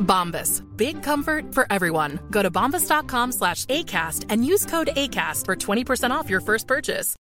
Bombas. 0.00 0.62
Big 0.76 1.02
comfort 1.02 1.54
for 1.54 1.66
everyone. 1.70 2.18
Go 2.30 2.42
to 2.42 2.50
bombas.com 2.50 3.32
slash 3.32 3.64
ACAST 3.66 4.24
and 4.30 4.44
use 4.44 4.64
code 4.64 4.88
ACAST 4.96 5.44
for 5.44 5.54
20% 5.54 6.10
off 6.10 6.30
your 6.30 6.40
first 6.40 6.66
purchase. 6.66 7.16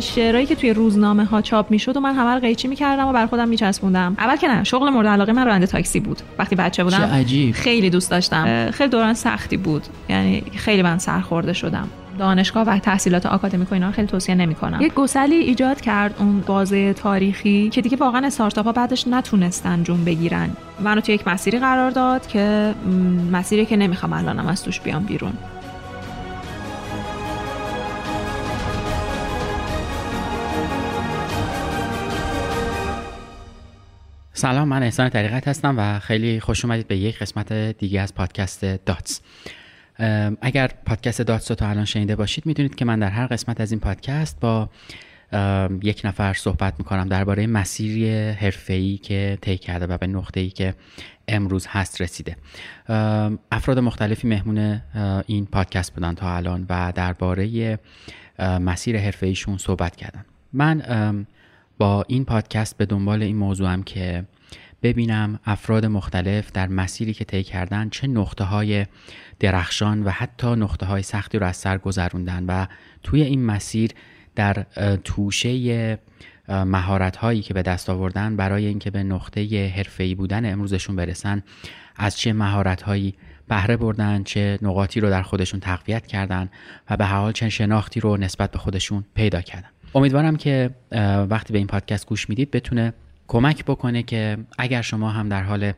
شعرهایی 0.00 0.46
که 0.46 0.54
توی 0.54 0.72
روزنامه 0.72 1.24
ها 1.24 1.42
چاپ 1.42 1.70
می‌شد 1.70 1.96
و 1.96 2.00
من 2.00 2.14
همه 2.14 2.34
رو 2.34 2.40
قیچی 2.40 2.68
می‌کردم 2.68 3.06
و 3.06 3.12
بر 3.12 3.26
خودم 3.26 3.48
میچسبوندم 3.48 4.14
اول 4.18 4.36
که 4.36 4.48
نه 4.48 4.64
شغل 4.64 4.88
مورد 4.88 5.06
علاقه 5.06 5.32
من 5.32 5.46
راننده 5.46 5.66
تاکسی 5.66 6.00
بود 6.00 6.22
وقتی 6.38 6.56
بچه 6.56 6.84
بودم 6.84 6.96
عجیب. 7.00 7.54
خیلی 7.54 7.90
دوست 7.90 8.10
داشتم 8.10 8.70
خیلی 8.70 8.90
دوران 8.90 9.14
سختی 9.14 9.56
بود 9.56 9.86
یعنی 10.08 10.42
خیلی 10.56 10.82
من 10.82 10.98
سرخورده 10.98 11.52
شدم 11.52 11.88
دانشگاه 12.16 12.66
و 12.66 12.78
تحصیلات 12.78 13.26
آکادمیک 13.26 13.70
و 13.70 13.74
اینا 13.74 13.86
رو 13.86 13.92
خیلی 13.92 14.08
توصیه 14.08 14.34
نمی‌کنم. 14.34 14.80
یک 14.80 14.94
گسلی 14.94 15.34
ایجاد 15.34 15.80
کرد 15.80 16.14
اون 16.18 16.40
بازه 16.40 16.92
تاریخی 16.92 17.70
که 17.70 17.80
دیگه 17.80 17.96
واقعا 17.96 18.26
استارتاپ 18.26 18.66
ها 18.66 18.72
بعدش 18.72 19.08
نتونستن 19.08 19.82
جون 19.82 20.04
بگیرن. 20.04 20.50
منو 20.80 21.00
توی 21.00 21.14
یک 21.14 21.28
مسیری 21.28 21.58
قرار 21.58 21.90
داد 21.90 22.26
که 22.26 22.74
مسیری 23.32 23.66
که 23.66 23.76
نمی‌خوام 23.76 24.12
الانم 24.12 24.46
از 24.46 24.64
توش 24.64 24.80
بیام 24.80 25.04
بیرون. 25.04 25.32
سلام 34.32 34.68
من 34.68 34.82
احسان 34.82 35.08
طریقت 35.08 35.48
هستم 35.48 35.74
و 35.78 35.98
خیلی 35.98 36.40
خوش 36.40 36.64
اومدید 36.64 36.88
به 36.88 36.96
یک 36.96 37.18
قسمت 37.18 37.52
دیگه 37.52 38.00
از 38.00 38.14
پادکست 38.14 38.64
داتس. 38.64 39.20
اگر 40.40 40.70
پادکست 40.86 41.22
داتس 41.22 41.50
رو 41.50 41.54
تا 41.54 41.68
الان 41.68 41.84
شنیده 41.84 42.16
باشید 42.16 42.46
می‌دونید 42.46 42.74
که 42.74 42.84
من 42.84 42.98
در 42.98 43.08
هر 43.08 43.26
قسمت 43.26 43.60
از 43.60 43.72
این 43.72 43.80
پادکست 43.80 44.40
با 44.40 44.70
یک 45.82 46.00
نفر 46.04 46.32
صحبت 46.32 46.74
می‌کنم 46.78 47.08
درباره 47.08 47.46
مسیری 47.46 48.30
حرفه‌ای 48.30 48.96
که 48.96 49.38
طی 49.40 49.58
کرده 49.58 49.86
و 49.86 49.98
به 49.98 50.06
نقطه‌ای 50.06 50.50
که 50.50 50.74
امروز 51.28 51.66
هست 51.68 52.00
رسیده. 52.00 52.36
افراد 53.52 53.78
مختلفی 53.78 54.28
مهمون 54.28 54.82
این 55.26 55.46
پادکست 55.46 55.94
بودن 55.94 56.14
تا 56.14 56.36
الان 56.36 56.66
و 56.68 56.92
درباره 56.94 57.78
مسیر 58.38 58.98
حرفه‌ایشون 58.98 59.58
صحبت 59.58 59.96
کردن. 59.96 60.24
من 60.52 61.26
با 61.78 62.04
این 62.08 62.24
پادکست 62.24 62.76
به 62.76 62.86
دنبال 62.86 63.22
این 63.22 63.36
موضوعم 63.36 63.82
که 63.82 64.24
ببینم 64.86 65.40
افراد 65.46 65.86
مختلف 65.86 66.52
در 66.52 66.68
مسیری 66.68 67.14
که 67.14 67.24
طی 67.24 67.42
کردن 67.42 67.88
چه 67.88 68.06
نقطه 68.06 68.44
های 68.44 68.86
درخشان 69.40 70.02
و 70.02 70.10
حتی 70.10 70.46
نقطه 70.46 70.86
های 70.86 71.02
سختی 71.02 71.38
رو 71.38 71.46
از 71.46 71.56
سر 71.56 71.78
گذروندن 71.78 72.44
و 72.46 72.66
توی 73.02 73.22
این 73.22 73.44
مسیر 73.44 73.90
در 74.34 74.66
توشه 75.04 75.98
مهارت 76.48 77.16
هایی 77.16 77.42
که 77.42 77.54
به 77.54 77.62
دست 77.62 77.90
آوردن 77.90 78.36
برای 78.36 78.66
اینکه 78.66 78.90
به 78.90 79.02
نقطه 79.02 79.72
حرفه‌ای 79.76 80.14
بودن 80.14 80.52
امروزشون 80.52 80.96
برسن 80.96 81.42
از 81.96 82.18
چه 82.18 82.32
مهارت 82.32 82.82
هایی 82.82 83.14
بهره 83.48 83.76
بردن 83.76 84.22
چه 84.22 84.58
نقاطی 84.62 85.00
رو 85.00 85.10
در 85.10 85.22
خودشون 85.22 85.60
تقویت 85.60 86.06
کردن 86.06 86.48
و 86.90 86.96
به 86.96 87.04
حال 87.04 87.32
چه 87.32 87.48
شناختی 87.48 88.00
رو 88.00 88.16
نسبت 88.16 88.50
به 88.50 88.58
خودشون 88.58 89.04
پیدا 89.14 89.40
کردن. 89.40 89.68
امیدوارم 89.94 90.36
که 90.36 90.70
وقتی 91.30 91.52
به 91.52 91.58
این 91.58 91.66
پادکست 91.66 92.06
گوش 92.06 92.28
می‌دید 92.28 92.50
بتونه 92.50 92.92
کمک 93.28 93.64
بکنه 93.64 94.02
که 94.02 94.38
اگر 94.58 94.82
شما 94.82 95.10
هم 95.10 95.28
در 95.28 95.42
حال 95.42 95.72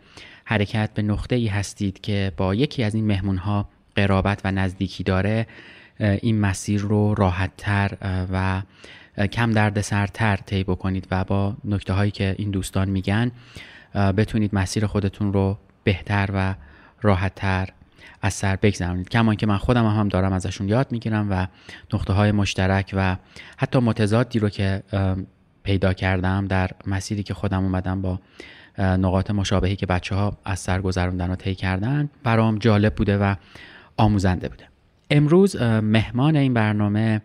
حرکت 0.45 0.91
به 0.95 1.03
نقطه 1.03 1.37
ای 1.37 1.47
هستید 1.47 2.01
که 2.01 2.33
با 2.37 2.55
یکی 2.55 2.83
از 2.83 2.95
این 2.95 3.07
مهمون 3.07 3.37
ها 3.37 3.69
قرابت 3.95 4.41
و 4.45 4.53
نزدیکی 4.53 5.05
داره 5.05 5.47
این 6.01 6.41
مسیر 6.41 6.81
رو 6.81 7.15
راحت 7.15 7.51
تر 7.57 7.97
و 8.33 8.63
کم 9.27 9.53
درد 9.53 9.81
سرتر 9.81 10.37
طی 10.37 10.65
بکنید 10.65 11.07
و 11.11 11.25
با 11.25 11.57
نکته 11.65 11.93
هایی 11.93 12.11
که 12.11 12.35
این 12.39 12.51
دوستان 12.51 12.91
میگن 12.91 13.31
بتونید 13.95 14.55
مسیر 14.55 14.87
خودتون 14.87 15.33
رو 15.33 15.59
بهتر 15.85 16.31
و 16.35 16.55
راحت 17.03 17.35
تر 17.35 17.69
از 18.23 18.35
سر 18.35 18.57
بگذرونید. 18.57 19.09
کمان 19.09 19.37
که 19.37 19.47
من 19.47 19.57
خودم 19.57 19.87
هم 19.87 20.09
دارم 20.09 20.33
ازشون 20.33 20.69
یاد 20.69 20.93
می‌گیرم 20.93 21.27
و 21.31 21.47
نقطه 21.93 22.13
های 22.13 22.33
مشترک 22.33 22.91
و 22.97 23.17
حتی 23.57 23.79
متضادی 23.79 24.39
رو 24.39 24.49
که 24.49 24.83
پیدا 25.69 25.93
کردم 25.93 26.47
در 26.47 26.71
مسیری 26.87 27.23
که 27.23 27.35
خودم 27.35 27.63
اومدم 27.63 28.03
با 28.03 28.21
نقاط 28.79 29.31
مشابهی 29.31 29.77
که 29.77 29.87
بچه 29.87 30.15
ها 30.15 30.39
از 30.45 30.59
سر 30.59 30.81
گذروندن 30.81 31.31
و 31.31 31.37
طی 31.37 31.55
کردن 31.55 32.11
برام 32.23 32.59
جالب 32.59 32.95
بوده 32.95 33.19
و 33.19 33.35
آموزنده 33.97 34.49
بوده. 34.49 34.65
امروز 35.11 35.57
مهمان 35.83 36.37
این 36.37 36.55
برنامه 36.55 37.21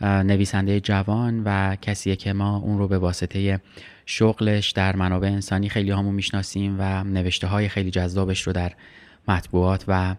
نویسنده 0.00 0.80
جوان 0.80 1.42
و 1.44 1.76
کسیه 1.76 2.16
که 2.16 2.32
ما 2.32 2.56
اون 2.56 2.78
رو 2.78 2.88
به 2.88 2.98
واسطه 2.98 3.60
شغلش 4.06 4.70
در 4.70 4.96
منابع 4.96 5.28
انسانی 5.28 5.68
خیلی 5.68 5.90
همون 5.90 6.14
می‌شناسیم 6.14 6.76
و 6.78 7.04
نوشته 7.04 7.46
های 7.46 7.68
خیلی 7.68 7.90
جذابش 7.90 8.42
رو 8.42 8.52
در 8.52 8.72
مطبوعات 9.28 9.84
و 9.88 10.16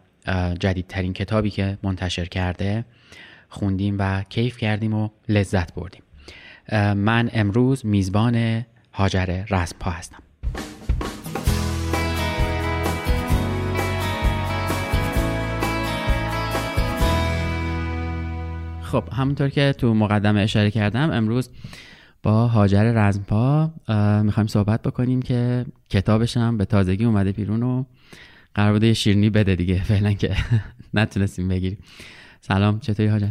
جدیدترین 0.59 1.13
کتابی 1.13 1.49
که 1.49 1.77
منتشر 1.83 2.25
کرده 2.25 2.85
خوندیم 3.49 3.95
و 3.99 4.23
کیف 4.23 4.57
کردیم 4.57 4.93
و 4.93 5.09
لذت 5.29 5.73
بردیم. 5.73 6.03
من 6.95 7.29
امروز 7.33 7.85
میزبان 7.85 8.65
هاجر 8.93 9.43
رزمپا 9.49 9.91
هستم. 9.91 10.17
خب 18.81 19.03
همونطور 19.11 19.49
که 19.49 19.75
تو 19.77 19.93
مقدمه 19.93 20.41
اشاره 20.41 20.71
کردم 20.71 21.11
امروز 21.11 21.49
با 22.23 22.47
هاجر 22.47 23.07
رزمپا 23.07 23.71
می‌خوایم 24.23 24.47
صحبت 24.47 24.81
بکنیم 24.81 25.21
که 25.21 25.65
کتابش 25.89 26.37
هم 26.37 26.57
به 26.57 26.65
تازگی 26.65 27.05
اومده 27.05 27.31
بیرون 27.31 27.63
و 27.63 27.83
قرار 28.55 28.73
بوده 28.73 28.93
شیرینی 28.93 29.29
بده 29.29 29.55
دیگه. 29.55 29.83
فعلا 29.89 30.13
که 30.13 30.35
نتونستیم 30.93 31.47
بگیریم. 31.47 31.77
سلام 32.41 32.79
چطوری 32.79 33.09
هاجر 33.09 33.27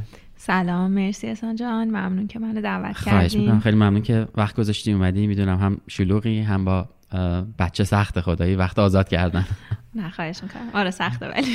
سلام 0.47 0.91
مرسی 0.91 1.27
احسان 1.27 1.57
جان. 1.57 1.89
ممنون 1.89 2.27
که 2.27 2.39
منو 2.39 2.61
دعوت 2.61 2.97
خواهش 2.97 3.35
می‌کنم. 3.35 3.47
کردین. 3.47 3.61
خیلی 3.61 3.77
ممنون 3.77 4.03
که 4.03 4.29
وقت 4.35 4.57
گذاشتی 4.57 4.93
اومدی 4.93 5.27
می‌دونم 5.27 5.59
هم 5.59 5.81
شلوغی 5.89 6.41
هم 6.41 6.65
با 6.65 6.89
بچه 7.59 7.85
سخت 7.85 8.21
خدایی 8.21 8.55
وقت 8.55 8.79
آزاد 8.79 9.09
کردن. 9.09 9.45
نه 9.95 10.11
خواهش 10.11 10.43
می‌کنم. 10.43 10.69
آره 10.75 10.91
سخته 10.91 11.29
ولی. 11.29 11.47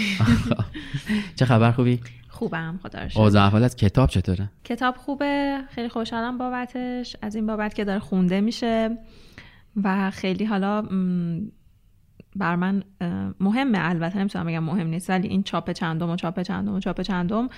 چه 1.40 1.46
خبر؟ 1.46 1.72
خوبی؟ 1.72 2.00
خوبم 2.28 2.80
خدا 2.84 3.02
رو 3.04 3.10
شکر. 3.10 3.20
اوضاع 3.20 3.46
احوال 3.46 3.64
از 3.64 3.76
کتاب 3.76 4.10
چطوره؟ 4.10 4.50
کتاب 4.64 4.96
خوبه 4.96 5.60
خیلی 5.70 5.90
خوشحالم 5.90 6.38
بابتش. 6.38 7.16
از 7.22 7.36
این 7.36 7.46
بابت 7.48 7.74
که 7.74 7.86
داره 7.86 8.00
خونده 8.00 8.42
میشه 8.42 8.98
و 9.84 10.12
خیلی 10.12 10.46
حالا 10.46 10.82
بر 12.36 12.56
من 12.56 12.84
مهمه. 13.40 13.78
البته 13.82 14.20
نمی‌تونم 14.20 14.46
بگم 14.46 14.64
مهم 14.64 14.88
نیست 14.88 15.10
ولی 15.10 15.28
این 15.28 15.44
چاپ 15.44 15.72
چندم 15.72 16.10
و 16.10 16.16
چاپ 16.16 16.42
چندم 16.42 16.74
و 16.74 16.80
چاپ 16.80 17.02
چندم 17.02 17.50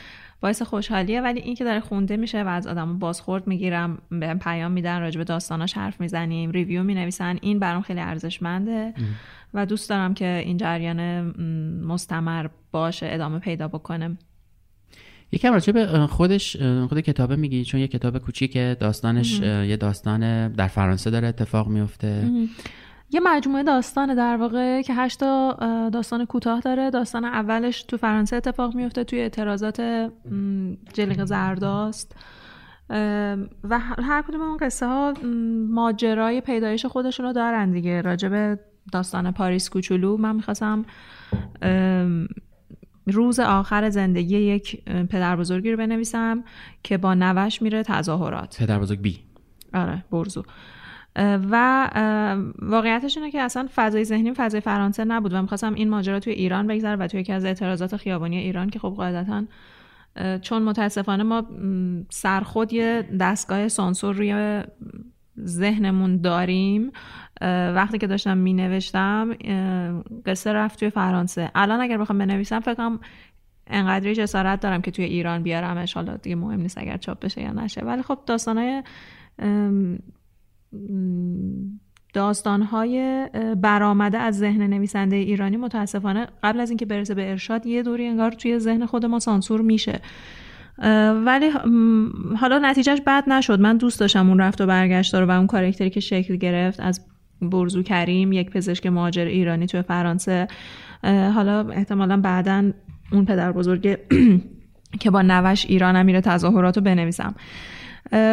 باعث 0.42 0.62
خوشحالیه. 0.62 1.22
ولی 1.22 1.40
این 1.40 1.56
که 1.56 1.64
داره 1.64 1.80
خونده 1.80 2.18
میشه 2.18 2.44
و 2.44 2.48
از 2.48 2.68
آدم 2.68 3.00
بازخورد 3.00 3.48
می‌گیرم 3.48 3.98
به 4.10 4.34
پیام 4.34 4.72
میدن 4.72 5.00
راجب 5.00 5.24
داستاناش 5.24 5.74
حرف 5.74 6.02
می‌زنیم 6.02 6.52
ریویو 6.52 6.84
می‌نویسن 6.84 7.38
این 7.42 7.60
برام 7.60 7.82
خیلی 7.82 8.00
ارزشمنده 8.00 8.94
و 9.54 9.66
دوست 9.66 9.90
دارم 9.90 10.14
که 10.14 10.44
این 10.46 10.58
جریان 10.58 11.22
مستمر 11.82 12.48
باشه 12.72 13.08
ادامه 13.10 13.40
پیدا 13.40 13.68
بکنه. 13.68 14.18
یکم 15.32 15.54
راجع 15.54 15.74
به 15.74 16.08
خودش 16.08 16.58
خود 16.90 17.00
کتابه 17.00 17.36
میگی 17.36 17.66
چون 17.66 17.80
یه 17.80 17.88
کتاب 17.88 18.18
کوچیکه 18.18 18.78
داستانش 18.80 19.40
یه 19.40 19.78
داستان 19.78 20.48
در 20.52 20.68
فرانسه 20.68 21.10
داره 21.10 21.28
اتفاق 21.28 21.68
میفته 21.68 22.32
یه 23.12 23.20
مجموعه 23.24 23.64
داستان 23.64 24.16
در 24.16 24.38
واقع 24.38 24.82
که 24.82 24.94
هشتا 24.94 25.58
داستان 25.94 26.26
کوتاه 26.26 26.60
داره. 26.60 26.90
داستان 26.90 27.26
اولش 27.26 27.84
تو 27.84 27.98
فرانسه 27.98 28.36
اتفاق 28.36 28.76
میفته 28.76 29.04
توی 29.04 29.20
اعتراضات 29.20 30.10
جلیق 30.94 31.24
زرداست. 31.24 32.16
و 33.64 33.80
هر 33.80 34.24
کدوم 34.28 34.42
اون 34.42 34.58
قصه 34.58 34.86
ها 34.86 35.14
ماجرای 35.70 36.42
پیدایش 36.42 36.86
خودشون 36.86 37.26
رو 37.26 37.34
دارن 37.34 37.72
دیگه. 37.72 38.02
راجب 38.02 38.60
داستان 38.92 39.32
پاریس 39.32 39.70
کوچولو 39.70 40.18
من 40.18 40.36
می‌خواستم 40.36 40.86
روز 43.08 43.40
آخر 43.40 43.90
زندگی 43.90 44.38
یک 44.38 44.84
پدر 44.86 45.36
بزرگی 45.36 45.72
رو 45.72 45.78
بنویسم 45.78 46.44
که 46.84 46.98
با 46.98 47.14
نوش 47.14 47.62
میره 47.62 47.84
تظاهرات. 47.84 48.58
پدر 48.60 48.80
بزرگ 48.80 49.02
بی. 49.02 49.20
آره 49.74 50.04
برزو. 50.12 50.44
و 51.16 51.90
واقعیتش 52.62 53.18
اینه 53.18 53.32
که 53.32 53.42
اصلا 53.42 53.68
فضای 53.76 54.04
ذهنی 54.04 54.34
فضای 54.34 54.62
فرانسه 54.62 55.06
نبود. 55.06 55.34
و 55.34 55.42
می‌خواستم 55.42 55.74
این 55.74 55.90
ماجرا 55.90 56.20
توی 56.20 56.34
ایران 56.34 56.68
بگذره 56.68 56.96
و 56.96 57.08
توی 57.08 57.20
یکی 57.20 57.34
از 57.34 57.46
اعتراضات 57.46 57.98
خیابانی 57.98 58.38
ایران 58.38 58.70
که 58.70 58.80
خب 58.80 58.94
قاعدتا 58.98 59.44
چون 60.42 60.64
متاسفانه 60.64 61.24
ما 61.24 61.44
سرخود 62.10 62.74
یه 62.74 63.10
دستگاه 63.20 63.68
سانسور 63.68 64.16
روی 64.16 64.64
ذهنمون 65.46 66.22
داریم 66.22 66.92
وقتی 67.76 67.98
که 67.98 68.08
داشتم 68.08 68.38
می 68.38 68.54
نوشتم 68.54 69.34
قصه 70.26 70.54
رفت 70.54 70.80
توی 70.80 70.90
فرانسه. 70.90 71.52
الان 71.56 71.82
اگر 71.82 71.98
بخوام 71.98 72.18
بنویسم 72.18 72.60
فکرم 72.60 73.00
انقدری 73.68 74.16
جسارت 74.16 74.60
دارم 74.60 74.82
که 74.82 74.92
توی 74.92 75.06
ایران 75.06 75.44
بیارمش. 75.44 75.94
حالا 75.94 76.18
دیگه 76.18 76.36
مهم 76.36 76.62
نیست 76.62 76.78
اگر 76.78 76.98
چاپ 76.98 77.20
بشه 77.20 77.42
یا 77.42 77.52
نشه. 77.52 77.82
ولی 77.82 78.02
خب 78.02 78.20
داستانهای 78.26 78.84
داستانهای 82.14 83.28
برآمده 83.62 84.18
از 84.18 84.38
ذهن 84.38 84.68
نویسنده 84.68 85.16
ایرانی 85.16 85.58
متاسفانه 85.58 86.28
قبل 86.44 86.60
از 86.60 86.70
اینکه 86.70 86.86
برسه 86.86 87.14
به 87.14 87.30
ارشاد 87.30 87.66
یه 87.66 87.84
دوری 87.84 88.08
انگار 88.08 88.32
توی 88.32 88.60
ذهن 88.60 88.86
خود 88.86 89.06
ما 89.06 89.20
سانسور 89.20 89.62
میشه. 89.62 90.00
ولی 91.26 91.50
حالا 92.38 92.60
نتیجهش 92.62 93.02
بد 93.08 93.30
نشد. 93.30 93.60
من 93.60 93.78
دوست 93.78 94.00
داشتم 94.00 94.30
اون 94.30 94.40
رفت 94.40 94.62
و 94.62 94.66
برگشت 94.66 95.16
رو 95.16 95.26
و 95.26 95.32
اون 95.32 95.48
کارکتری 95.48 95.90
که 95.90 96.00
شکل 96.00 96.36
گرفت 96.36 96.80
از 96.80 97.02
برزو 97.42 97.84
کریم 97.84 98.32
یک 98.32 98.50
پزشک 98.50 98.86
مهاجر 98.86 99.26
ایرانی 99.26 99.66
توی 99.66 99.82
فرانسه. 99.82 100.48
حالا 101.04 101.70
احتمالا 101.70 102.18
بعدا 102.18 102.72
اون 103.12 103.26
پدر 103.26 103.52
بزرگ 103.52 103.98
که 105.02 105.12
با 105.12 105.22
نوش 105.22 105.66
ایرانم 105.66 106.06
میره 106.06 106.22
تظاهرات 106.22 106.78
رو 106.78 106.84
بنویسم. 106.84 107.36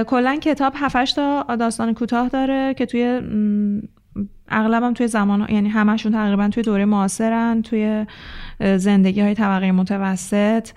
کلا 0.07 0.37
کتاب 0.37 0.73
7 0.77 1.17
تا 1.17 1.57
داستان 1.57 1.95
کوتاه 1.95 2.29
داره 2.29 2.75
که 2.75 2.87
توی 2.87 3.21
اغلبم 4.49 4.93
توی 4.93 5.07
زمان 5.07 5.47
یعنی 5.49 5.69
همشون 5.69 6.13
تقریبا 6.13 6.49
توی 6.49 6.63
دوره 6.63 6.85
معاصرن 6.85 7.63
توی 7.63 8.07
زندگی 8.77 9.21
های 9.21 9.35
طبقه 9.35 9.73
متوسط. 9.73 10.69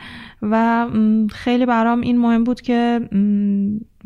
و 0.41 0.87
خیلی 1.31 1.65
برام 1.65 2.01
این 2.01 2.17
مهم 2.17 2.43
بود 2.43 2.61
که 2.61 3.09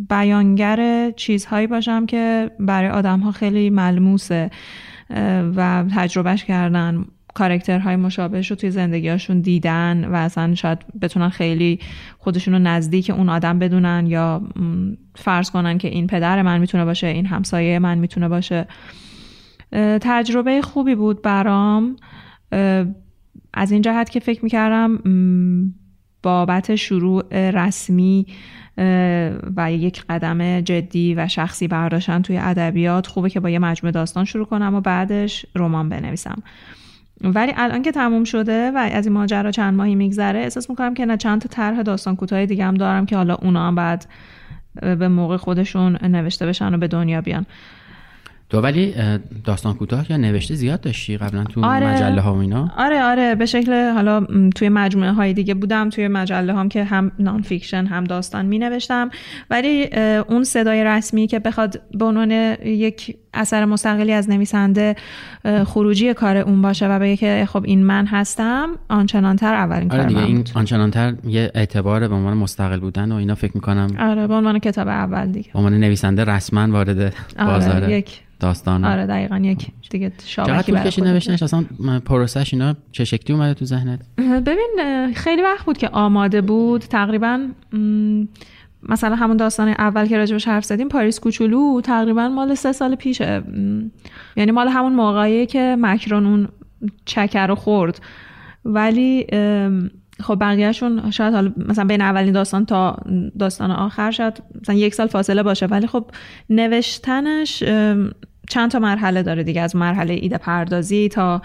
بیانگر 0.10 1.12
چیزهایی 1.12 1.68
باشم 1.68 2.06
که 2.06 2.52
برای 2.60 2.90
آدم 2.90 3.20
ها 3.20 3.32
خیلی 3.32 3.70
ملموسه 3.70 4.52
و 5.56 5.86
تجربهش 5.96 6.44
کردن. 6.44 7.06
کارکترهای 7.34 7.96
مشابهش 7.96 8.50
رو 8.52 8.56
توی 8.56 8.72
زندگیهاشون 8.72 9.42
دیدن 9.42 10.06
و 10.06 10.16
اصلا 10.16 10.56
شاید 10.56 10.80
بتونن 11.02 11.30
خیلی 11.30 11.80
خودشون 12.18 12.54
رو 12.54 12.60
نزدیک 12.60 13.10
اون 13.10 13.30
آدم 13.30 13.60
بدونن 13.60 14.08
یا 14.08 14.42
فرض 15.16 15.52
کنن 15.52 15.78
که 15.78 15.88
این 15.88 16.08
پدر 16.08 16.42
من 16.42 16.58
می‌تونه 16.58 16.86
باشه 16.86 17.08
این 17.08 17.26
همسایه 17.26 17.80
من 17.80 17.98
می‌تونه 17.98 18.28
باشه. 18.28 18.68
تجربه 20.02 20.62
خوبی 20.62 20.96
بود 20.96 21.22
برام. 21.22 21.96
از 23.54 23.72
این 23.72 23.82
جهت 23.82 24.10
که 24.10 24.20
فکر 24.20 24.44
می‌کردم 24.44 25.00
بابت 26.24 26.76
شروع 26.76 27.50
رسمی 27.52 28.26
و 29.58 29.72
یک 29.72 30.04
قدم 30.10 30.62
جدی 30.62 31.16
و 31.16 31.28
شخصی 31.28 31.68
برداشتن 31.68 32.22
توی 32.22 32.38
ادبیات 32.38 33.08
خوبه 33.08 33.30
که 33.30 33.40
با 33.40 33.50
یه 33.50 33.60
مجموعه 33.60 33.92
داستان 33.92 34.26
شروع 34.26 34.46
کنم 34.46 34.76
و 34.76 34.82
بعدش 34.82 35.46
رمان 35.56 35.90
بنویسم. 35.90 36.44
ولی 37.24 37.54
الان 37.58 37.82
که 37.82 37.92
تموم 37.92 38.24
شده 38.24 38.72
و 38.72 38.90
از 38.94 39.06
این 39.06 39.14
ماجرا 39.14 39.52
چند 39.52 39.74
ماهی 39.74 39.96
میگذره 39.96 40.40
احساس 40.40 40.70
می‌کنم 40.70 40.94
که 40.94 41.06
نه 41.06 41.18
چند 41.18 41.42
تا 41.42 41.50
طرح 41.50 41.82
داستان 41.82 42.16
کوتاه 42.16 42.46
دیگه 42.46 42.66
هم 42.66 42.74
دارم 42.74 43.06
که 43.06 43.16
حالا 43.16 43.36
اونا 43.36 43.68
هم 43.68 43.76
بعد 43.76 44.06
به 44.82 45.08
موقع 45.08 45.38
خودشون 45.38 45.98
نوشته 46.04 46.46
بشن 46.46 46.74
و 46.74 46.78
به 46.78 46.88
دنیا 46.88 47.22
بیان. 47.22 47.46
تو 48.50 48.62
ولی 48.62 48.94
داستان 49.44 49.74
کوتاه 49.74 50.12
یا 50.12 50.18
نوشته 50.18 50.56
زیاد 50.56 50.82
داشتی 50.82 51.18
قبلا 51.18 51.44
تو 51.44 51.66
آره، 51.66 51.88
مجله 51.88 52.22
ها 52.22 52.36
و 52.36 52.38
اینا؟ 52.38 52.72
آره 52.78 53.04
آره 53.04 53.36
به 53.36 53.46
شکل 53.46 53.92
حالا 53.92 54.26
توی 54.56 54.70
مجموعه 54.70 55.12
های 55.12 55.34
دیگه 55.34 55.54
بودم 55.54 55.90
توی 55.90 56.08
مجله 56.08 56.54
هم 56.54 56.70
که 56.70 56.84
هم 56.84 57.12
non-fiction 57.20 57.86
هم 57.86 58.04
داستان 58.04 58.46
می 58.46 58.60
نوشتم 58.60 59.10
ولی 59.50 59.86
اون 60.28 60.44
صدای 60.44 60.84
رسمی 60.84 61.28
که 61.28 61.40
بخواد 61.40 61.82
به 61.94 62.06
عنوان 62.06 62.32
یک 62.66 63.18
اثر 63.34 63.66
مستقلی 63.66 64.12
از 64.12 64.30
نویسنده 64.30 64.96
خروجی 65.66 66.14
کار 66.14 66.38
اون 66.38 66.62
باشه 66.62 66.88
و 66.88 67.00
بگه 67.00 67.18
که 67.18 67.48
خب 67.50 67.64
این 67.66 67.84
من 67.86 68.06
هستم 68.06 68.70
آنچنانتر 68.90 69.54
اولین 69.54 69.92
آره 69.92 70.00
کار 70.00 70.08
دیگه 70.08 70.20
من 70.22 70.28
این. 70.28 70.44
آنچنانتر 70.56 71.14
یه 71.28 71.52
اعتبار 71.56 72.08
به 72.08 72.16
عنوان 72.16 72.38
مستقل 72.38 72.80
بودن 72.80 73.12
و 73.12 73.16
اینا 73.16 73.36
فکر 73.36 73.52
می‌کنم 73.56 73.88
آره 74.00 74.28
به 74.28 74.34
عنوان 74.34 74.60
کتاب 74.60 74.88
اول 74.88 75.26
دیگه. 75.32 75.50
به 75.54 75.60
عنوان 75.60 75.74
نویسنده 75.80 76.24
رسما 76.24 76.68
وارد 76.72 77.14
بازار 77.40 77.76
آره 77.76 77.92
یک. 77.98 78.22
داستان 78.40 78.86
آره 78.86 79.06
دقیقا 79.06 79.38
یک. 79.38 79.68
دیگه 79.90 80.12
شابکی 80.26 80.72
برای 80.72 80.88
کشید. 80.88 81.04
نوشتنش؟ 81.04 81.44
اصلا 81.44 81.66
پروسش 82.06 82.54
اینا 82.54 82.76
چه 82.92 83.06
شکلی 83.06 83.36
اومده 83.36 83.54
تو 83.54 83.66
ذهنت؟ 83.66 84.00
ببین 84.18 85.14
خیلی 85.16 85.42
وقت 85.42 85.66
بود 85.66 85.78
که 85.78 85.90
آماده 85.90 86.42
بود. 86.42 86.82
تقریبا 86.82 87.40
م، 87.74 88.24
مثلا 88.90 89.16
همون 89.16 89.38
داستان 89.38 89.68
اول 89.68 90.06
که 90.06 90.18
راجبش 90.18 90.48
حرف 90.48 90.66
زدیم 90.66 90.88
پاریس 90.88 91.20
کوچولو 91.20 91.82
تقریبا 91.82 92.30
مال 92.30 92.56
سه 92.56 92.72
سال 92.72 92.96
پیشه. 92.96 93.44
یعنی 94.36 94.52
مال 94.52 94.68
همون 94.68 94.94
موقعی 94.94 95.46
که 95.46 95.76
مکرون 95.80 96.26
اون 96.26 96.48
چکر 97.06 97.48
رو 97.48 97.56
خورد. 97.56 98.02
ولی 98.66 99.28
خب 100.20 100.38
بقیهشون 100.42 101.12
شاید 101.12 101.34
حالا 101.34 101.54
مثلا 101.70 101.86
بین 101.86 102.02
اولین 102.02 102.34
داستان 102.34 102.66
تا 102.66 102.98
داستان 103.40 103.72
آخر 103.72 104.12
شاید 104.12 104.44
مثلا 104.62 104.76
یک 104.76 104.94
سال 104.94 105.08
فاصله 105.08 105.44
باشه. 105.44 105.66
ولی 105.66 105.88
خب 105.88 106.06
نوشتنش 106.50 107.64
چند 108.50 108.72
تا 108.72 108.80
مرحله 108.80 109.24
داره 109.24 109.44
دیگه 109.44 109.62
از 109.62 109.76
مرحله 109.76 110.14
ایده 110.14 110.38
پردازی 110.38 111.10
تا 111.10 111.42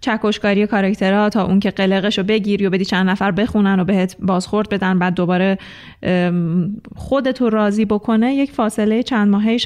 چکشکاری 0.00 0.66
کاراکترها 0.66 1.28
تا 1.28 1.44
اون 1.44 1.60
که 1.60 1.70
قلقش 1.70 2.18
رو 2.18 2.24
بگیری 2.24 2.66
و 2.66 2.70
بدی 2.70 2.84
چند 2.84 3.10
نفر 3.10 3.30
بخونن 3.30 3.80
و 3.80 3.84
بهت 3.84 4.16
بازخورد 4.20 4.68
بدن 4.68 4.98
بعد 4.98 5.14
دوباره 5.14 5.58
ام، 6.02 6.76
خودتو 6.96 7.50
راضی 7.50 7.84
بکنه 7.84 8.34
یک 8.34 8.52
فاصله 8.52 9.02
چند 9.02 9.28
ماهه 9.28 9.56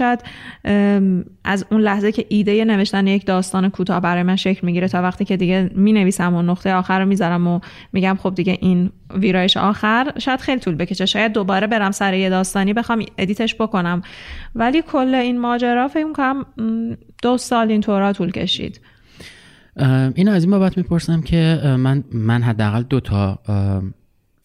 ام، 0.65 1.25
از 1.45 1.67
اون 1.71 1.81
لحظه 1.81 2.13
که 2.13 2.27
ایده 2.29 2.65
نوشتن 2.65 3.07
یک 3.07 3.27
داستان 3.27 3.69
کوتاه 3.69 4.01
برای 4.01 4.23
من 4.23 4.37
شکل 4.37 4.67
می‌گیره 4.67 4.89
تا 4.89 5.03
وقتی 5.03 5.25
که 5.25 5.37
دیگه 5.37 5.71
می 5.75 5.93
نویسم 5.93 6.35
و 6.35 6.43
نقطه 6.43 6.75
آخر 6.75 7.01
رو 7.01 7.07
می‌ذارم 7.07 7.47
و 7.47 7.61
میگم 7.93 8.19
خب 8.23 8.35
دیگه 8.35 8.59
این 8.61 8.91
ویرایش 9.15 9.57
آخر 9.57 10.13
شاید 10.19 10.41
خیلی 10.41 10.61
طول 10.61 10.75
بکشه. 10.75 11.07
شاید 11.07 11.33
دوباره 11.33 11.67
برم 11.67 11.91
سر 11.91 12.15
یه 12.15 12.31
داستانی 12.31 12.73
بخوام 12.73 13.05
edit 13.19 13.43
ش 13.43 13.55
بکنم. 13.55 14.03
ولی 14.55 14.83
کل 14.83 15.15
این 15.15 15.39
ماجرا 15.39 15.89
فکر 15.89 16.13
کنم 16.13 16.47
دو 17.23 17.39
سال 17.39 17.71
این 17.71 17.81
طورا 17.81 18.13
طول 18.13 18.31
کشید. 18.31 18.81
اه، 19.77 20.13
اینو 20.15 20.33
از 20.33 20.45
این 20.45 20.51
بابت 20.51 20.77
می‌پرسم 20.77 21.21
که 21.21 21.61
من 21.79 22.05
من 22.13 22.43
حداقل 22.43 22.83
دو 22.83 23.01
تا 23.01 23.39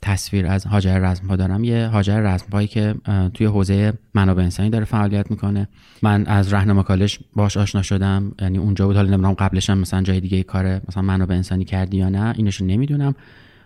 تصویر 0.02 0.48
از 0.48 0.66
هاجر 0.66 1.00
رزمپا 1.00 1.36
دارم. 1.36 1.64
یه 1.64 1.88
هاجر 1.88 2.20
رزمپایی 2.20 2.68
که 2.68 2.96
اه، 3.06 3.30
توی 3.30 3.48
حوزه 3.48 3.94
منابع 4.14 4.44
انسانی 4.44 4.70
داره 4.70 4.86
فعالیت 4.86 5.32
می‌کنه. 5.32 5.68
من 6.02 6.26
از 6.26 6.48
راهنما 6.48 6.84
کالج 6.84 7.20
باش 7.36 7.58
آشنا 7.58 7.82
شدم. 7.82 8.32
یعنی 8.42 8.58
اونجا 8.58 8.88
بود. 8.88 8.96
حالا 8.96 9.10
نمی‌دونم 9.10 9.34
قبلش 9.34 9.70
هم 9.70 9.78
مثلا 9.78 10.02
جای 10.02 10.20
دیگه 10.20 10.44
کار 10.44 10.82
مثلا 10.88 11.04
منابع 11.04 11.36
انسانی 11.36 11.66
کردی 11.66 11.98
یا 11.98 12.10
نه. 12.10 12.34
اینشو 12.38 12.66
نمی‌دونم. 12.66 13.16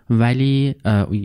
ولی 0.10 0.76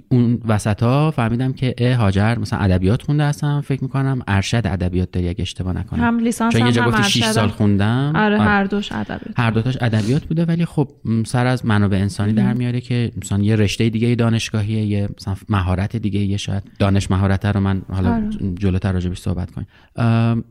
اون 0.08 0.40
وسط 0.48 0.82
ها 0.82 1.10
فهمیدم 1.10 1.52
که 1.52 1.74
اه 1.78 1.94
هاجر 1.94 2.38
مثلا 2.38 2.58
ادبیات 2.58 3.02
خونده 3.02 3.24
هستم 3.24 3.60
فکر 3.60 3.82
می‌کنم 3.82 4.22
ارشد 4.28 4.62
ادبیات 4.64 5.10
داری 5.10 5.28
اگه 5.28 5.42
اشتباه 5.42 5.72
نکنم. 5.72 6.00
هم 6.00 6.18
لیسانس 6.18 6.52
چون 6.52 6.66
یه 6.66 6.72
جا 6.72 6.84
گفتی 6.84 7.02
6 7.02 7.24
سال 7.24 7.48
خوندم. 7.48 8.12
آره 8.16 8.40
هر 8.40 8.64
دوش 8.64 8.92
ادبیات. 8.92 9.38
هر 9.40 9.50
دوتاش 9.50 9.78
ادبیات 9.80 10.24
بوده 10.24 10.44
ولی 10.44 10.64
خب 10.64 10.88
سر 11.26 11.46
از 11.46 11.66
منابع 11.66 11.96
انسانی 11.96 12.32
در 12.32 12.54
میاره 12.54 12.80
که 12.80 13.12
مثلا 13.22 13.38
یه 13.38 13.56
رشته 13.56 13.88
دیگه 13.88 14.14
دانشگاهیه 14.14 14.84
یه 14.84 15.08
مثلا 15.16 15.34
مهارت 15.48 15.96
دیگه 15.96 16.20
یه 16.20 16.36
شاید 16.36 16.62
دانش 16.78 17.10
مهارت 17.10 17.46
رو 17.46 17.60
من 17.60 17.82
حالا 17.92 18.14
آره. 18.14 18.30
جلوتر 18.54 18.92
راجبش 18.92 19.18
صحبت 19.18 19.50
کنیم. 19.50 19.66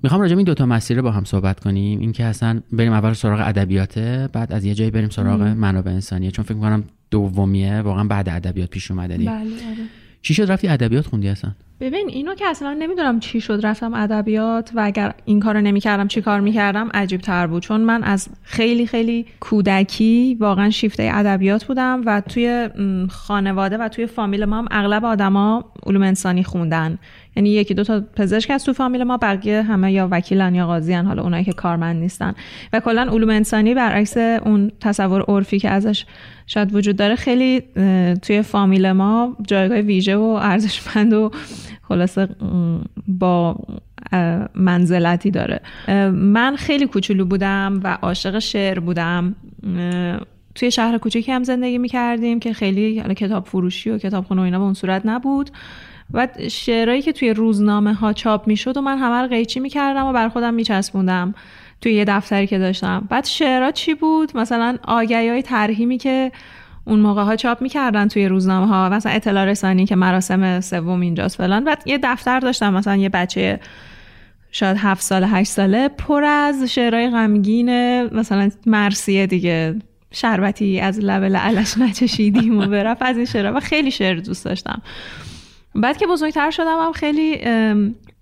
می‌خوام 0.04 0.22
راجب 0.22 0.38
این 0.38 0.46
دوتا 0.46 0.66
مسیر 0.66 1.02
با 1.02 1.12
هم 1.12 1.24
صحبت 1.24 1.60
کنیم. 1.60 2.00
اینکه 2.00 2.26
اصلا 2.26 2.62
بریم 2.72 2.94
اول 2.94 3.14
سراغ 3.14 3.48
ادبیات 3.48 4.00
بعد 4.34 4.54
از 4.54 4.66
یه 4.66 4.74
جایی 4.74 4.92
بریم 4.92 5.10
سراغ 5.10 5.42
منابع 5.42 5.92
انسانیه. 5.92 6.32
چون 6.32 6.46
فکر 6.46 6.54
می‌کنم 6.54 6.84
دومیه 7.12 7.82
واقعا 7.82 8.04
بعد 8.04 8.30
ادبیات 8.30 8.70
پیش 8.70 8.92
اومده. 8.92 9.18
دیگه 9.18 9.32
بله 9.32 9.40
آره. 9.42 9.78
چی 10.22 10.34
شد؟ 10.34 10.52
رفتی 10.52 10.68
ادبیات 10.68 11.08
خوندی 11.08 11.30
اصلا؟ 11.30 11.56
ببین 11.80 12.08
اینو 12.10 12.36
که 12.36 12.46
اصلا 12.48 12.74
نمی‌دونم 12.74 13.20
چی 13.20 13.42
شد. 13.42 13.60
رفتم 13.64 13.94
ادبیات 13.94 14.72
و 14.76 14.82
اگر 14.84 15.14
این 15.26 15.40
کارو 15.40 15.62
نمی‌کردم 15.62 16.08
چی 16.08 16.22
کار 16.22 16.40
می‌کردم؟ 16.40 16.90
عجیب 16.94 17.22
تر 17.22 17.48
بود. 17.48 17.64
چون 17.64 17.82
من 17.82 18.04
از 18.04 18.28
خیلی 18.44 18.88
خیلی 18.88 19.26
کودکی 19.40 20.38
واقعا 20.40 20.70
شیفته 20.70 21.10
ادبیات 21.14 21.66
بودم 21.66 22.02
و 22.06 22.22
توی 22.22 22.70
خانواده 23.10 23.78
و 23.78 23.88
توی 23.88 24.06
فامیل 24.06 24.46
ما 24.46 24.58
هم 24.58 24.68
اغلب 24.72 25.06
آدما 25.06 25.66
علوم 25.86 26.02
انسانی 26.02 26.44
خوندن. 26.44 26.98
یعنی 27.36 27.50
یکی 27.50 27.74
دو 27.74 27.84
تا 27.84 28.02
پزشک 28.16 28.52
از 28.52 28.66
تو 28.66 28.74
فامیل 28.74 29.04
ما 29.04 29.18
بقیه 29.18 29.62
همه 29.62 29.92
یا 29.92 30.08
وکیلن 30.12 30.56
یا 30.56 30.68
قاضیان 30.68 31.06
حالا 31.06 31.24
اونایی 31.24 31.44
که 31.44 31.54
کارمند 31.54 31.96
نیستن. 31.96 32.34
و 32.74 32.80
کلا 32.80 33.02
علوم 33.02 33.30
انسانی 33.30 33.74
برعکس 33.74 34.18
اون 34.18 34.72
تصور 34.80 35.22
عرفی 35.28 35.60
که 35.60 35.70
ازش 35.70 36.06
شاید 36.48 36.76
وجود 36.76 36.96
داره 36.96 37.16
خیلی 37.16 37.64
توی 38.22 38.42
فامیل 38.42 38.92
ما 38.92 39.38
جایگاه 39.48 39.78
ویژه 39.78 40.16
و 40.16 40.40
ارزشمند 40.42 41.14
و 41.14 41.32
خلاصه 41.88 42.30
با 43.08 43.56
منزلتی 44.56 45.32
داره. 45.32 45.62
من 46.12 46.56
خیلی 46.56 46.88
کوچولو 46.88 47.26
بودم 47.26 47.80
و 47.84 47.98
عاشق 48.02 48.40
شعر 48.40 48.80
بودم. 48.80 49.36
توی 50.56 50.72
شهر 50.72 50.98
کوچیکی 50.98 51.32
هم 51.32 51.44
زندگی 51.44 51.78
می 51.78 51.88
کردیم 51.88 52.40
که 52.40 52.54
خیلی 52.54 53.02
کتاب 53.02 53.46
فروشی 53.46 53.90
و 53.90 53.98
کتابخونه 53.98 54.42
و 54.42 54.44
اینا 54.44 54.58
به 54.58 54.64
اون 54.64 54.74
صورت 54.74 55.02
نبود. 55.06 55.50
و 56.14 56.28
شعرهایی 56.50 57.02
که 57.02 57.12
توی 57.12 57.34
روزنامه 57.34 57.94
ها 57.94 58.14
چاپ 58.14 58.48
می 58.48 58.58
شد 58.58 58.78
و 58.78 58.82
من 58.82 58.98
همه 58.98 59.22
رو 59.22 59.28
قیچی 59.28 59.60
می 59.60 59.70
کردم 59.70 60.06
و 60.06 60.14
بر 60.14 60.30
خودم 60.30 60.54
می 60.54 60.64
چسبوندم 60.64 61.36
توی 61.82 61.94
یه 61.94 62.06
دفتری 62.06 62.48
که 62.48 62.60
داشتم. 62.60 63.08
بعد 63.10 63.26
شعرها 63.26 63.72
چی 63.72 63.94
بود؟ 63.94 64.38
مثلا 64.38 64.78
آگهی 64.88 65.30
های 65.30 65.42
ترهیمی 65.42 65.98
که 65.98 66.32
اون 66.88 67.00
موقع 67.00 67.24
ها 67.24 67.36
چاپ 67.36 67.62
می‌کردن 67.62 68.08
توی 68.08 68.28
روزنامه 68.28 68.68
ها 68.68 68.90
مثلا 68.90 69.12
اطلاع 69.12 69.46
رسانی 69.46 69.86
که 69.86 69.96
مراسم 69.96 70.60
سوم 70.60 71.02
اینجاست 71.02 71.38
فلان. 71.38 71.64
بعد 71.64 71.84
یه 71.86 72.00
دفتر 72.04 72.40
داشتم 72.40 72.74
مثلا 72.74 72.96
یه 72.96 73.10
بچه 73.10 73.60
شاید 74.52 74.78
هفت 74.78 75.04
ساله 75.04 75.28
هشت 75.28 75.52
ساله 75.52 75.88
پر 75.88 76.24
از 76.24 76.64
شعرهای 76.64 77.10
غمگین 77.10 78.04
مثلا 78.04 78.52
مرسیه 78.66 79.28
دیگه 79.28 79.76
شربتی 80.12 80.80
از 80.80 81.00
لب 81.00 81.24
لعلش 81.24 81.78
نچشیدیم 81.78 82.58
و 82.58 82.66
برفت 82.66 83.02
از 83.02 83.18
این 83.18 83.26
شعرها. 83.26 83.58
و 83.58 83.60
خیلی 83.60 83.92
شعر 83.92 84.16
دوست 84.16 84.46
داشتم. 84.46 84.82
بعد 85.76 85.98
که 85.98 86.08
بزرگتر 86.08 86.52
شدم 86.52 86.78
هم 86.86 86.92
خیلی 86.92 87.42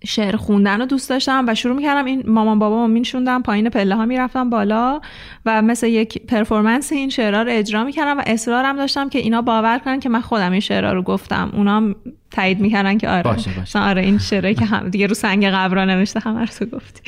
شعر 0.05 0.35
خوندن 0.35 0.79
رو 0.79 0.85
دوست 0.85 1.09
داشتم 1.09 1.45
و 1.47 1.55
شروع 1.55 1.75
می‌کردم 1.75 2.05
این 2.05 2.23
مامان 2.27 2.59
بابا 2.59 2.87
میشوندم 2.87 3.41
پایین 3.41 3.69
پله 3.69 3.95
ها 3.95 4.05
می‌رفتم 4.05 4.49
بالا 4.49 5.01
و 5.45 5.61
مثل 5.61 5.87
یک 5.87 6.25
پرفورمنس 6.25 6.91
این 6.91 7.09
شعرها 7.09 7.41
رو 7.41 7.51
اجرا 7.51 7.83
می‌کردم 7.83 8.17
و 8.17 8.23
اصرارم 8.25 8.77
داشتم 8.77 9.09
که 9.09 9.19
اینا 9.19 9.41
باور 9.41 9.79
کنن 9.79 9.99
که 9.99 10.09
من 10.09 10.21
خودم 10.21 10.51
این 10.51 10.61
شعرها 10.61 10.93
رو 10.93 11.01
گفتم 11.01 11.51
اونا 11.53 11.95
تایید 12.31 12.59
می‌کردن 12.59 12.97
که 12.97 13.09
آره 13.09 13.23
باشه، 13.23 13.51
باشه. 13.51 13.79
آره 13.79 14.01
این 14.01 14.17
شعرهایی 14.17 14.55
که 14.55 14.65
هم 14.65 14.89
دیگه 14.89 15.07
رو 15.07 15.13
سنگ 15.13 15.45
قبرا 15.45 15.85
نوشته 15.85 16.19
همه 16.19 16.39
رو 16.39 16.45
تو 16.45 16.65
گفتی 16.65 17.01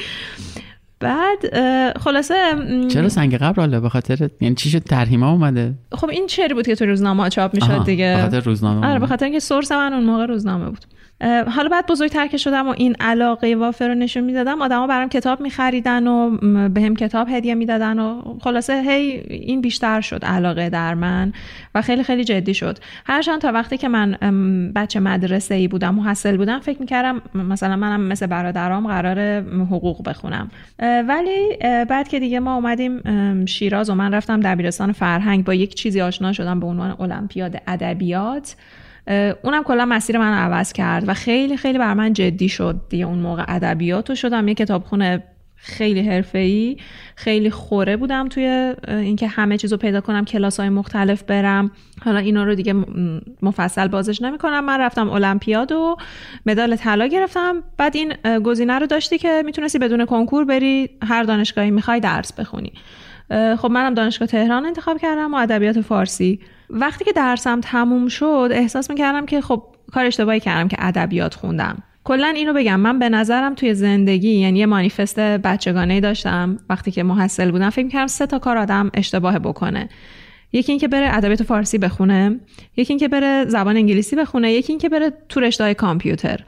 بعد 0.99 1.39
خلاصه 1.99 2.35
چرا 2.89 3.09
سنگ 3.09 3.35
قبر 3.35 3.59
حالا؟ 3.59 3.79
به 3.79 3.89
خاطر 3.89 4.29
یعنی 4.41 4.55
چی 4.55 4.69
شد؟ 4.69 4.79
ترهیما 4.79 5.31
اومده؟ 5.31 5.73
خب 5.91 6.09
این 6.09 6.27
شعری 6.27 6.53
بود 6.53 6.65
که 6.65 6.75
تو 6.75 6.85
روزنامه 6.85 7.29
چاپ 7.29 7.53
می‌شد 7.53 7.85
دیگه. 7.85 8.13
به 8.15 8.21
خاطر 8.21 8.39
روزنامه 8.39 8.87
آره. 8.87 8.99
به 8.99 9.07
خاطر 9.07 9.25
اینکه 9.25 9.39
سورس 9.39 9.71
من 9.71 9.93
اون 9.93 10.03
موقع 10.03 10.25
روزنامه 10.25 10.69
بود. 10.69 10.85
حالا 11.55 11.69
بعد 11.69 11.87
بزرگتر 11.87 12.27
که 12.27 12.37
شدم 12.37 12.67
و 12.67 12.73
این 12.77 12.95
علاقه 12.99 13.55
وافر 13.55 13.87
رو 13.87 13.93
نشون 13.93 14.23
می‌دادم 14.23 14.61
آدما 14.61 14.87
برام 14.87 15.09
کتاب 15.09 15.41
میخریدن 15.41 16.07
و 16.07 16.37
م، 16.41 16.73
به 16.73 16.81
هم 16.81 16.95
کتاب 16.95 17.27
هدیه 17.29 17.55
می‌دادن 17.55 17.99
و 17.99 18.21
خلاصه 18.41 18.81
هی 18.81 19.23
این 19.29 19.61
بیشتر 19.61 20.01
شد 20.01 20.25
علاقه 20.25 20.69
در 20.69 20.93
من 20.93 21.33
و 21.75 21.81
خیلی 21.81 22.03
خیلی 22.03 22.23
جدی 22.23 22.53
شد. 22.53 22.77
هرچند 23.05 23.41
تا 23.41 23.51
وقتی 23.51 23.77
که 23.77 23.87
من 23.87 24.11
بچه 24.75 24.99
مدرسه 24.99 25.55
ای 25.55 25.67
بودم 25.67 25.95
محصل 25.95 26.37
بودم 26.37 26.59
فکر 26.59 26.79
می‌کردم 26.79 27.21
مثلا 27.33 27.75
منم 27.75 28.01
مثل 28.01 28.27
برادرام 28.27 28.87
قرار 28.87 29.19
حقوق 29.71 30.09
بخونم. 30.09 30.51
ولی 31.07 31.57
بعد 31.89 32.07
که 32.07 32.19
دیگه 32.19 32.39
ما 32.39 32.55
اومدیم 32.55 33.01
شیراز 33.45 33.89
و 33.89 33.95
من 33.95 34.13
رفتم 34.13 34.39
دبیرستان 34.39 34.91
فرهنگ 34.91 35.45
با 35.45 35.53
یک 35.53 35.75
چیزی 35.75 36.01
آشنا 36.01 36.33
شدم 36.33 36.59
به 36.59 36.65
عنوان 36.65 36.95
المپیاد 36.99 37.61
ادبیات. 37.67 38.55
اونم 39.43 39.63
کلا 39.63 39.85
مسیر 39.85 40.17
من 40.17 40.33
عوض 40.33 40.73
کرد 40.73 41.09
و 41.09 41.13
خیلی 41.13 41.57
خیلی 41.57 41.77
بر 41.77 41.93
من 41.93 42.13
جدی 42.13 42.49
شد 42.49 42.81
دیگه 42.89 43.05
اون 43.05 43.19
موقع 43.19 43.43
ادبیات 43.47 44.09
رو 44.09 44.15
شدم. 44.15 44.47
یه 44.47 44.53
کتابخونه 44.53 45.23
خیلی 45.59 46.01
حرفه‌ای 46.01 46.77
خیلی 47.15 47.49
خوره 47.49 47.97
بودم 47.97 48.27
توی 48.27 48.73
اینکه 48.87 49.27
همه 49.27 49.57
چیز 49.57 49.71
رو 49.71 49.77
پیدا 49.77 50.01
کنم 50.01 50.25
کلاس 50.25 50.59
های 50.59 50.69
مختلف 50.69 51.23
برم. 51.23 51.71
حالا 52.05 52.19
اینا 52.19 52.43
رو 52.43 52.55
دیگه 52.55 52.73
مفصل 53.41 53.87
بازش 53.87 54.21
نمی‌کنم. 54.21 54.65
من 54.65 54.79
رفتم 54.79 55.09
المپیاد 55.09 55.71
و 55.71 55.97
مدال 56.45 56.75
طلا 56.75 57.07
گرفتم. 57.07 57.63
بعد 57.77 57.95
این 57.95 58.13
گزینه 58.39 58.79
رو 58.79 58.85
داشتی 58.85 59.17
که 59.17 59.43
می‌تونستی 59.45 59.79
بدون 59.79 60.05
کنکور 60.05 60.45
بری 60.45 60.89
هر 61.03 61.23
دانشگاهی 61.23 61.71
می‌خوای 61.71 61.99
درس 61.99 62.33
بخونی. 62.33 62.73
خب 63.57 63.67
منم 63.71 63.93
دانشگاه 63.93 64.27
تهران 64.27 64.65
انتخاب 64.65 64.97
کردم 64.97 65.33
و 65.33 65.37
ادبیات 65.37 65.81
فارسی. 65.81 66.39
وقتی 66.69 67.05
که 67.05 67.11
درسم 67.11 67.61
تموم 67.61 68.07
شد 68.07 68.49
احساس 68.51 68.89
می‌کردم 68.89 69.25
که 69.25 69.41
خب 69.41 69.63
کار 69.93 70.05
اشتباهی 70.05 70.39
کردم 70.39 70.67
که 70.67 70.77
ادبیات 70.79 71.35
خوندم. 71.35 71.83
کلا 72.07 72.27
اینو 72.27 72.53
بگم 72.53 72.79
من 72.79 72.99
به 72.99 73.09
نظرم 73.09 73.55
توی 73.55 73.73
زندگی 73.73 74.29
یعنی 74.29 74.59
یه 74.59 74.65
مانیفست 74.65 75.19
بچگانه 75.19 75.99
داشتم 75.99 76.57
وقتی 76.69 76.91
که 76.91 77.03
محصل 77.03 77.51
بودم 77.51 77.69
فکر 77.69 77.85
می‌کردم 77.85 78.07
سه 78.07 78.25
تا 78.25 78.39
کار 78.39 78.57
آدم 78.57 78.91
اشتباه 78.93 79.39
بکنه. 79.39 79.89
یکی 80.53 80.71
اینکه 80.71 80.87
بره 80.87 81.15
ادبیات 81.15 81.43
فارسی 81.43 81.77
بخونه 81.77 82.39
یکی 82.77 82.93
اینکه 82.93 83.07
بره 83.07 83.45
زبان 83.47 83.77
انگلیسی 83.77 84.15
بخونه 84.15 84.51
یکی 84.51 84.73
اینکه 84.73 84.89
بره 84.89 85.11
تو 85.29 85.39
رشته 85.39 85.73
کامپیوتر. 85.73 86.39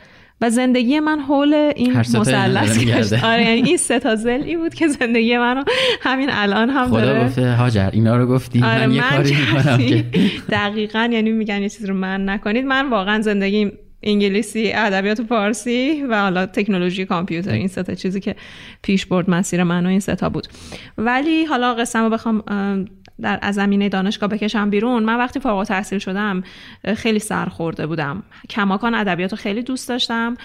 و 0.42 0.50
زندگی 0.50 1.00
من 1.00 1.20
حول 1.20 1.54
این 1.54 1.98
مثلث. 1.98 2.80
گشت. 2.80 3.24
آره 3.24 3.46
یعنی 3.46 3.62
این 3.62 3.78
سه 3.78 4.00
تا 4.00 4.16
زلی 4.16 4.56
بود 4.56 4.74
که 4.74 4.88
زندگی 4.88 5.38
منو 5.38 5.64
همین 6.02 6.30
الان 6.32 6.70
هم 6.70 6.88
خدا 6.88 7.06
داره. 7.06 7.26
گفته 7.26 7.54
هاجر 7.54 7.90
اینا 7.94 8.18
رو 8.18 8.28
گفتی 8.28 8.64
آره 8.64 8.88
من 8.88 8.96
یه 8.96 9.02
کاری 9.02 9.36
می‌کنم 9.36 9.78
که. 9.78 10.06
دقیقا 10.50 11.10
یعنی 11.12 11.32
میگن 11.32 11.62
یه 11.62 11.70
چیز 11.70 11.86
رو 11.86 11.96
من 11.96 12.30
نکنید. 12.30 12.66
من 12.66 12.90
واقعا 12.90 13.22
زندگیم 13.22 13.72
انگلیسی 14.04 14.72
ادبیات 14.76 15.22
فارسی 15.22 16.04
و 16.10 16.22
حالا 16.22 16.46
تکنولوژی 16.46 17.06
کامپیوتر 17.06 17.52
این 17.52 17.68
سه 17.68 17.84
تا 17.84 17.96
چیزی 17.96 18.20
که 18.20 18.36
پیش 18.82 19.06
برد 19.06 19.30
مسیر 19.30 19.64
من 19.64 19.86
و 19.86 19.90
این 19.90 20.00
سه 20.00 20.16
تا 20.16 20.30
بود. 20.30 20.48
ولی 20.98 21.46
حالا 21.46 21.74
قسم 21.74 22.04
رو 22.04 22.10
بخوام 22.10 22.44
در 23.22 23.40
از 23.42 23.56
زمینه 23.56 23.90
دانشگاه 23.90 24.30
بکشم 24.30 24.70
بیرون. 24.70 25.04
من 25.04 25.18
وقتی 25.18 25.40
فارغ 25.40 25.58
التحصیل 25.58 26.00
شدم 26.00 26.44
خیلی 26.96 27.20
سرخورده 27.20 27.88
بودم. 27.88 28.24
کماکان 28.50 28.96
ادبیات 28.96 29.32
رو 29.32 29.38
خیلی 29.38 29.62
دوست 29.62 29.90
داشتم. 29.90 30.38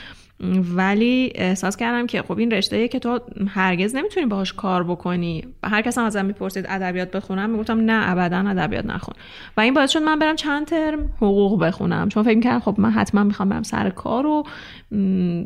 ولی 0.76 1.32
احساس 1.34 1.76
کردم 1.76 2.06
که 2.06 2.22
خب 2.22 2.38
این 2.38 2.50
رشته 2.50 2.88
که 2.88 2.98
تو 2.98 3.20
هرگز 3.48 3.94
نمی‌تونی 3.94 4.26
باهاش 4.26 4.52
کار 4.52 4.84
بکنی. 4.84 5.44
هر 5.64 5.82
کس 5.82 5.98
هم 5.98 6.04
ازم 6.04 6.24
می‌پرسید 6.24 6.66
ادبیات 6.68 7.10
بخونم 7.10 7.50
می‌گفتم 7.50 7.80
نه 7.80 8.10
ابدا 8.10 8.50
ادبیات 8.50 8.86
نخون. 8.86 9.14
و 9.56 9.60
این 9.60 9.74
باعث 9.74 9.90
شد 9.90 10.02
من 10.02 10.18
برم 10.18 10.36
چند 10.36 10.66
ترم 10.66 11.10
حقوق 11.16 11.64
بخونم. 11.64 12.08
چون 12.08 12.22
فکر 12.22 12.34
می‌کردم 12.34 12.60
خب 12.60 12.74
من 12.78 12.90
حتما 12.90 13.24
می‌خوام 13.24 13.48
برم 13.48 13.62
سر 13.62 13.90
کار 13.90 14.26
و 14.26 14.44
م، 14.90 15.42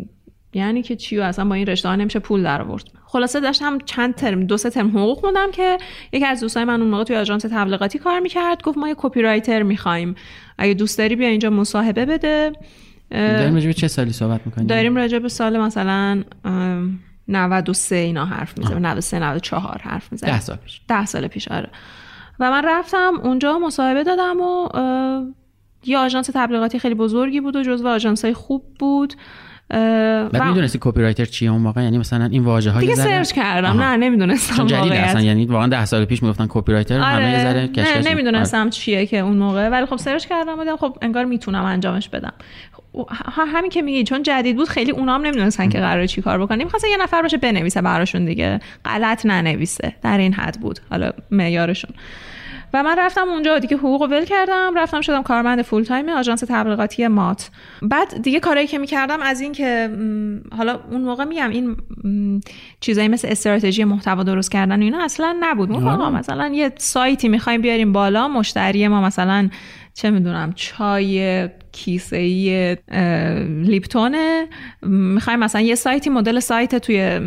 یعنی 0.54 0.82
که 0.82 0.96
چی 0.96 1.18
و 1.18 1.22
اصلا 1.22 1.44
با 1.44 1.54
این 1.54 1.66
رشته 1.66 1.88
ها 1.88 1.96
نمیشه 1.96 2.18
پول 2.18 2.42
در 2.42 2.62
آورد. 2.62 2.84
خلاصه 3.06 3.40
داشتم 3.40 3.78
چند 3.78 4.14
ترم 4.14 4.44
دو 4.44 4.56
سه 4.56 4.70
ترم 4.70 4.88
حقوق 4.88 5.18
خوندم 5.18 5.50
که 5.50 5.78
یکی 6.12 6.24
از 6.24 6.40
دوستای 6.40 6.64
من 6.64 6.80
اون 6.80 6.90
موقع 6.90 7.04
توی 7.04 7.16
آژانس 7.16 7.42
تبلیغاتی 7.42 7.98
کار 7.98 8.20
می‌کرد 8.20 8.62
گفت 8.62 8.78
ما 8.78 8.88
یه 8.88 8.94
کپی 8.98 9.22
رایتر 9.22 9.62
می‌خوایم. 9.62 10.14
اگه 10.58 10.74
دوست 10.74 10.98
داری 10.98 11.16
بیا 11.16 11.28
اینجا 11.28 11.50
مصاحبه 11.50 12.06
بده. 12.06 12.52
داریم 13.10 13.54
راجع 13.54 13.66
به 13.66 13.74
چه 13.74 13.88
سالی 13.88 14.12
صحبت 14.12 14.40
می‌کنیم؟ 14.46 14.66
داریم 14.66 14.96
راجع 14.96 15.18
به 15.18 15.28
سال 15.28 15.58
مثلا 15.58 16.22
ام، 16.44 16.98
93 17.28 17.96
اینا 17.96 18.24
حرف 18.24 18.58
می‌زنیم. 18.58 18.78
93 18.78 19.18
94 19.18 19.80
حرف 19.84 20.12
می‌زنیم. 20.12 20.34
ده 20.34 20.40
سال 20.40 20.56
پیش. 20.56 20.80
ده 20.88 21.06
سال 21.06 21.26
پیش 21.26 21.48
آره. 21.48 21.68
و 22.40 22.50
من 22.50 22.62
رفتم 22.64 23.12
اونجا 23.22 23.58
مصاحبه 23.58 24.04
دادم 24.04 24.40
و 24.40 24.68
یه 25.84 25.98
آژانس 25.98 26.30
تبلیغاتی 26.34 26.78
خیلی 26.78 26.94
بزرگی 26.94 27.40
بود 27.40 27.56
و 27.56 27.62
جزو 27.62 27.88
آژانس 27.88 28.24
های 28.24 28.34
خوب 28.34 28.64
بود. 28.78 29.14
بعد 29.70 30.34
و 30.34 30.44
می‌دونستی 30.44 30.78
copywriter 30.80 31.24
چیه 31.24 31.50
اون 31.50 31.60
موقع؟ 31.60 31.82
یعنی 31.82 31.98
مثلا 31.98 32.24
این 32.24 32.44
واژه 32.44 32.70
های 32.70 32.80
دیگه 32.80 32.94
search 32.94 33.32
کردم. 33.32 33.68
آها. 33.68 33.78
نه 33.78 33.96
نمی‌دونستم 33.96 34.56
چون 34.56 34.66
جدید 34.66 34.82
واقعیت. 34.82 35.04
اصلا 35.04 35.20
یعنی 35.20 35.46
واقعا 35.46 35.66
ده 35.66 35.84
سال 35.84 36.04
پیش 36.04 36.22
می‌گفتن 36.22 36.46
copywriter 36.48 37.00
همه 37.00 37.30
یه 37.30 37.38
ذره 37.38 37.70
آره. 37.78 38.02
نه. 38.02 38.10
نمی‌دونستم 38.10 38.70
چیه 38.70 39.06
که 39.06 39.18
اون 39.18 39.36
موقع. 39.36 39.68
ولی 39.68 39.86
خب 39.86 39.96
search 39.96 40.26
کردم 40.26 40.56
بودم 40.56 40.76
خب 40.76 40.98
انگار 41.02 41.24
می‌تونم 41.24 41.64
انجامش 41.64 42.08
بدم. 42.08 42.32
همین 43.36 43.70
که 43.70 43.82
میگی 43.82 44.04
چون 44.04 44.22
جدید 44.22 44.56
بود 44.56 44.68
خیلی 44.68 44.90
اونام 44.90 45.26
نمی‌دونستن 45.26 45.68
که 45.68 45.78
قراره 45.78 46.06
چی 46.06 46.22
کار 46.22 46.38
بکنیم. 46.38 46.68
خواستن 46.68 46.88
یه 46.88 46.96
نفر 47.02 47.22
باشه 47.22 47.36
بنویسه 47.36 47.82
براشون 47.82 48.24
دیگه. 48.24 48.60
غلط 48.84 49.26
ننویسه. 49.26 49.94
در 50.02 50.18
این 50.18 50.32
حد 50.32 50.60
بود. 50.60 50.80
حالا 50.90 51.10
معیارشون. 51.30 51.90
و 52.74 52.82
من 52.82 52.98
رفتم 52.98 53.28
اونجا 53.28 53.58
دیگه 53.58 53.76
حقوق 53.76 54.02
ول 54.02 54.24
کردم. 54.24 54.72
رفتم 54.76 55.00
شدم 55.00 55.22
کارمند 55.22 55.62
فول 55.62 55.82
تایم 55.82 56.08
آژانس 56.08 56.40
تبلیغاتی 56.48 57.06
مات. 57.06 57.50
بعد 57.82 58.22
دیگه 58.22 58.40
کارهایی 58.40 58.66
که 58.66 58.78
می‌کردم 58.78 59.22
از 59.22 59.40
این 59.40 59.52
که 59.52 59.90
حالا 60.56 60.80
اون 60.90 61.00
موقع 61.00 61.24
میگم 61.24 61.50
این 61.50 61.76
چیزایی 62.80 63.08
مثل 63.08 63.28
استراتژی 63.28 63.84
محتوا 63.84 64.22
درست 64.22 64.50
کردن 64.50 64.80
و 64.80 64.82
اینا 64.82 65.04
اصلا 65.04 65.36
نبود. 65.40 65.70
ما 65.70 65.92
آقا 65.92 66.10
مثلا 66.10 66.48
یه 66.54 66.72
سایتی 66.76 67.28
می‌خوایم 67.28 67.60
بیاریم 67.60 67.92
بالا 67.92 68.28
مشتری 68.28 68.88
ما 68.88 69.00
مثلا 69.00 69.48
چه 69.94 70.10
می‌دونم 70.10 70.52
چای 70.52 71.48
کیسه 71.72 72.16
ای 72.16 72.76
لیپتونه. 73.64 74.46
می‌خوایم 74.82 75.38
مثلا 75.38 75.60
یه 75.60 75.74
سایتی 75.74 76.10
مدل 76.10 76.40
سایت 76.40 76.74
توی 76.74 77.20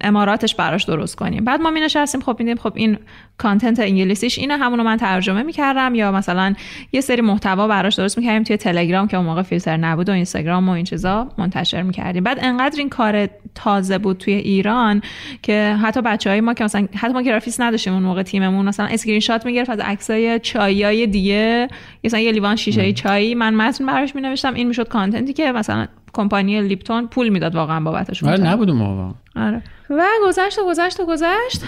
اماراتش 0.00 0.54
براش 0.54 0.84
درست 0.84 1.16
کنیم. 1.16 1.44
بعد 1.44 1.60
ما 1.60 1.70
می 1.70 1.80
نشستیم 1.80 2.20
خب 2.20 2.36
میدیم 2.38 2.56
خب 2.56 2.72
این 2.74 2.98
content 3.38 3.80
انگلیسیش 3.80 4.38
اینه 4.38 4.56
همونو 4.56 4.82
من 4.82 4.96
ترجمه 4.96 5.42
می‌کردم. 5.42 5.94
یا 5.94 6.12
مثلا 6.12 6.54
یه 6.92 7.00
سری 7.00 7.20
محتوا 7.20 7.68
براش 7.68 7.94
درست 7.94 8.18
می‌کردیم 8.18 8.42
توی 8.42 8.56
تلگرام 8.56 9.08
که 9.08 9.16
اون 9.16 9.26
موقع 9.26 9.42
فیلتر 9.42 9.76
نبود 9.76 10.08
و 10.08 10.12
اینستاگرام 10.12 10.68
و 10.68 10.72
این 10.72 10.84
چیزا 10.84 11.28
منتشر 11.38 11.82
می‌کردیم. 11.82 12.22
بعد 12.22 12.38
انقدر 12.42 12.78
این 12.78 12.88
کار 12.88 13.28
تازه 13.54 13.98
بود 13.98 14.18
توی 14.18 14.34
ایران 14.34 15.02
که 15.42 15.76
حتی 15.82 16.02
بچه 16.02 16.30
های 16.30 16.40
ما 16.40 16.54
که 16.54 16.64
مثلا 16.64 16.88
حتی 16.94 17.12
ما 17.12 17.22
گرافیست 17.22 17.60
نداشتیم 17.60 17.92
اون 17.92 18.02
موقع 18.02 18.22
تیممون 18.22 18.68
مثلا 18.68 18.86
اسکرین 18.86 19.20
شات 19.20 19.46
می‌گرفت 19.46 19.70
از 19.70 19.80
عکسای 19.80 20.38
چایای 20.38 21.06
دیگه. 21.06 21.68
مثلا 22.04 22.20
یه 22.20 22.32
لیوان 22.32 22.56
شیشه 22.56 22.92
چایی 22.92 23.34
من 23.34 23.54
متن 23.54 23.81
براش 23.86 24.14
مینوشتم 24.14 24.54
این 24.54 24.68
می‌شد 24.68 24.88
content 24.88 25.26
ی 25.26 25.32
که 25.32 25.52
مثلا 25.52 25.86
کمپانی 26.12 26.62
لیپتون 26.62 27.06
پول 27.06 27.28
می‌داد 27.28 27.54
واقعا 27.54 27.80
بابتش 27.80 28.24
آره 28.24 28.40
نبود 28.40 28.70
اون 28.70 29.14
آره. 29.36 29.62
و 29.90 30.06
گذشت 30.26 30.58
و 30.58 30.66
گذشت 30.66 31.00
و 31.00 31.06
گذشت. 31.06 31.64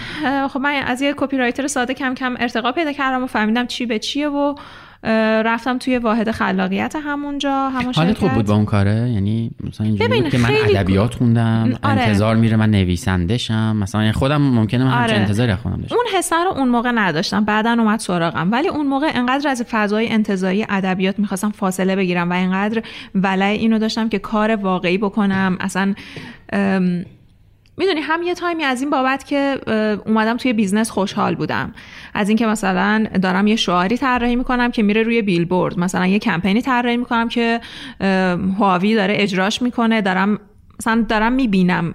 خب 0.49 0.59
من 0.59 0.73
از 0.73 1.01
یه 1.01 1.13
کپی 1.17 1.37
رایتر 1.37 1.67
ساده 1.67 1.93
کم 1.93 2.13
کم 2.13 2.35
ارتقا 2.39 2.71
پیدا 2.71 2.91
کردم 2.91 3.23
و 3.23 3.27
فهمیدم 3.27 3.65
چی 3.65 3.85
به 3.85 3.99
چیه 3.99 4.29
و 4.29 4.55
رفتم 5.45 5.77
توی 5.77 5.97
واحد 5.97 6.31
خلاقیت 6.31 6.95
همونجا 7.05 7.69
همون 7.69 7.93
حالت 7.93 8.17
خوب. 8.17 8.31
بود 8.31 8.45
با 8.45 8.55
اون 8.55 8.65
کاره 8.65 9.09
یعنی 9.09 9.51
مثلا 9.63 9.87
اینجوری 9.87 10.21
بود 10.21 10.29
که 10.29 10.37
من 10.37 10.49
ادبیات 10.69 11.13
خوندم 11.13 11.79
آره. 11.83 12.01
انتظار 12.01 12.35
میره 12.35 12.57
من 12.57 12.71
نویسندشم 12.71 13.75
مثلا 13.75 14.01
یعنی 14.01 14.13
خودم 14.13 14.41
ممکنه 14.41 14.83
من 14.83 15.03
آره. 15.03 15.13
انتظاری 15.13 15.51
از 15.51 15.59
خودم 15.59 15.77
داشتم 15.81 15.95
اون 15.95 16.05
حسه 16.17 16.35
رو 16.35 16.51
اون 16.51 16.69
موقع 16.69 16.91
نداشتم 16.91 17.45
بعدا 17.45 17.71
اومد 17.71 17.99
سراغم 17.99 18.51
ولی 18.51 18.67
اون 18.67 18.87
موقع 18.87 19.11
انقدر 19.13 19.49
از 19.49 19.63
فضای 19.69 20.09
انتظایی 20.09 20.65
ادبیات 20.69 21.19
می‌خواستم 21.19 21.51
فاصله 21.51 21.95
بگیرم 21.95 22.29
و 22.29 22.33
انقدر 22.33 22.83
ولع 23.15 23.45
اینو 23.45 23.79
داشتم 23.79 24.09
که 24.09 24.19
کار 24.19 24.55
واقعی 24.55 24.97
بکنم 24.97 25.57
اصلا 25.59 25.93
ام، 26.53 27.05
می‌دونی 27.77 28.01
هم 28.01 28.23
یه 28.23 28.33
تایمی 28.33 28.63
از 28.63 28.81
این 28.81 28.89
بابت 28.89 29.25
که 29.25 29.59
اومدم 30.05 30.37
توی 30.37 30.53
business 30.53 30.89
خوشحال 30.89 31.35
بودم. 31.35 31.73
از 32.13 32.29
اینکه 32.29 32.45
مثلا 32.47 33.05
دارم 33.21 33.47
یه 33.47 33.55
شعاری 33.55 33.97
طراحی 33.97 34.35
می‌کنم 34.35 34.71
که 34.71 34.83
میره 34.83 35.03
روی 35.03 35.21
بیلبورد. 35.21 35.79
مثلا 35.79 36.05
یه 36.05 36.19
کمپینی 36.19 36.61
طراحی 36.61 36.97
می‌کنم 36.97 37.29
که 37.29 37.61
هواوی 38.59 38.95
داره 38.95 39.13
اجراش 39.17 39.61
می‌کنه. 39.61 40.01
دارم 40.01 40.39
مثلا 40.79 41.05
دارم 41.09 41.33
می‌بینم 41.33 41.93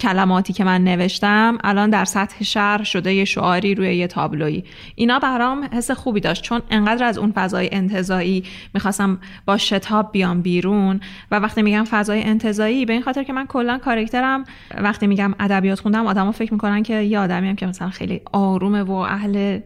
کلماتی 0.00 0.52
که 0.52 0.64
من 0.64 0.84
نوشتم 0.84 1.58
الان 1.64 1.90
در 1.90 2.04
سطح 2.04 2.44
شهر 2.44 2.82
شده 2.82 3.14
یه 3.14 3.24
شعاری 3.24 3.74
روی 3.74 3.96
یه 3.96 4.06
تابلویی. 4.06 4.64
اینا 4.94 5.18
برام 5.18 5.68
حس 5.72 5.90
خوبی 5.90 6.20
داشت 6.20 6.42
چون 6.42 6.62
انقدر 6.70 7.04
از 7.04 7.18
اون 7.18 7.32
فضای 7.32 7.68
انتزاعی 7.72 8.44
می‌خواستم 8.74 9.18
با 9.46 9.56
شتاب 9.56 10.12
بیام 10.12 10.42
بیرون 10.42 11.00
و 11.30 11.36
وقتی 11.36 11.62
میگم 11.62 11.84
فضای 11.84 12.22
انتظایی 12.22 12.86
به 12.86 12.92
این 12.92 13.02
خاطر 13.02 13.22
که 13.22 13.32
من 13.32 13.46
کلا 13.46 13.78
کارکترم 13.78 14.44
وقتی 14.78 15.06
میگم 15.06 15.34
ادبیات 15.40 15.80
خوندم 15.80 16.06
آدما 16.06 16.32
فکر 16.32 16.52
می‌کنن 16.52 16.82
که 16.82 16.94
یه 17.00 17.18
آدمی 17.18 17.48
هم 17.48 17.56
که 17.56 17.66
مثلا 17.66 17.90
خیلی 17.90 18.20
آرومه 18.32 18.82
و 18.82 18.92
اهل 18.92 19.60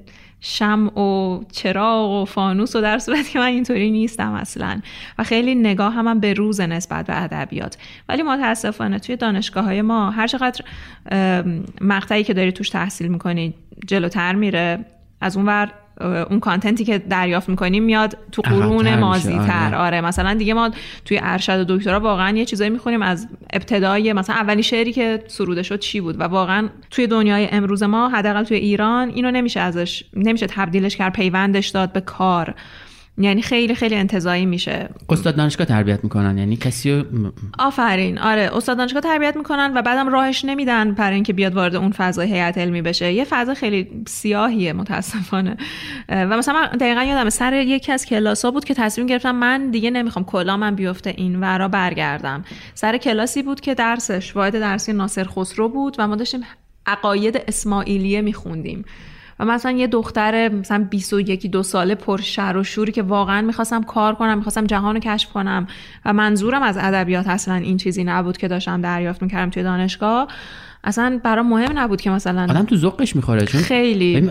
شم 0.46 0.86
و 0.98 1.40
چراغ 1.52 2.10
و 2.10 2.24
فانوس 2.24 2.76
و 2.76 2.80
در 2.80 2.98
صورت 2.98 3.28
که 3.28 3.38
من 3.38 3.46
اینطوری 3.46 3.90
نیستم 3.90 4.32
اصلا. 4.32 4.80
و 5.18 5.24
خیلی 5.24 5.54
نگاه 5.54 5.92
هم, 5.92 6.08
هم 6.08 6.20
به 6.20 6.34
روز 6.34 6.60
نسبت 6.60 7.06
به 7.06 7.22
ادبیات. 7.22 7.76
ولی 8.08 8.22
متاسفانه 8.22 8.98
توی 8.98 9.16
دانشگاه 9.16 9.64
های 9.64 9.82
ما 9.82 10.10
هر 10.10 10.26
چقدر 10.26 10.64
مقطعی 11.80 12.24
که 12.24 12.34
داری 12.34 12.52
توش 12.52 12.70
تحصیل 12.70 13.08
می‌کنی 13.08 13.54
جلوتر 13.86 14.34
میره 14.34 14.84
از 15.20 15.36
اون 15.36 15.46
ور 15.46 15.72
اون 16.00 16.40
کانتنتی 16.40 16.84
که 16.84 16.98
دریافت 16.98 17.48
می‌کنیم 17.48 17.82
میاد 17.82 18.18
تو 18.32 18.42
قرون 18.42 18.84
میشه، 18.84 18.96
مازیتر. 18.96 19.66
آره. 19.66 19.76
آره 19.76 20.00
مثلا 20.00 20.34
دیگه 20.34 20.54
ما 20.54 20.70
توی 21.04 21.20
ارشد 21.22 21.70
و 21.70 21.76
دکترا 21.76 22.00
واقعا 22.00 22.36
یه 22.36 22.44
چیزایی 22.44 22.70
می‌خونیم 22.70 23.02
از 23.02 23.28
ابتدای 23.52 24.12
مثلا 24.12 24.36
اولی 24.36 24.62
شعری 24.62 24.92
که 24.92 25.24
سروده 25.26 25.62
شد 25.62 25.78
چی 25.78 26.00
بود؟ 26.00 26.20
و 26.20 26.22
واقعا 26.22 26.68
توی 26.90 27.06
دنیای 27.06 27.48
امروز 27.52 27.82
ما 27.82 28.08
حداقل 28.08 28.44
توی 28.44 28.56
ایران 28.56 29.08
اینو 29.08 29.30
نمیشه 29.30 29.60
ازش 29.60 30.04
نمیشه 30.14 30.46
تبدیلش 30.46 30.96
کرد 30.96 31.12
پیوندش 31.12 31.68
داد 31.68 31.92
به 31.92 32.00
کار. 32.00 32.54
یعنی 33.18 33.42
خیلی 33.42 33.74
خیلی 33.74 33.94
انتظایی 33.94 34.46
میشه. 34.46 34.88
استاد 35.08 35.36
دانشگاه 35.36 35.66
تربیت 35.66 36.04
می‌کنن 36.04 36.38
یعنی 36.38 36.56
کسی 36.56 37.04
آفرین. 37.58 38.18
آره 38.18 38.50
استاد 38.52 38.76
دانشگاه 38.76 39.02
تربیت 39.02 39.36
می‌کنن 39.36 39.72
و 39.76 39.82
بعدم 39.82 40.08
راهش 40.08 40.44
نمیدن 40.44 40.92
برای 40.92 41.14
اینکه 41.14 41.32
بیاد 41.32 41.54
وارد 41.54 41.76
اون 41.76 41.92
فضای 41.92 42.32
هیئت 42.32 42.58
علمی 42.58 42.82
بشه. 42.82 43.12
یه 43.12 43.24
فضا 43.24 43.54
خیلی 43.54 44.04
سیاهیه 44.06 44.72
متاسفانه. 44.72 45.56
و 46.08 46.36
مثلا 46.36 46.66
دقیقا 46.80 47.02
یادم 47.02 47.30
سر 47.30 47.52
یکی 47.52 47.92
از 47.92 48.06
کلاسا 48.06 48.50
بود 48.50 48.64
که 48.64 48.74
تصمیم 48.74 49.06
گرفتم 49.06 49.34
من 49.34 49.70
دیگه 49.70 49.90
نمی‌خوام 49.90 50.24
کلا 50.24 50.56
من 50.56 50.74
بیفته 50.74 51.14
این 51.16 51.40
ورا 51.40 51.68
برگردم. 51.68 52.44
سر 52.74 52.96
کلاسی 52.96 53.42
بود 53.42 53.60
که 53.60 53.74
درسش 53.74 54.36
واحد 54.36 54.58
درسی 54.60 54.92
ناصر 54.92 55.24
خسرو 55.24 55.68
بود 55.68 55.96
و 55.98 56.08
ما 56.08 56.16
داشتیم 56.16 56.40
عقاید 56.86 57.42
اسماعیلیه 57.48 58.20
میخوندیم. 58.20 58.84
و 59.38 59.44
مثلا 59.44 59.72
یه 59.72 59.86
دختر 59.86 60.48
مثلا 60.48 60.86
21 60.90 61.46
دو 61.46 61.62
ساله 61.62 61.94
پر 61.94 62.20
شر 62.20 62.56
و 62.56 62.64
شوری 62.64 62.92
که 62.92 63.02
واقعا 63.02 63.40
می‌خواستم 63.40 63.82
کار 63.82 64.14
کنم 64.14 64.36
می‌خواستم 64.36 64.66
جهان 64.66 64.94
رو 64.94 65.00
کشف 65.00 65.32
کنم 65.32 65.66
و 66.04 66.12
منظورم 66.12 66.62
از 66.62 66.76
ادبیات 66.80 67.26
اصلا 67.26 67.54
این 67.54 67.76
چیزی 67.76 68.04
نبود 68.04 68.36
که 68.36 68.48
داشتم 68.48 68.80
دریافت 68.80 69.22
می‌کردم 69.22 69.50
توی 69.50 69.62
دانشگاه. 69.62 70.28
اصلا 70.86 71.20
برام 71.24 71.48
مهم 71.48 71.78
نبود 71.78 72.00
که 72.00 72.10
مثلا 72.10 72.42
آدم 72.42 72.62
تو 72.62 72.76
ذوقش 72.76 73.16
می‌خوره 73.16 73.46
چون 73.46 73.60
خیلی. 73.60 74.30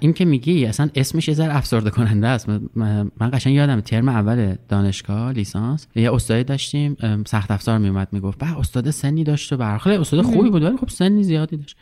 این 0.00 0.12
که 0.12 0.24
میگی 0.24 0.66
اصلا 0.66 0.88
اسمش 0.94 1.28
یه 1.28 1.34
ذره 1.34 1.56
افسرده 1.56 1.90
کننده 1.90 2.28
است 2.28 2.48
من- 2.74 3.10
قشنگ 3.32 3.54
یادم 3.54 3.80
ترم 3.80 4.08
اول 4.08 4.54
دانشگاه 4.68 5.32
لیسانس 5.32 5.86
یه 5.94 6.14
استادی 6.14 6.44
داشتیم 6.44 6.96
سخت 7.26 7.50
افزار 7.50 7.78
میومد 7.78 8.08
می‌گفت 8.12 8.38
به 8.38 8.58
استاد 8.58 8.90
سنی 8.90 9.24
داشت 9.24 9.52
و 9.52 9.56
برخلاف 9.56 10.00
استاد 10.00 10.22
خوبی 10.22 10.50
بود 10.50 10.62
ولی 10.62 10.76
خب 10.76 10.88
سنی 10.88 11.22
زیادی 11.22 11.56
داشت. 11.56 11.76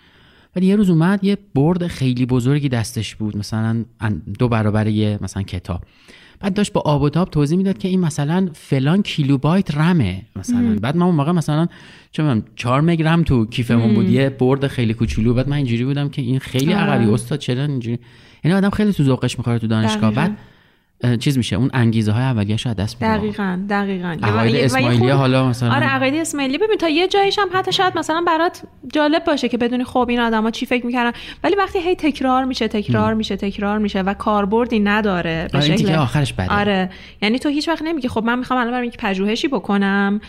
ولی 0.56 0.66
یه 0.66 0.76
روز 0.76 0.90
اومد 0.90 1.24
یه 1.24 1.38
برد 1.54 1.86
خیلی 1.86 2.26
بزرگی 2.26 2.68
دستش 2.68 3.16
بود 3.16 3.36
مثلا 3.36 3.84
دو 4.38 4.48
برابر 4.48 4.86
یه 4.86 5.18
مثلا 5.20 5.42
کتاب. 5.42 5.82
بعد 6.40 6.54
داشت 6.54 6.72
با 6.72 6.80
آب 6.80 7.02
و 7.02 7.08
تاب 7.08 7.30
توضیح 7.30 7.58
می‌داد 7.58 7.78
که 7.78 7.88
این 7.88 8.00
مثلا 8.00 8.48
فلان 8.52 9.02
کیلوبایت 9.02 9.74
رمه 9.74 10.22
مثلا. 10.36 10.76
بعد 10.82 10.96
من 10.96 11.02
اون 11.06 11.14
موقع 11.14 11.32
مثلا 11.32 11.66
چه 12.12 12.22
می‌دونم 12.22 12.44
4 12.56 12.80
مگ 12.80 13.02
رم 13.02 13.22
تو 13.22 13.46
کیفمون 13.46 13.94
بود 13.94 14.10
یه 14.10 14.30
برد 14.30 14.66
خیلی 14.66 14.94
کوچولو. 14.94 15.34
بعد 15.34 15.48
من 15.48 15.56
اینجوری 15.56 15.84
بودم 15.84 16.08
که 16.08 16.22
این 16.22 16.38
خیلی. 16.38 16.72
عقبی 16.72 17.04
استاد 17.04 17.38
چرا 17.38 17.62
اینجوری؟ 17.64 17.98
یعنی 18.44 18.56
آدم 18.56 18.70
خیلی 18.70 18.92
تو 18.92 19.04
ذوقش 19.04 19.38
می‌خوره 19.38 19.58
تو 19.58 19.66
دانشگاه. 19.66 20.14
بعد 20.14 20.38
چیز 21.20 21.36
میشه 21.36 21.56
اون 21.56 21.70
انگیزه 21.72 22.12
های 22.12 22.22
اولیه‌اش 22.22 22.66
از 22.66 22.76
دست 22.76 23.02
میده 23.02 23.16
دقیقا 23.16 23.58
دقیقا. 23.70 24.16
عقاید 24.22 24.68
خورده- 24.68 25.14
حالا 25.14 25.48
مثلا 25.48 25.74
آره 25.74 25.86
عقاید 25.86 26.14
اسماعیلی. 26.14 26.58
ببین 26.58 26.76
تا 26.76 26.88
یه 26.88 27.08
جایش 27.08 27.38
هم 27.38 27.48
حتی 27.52 27.72
شاید 27.72 27.98
مثلا 27.98 28.24
برات 28.26 28.62
جالب 28.92 29.24
باشه 29.24 29.48
که 29.48 29.58
بدونی 29.58 29.84
خب 29.84 30.06
این 30.08 30.20
آدما 30.20 30.50
چی 30.50 30.66
فکر 30.66 30.86
می‌کردن. 30.86 31.12
ولی 31.44 31.56
وقتی 31.56 31.78
هی 31.78 31.94
تکرار 31.94 32.44
میشه 32.44 32.68
تکرار 32.68 33.14
میشه 33.14 33.36
تکرار 33.36 33.78
میشه 33.78 34.02
و 34.02 34.14
کاربردی 34.14 34.80
نداره 34.80 35.48
به 35.52 35.58
آره، 35.58 35.76
شکل 35.76 35.94
آخرش 35.94 36.32
بده. 36.32 36.54
آره. 36.54 36.90
یعنی 37.22 37.38
تو 37.38 37.48
هیچ 37.48 37.68
وقت 37.68 37.82
نمیگی 37.82 38.08
خب 38.08 38.24
من 38.24 38.38
می‌خوام 38.38 38.60
الان 38.60 38.72
برم 38.72 38.84
یک 38.84 38.96
پژوهشی 38.96 39.48
بکنم. 39.48 40.20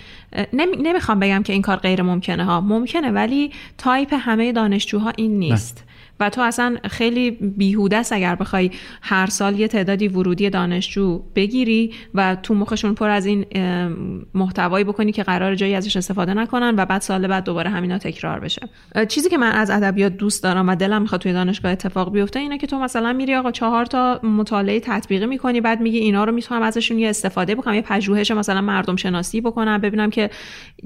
نمی... 0.54 0.78
نمی‌خوام 0.84 1.20
بگم 1.20 1.44
که 1.44 1.54
این 1.54 1.62
کار 1.62 1.78
غیر 1.78 2.02
ممکنه 2.02 2.44
ها. 2.44 2.62
ممکنه 2.62 3.12
ولی 3.12 3.52
تایپ 3.78 4.16
همه 4.20 4.52
دانشجوها 4.52 5.12
این 5.16 5.40
نیست. 5.40 5.86
و 6.20 6.30
تو 6.30 6.42
اصلا 6.42 6.78
خیلی 6.90 7.32
بیهوده 7.32 7.98
است 7.98 8.14
اگر 8.14 8.36
بخوای 8.36 8.72
هر 9.02 9.28
سال 9.28 9.60
یه 9.60 9.68
تعدادی 9.68 10.08
ورودی 10.08 10.50
دانشجو 10.50 11.24
بگیری 11.36 11.94
و 12.14 12.36
تو 12.36 12.54
مخشون 12.54 12.96
پر 12.96 13.10
از 13.10 13.26
این 13.26 13.46
محتوایی 14.34 14.86
بکنی 14.86 15.12
که 15.12 15.24
قراره 15.24 15.56
جایی 15.56 15.76
ازش 15.76 15.98
استفاده 15.98 16.34
نکنن 16.34 16.74
و 16.78 16.86
بعد 16.86 17.02
سال 17.02 17.28
بعد 17.28 17.44
دوباره 17.44 17.70
همینا 17.70 17.98
تکرار 17.98 18.40
بشه. 18.40 18.62
چیزی 19.08 19.30
که 19.30 19.38
من 19.38 19.52
از 19.52 19.70
ادبیات 19.70 20.18
دوست 20.18 20.44
دارم 20.44 20.70
و 20.70 20.76
دلم 20.76 21.02
می‌خواد 21.02 21.22
توی 21.22 21.34
دانشگاه 21.34 21.72
اتفاق 21.72 22.12
بیفته 22.12 22.40
اینه 22.40 22.58
که 22.58 22.68
تو 22.68 22.80
مثلا 22.80 23.14
میری 23.14 23.36
آقا 23.36 23.52
چهار 23.52 23.86
تا 23.86 24.20
مطالعه 24.24 24.80
تطبیقی 24.80 25.26
می‌کنی 25.26 25.62
بعد 25.62 25.82
میگی 25.82 25.98
اینا 25.98 26.24
رو 26.24 26.32
می‌تونم 26.32 26.62
ازشون 26.62 27.00
یه 27.00 27.10
استفاده 27.10 27.56
بکنم 27.56 27.74
یه 27.74 27.82
پژوهش 27.82 28.32
مثلا 28.32 28.62
مردم 28.62 28.96
شناسی 28.96 29.42
بکنم 29.42 29.78
ببینم 29.78 30.10
که 30.10 30.30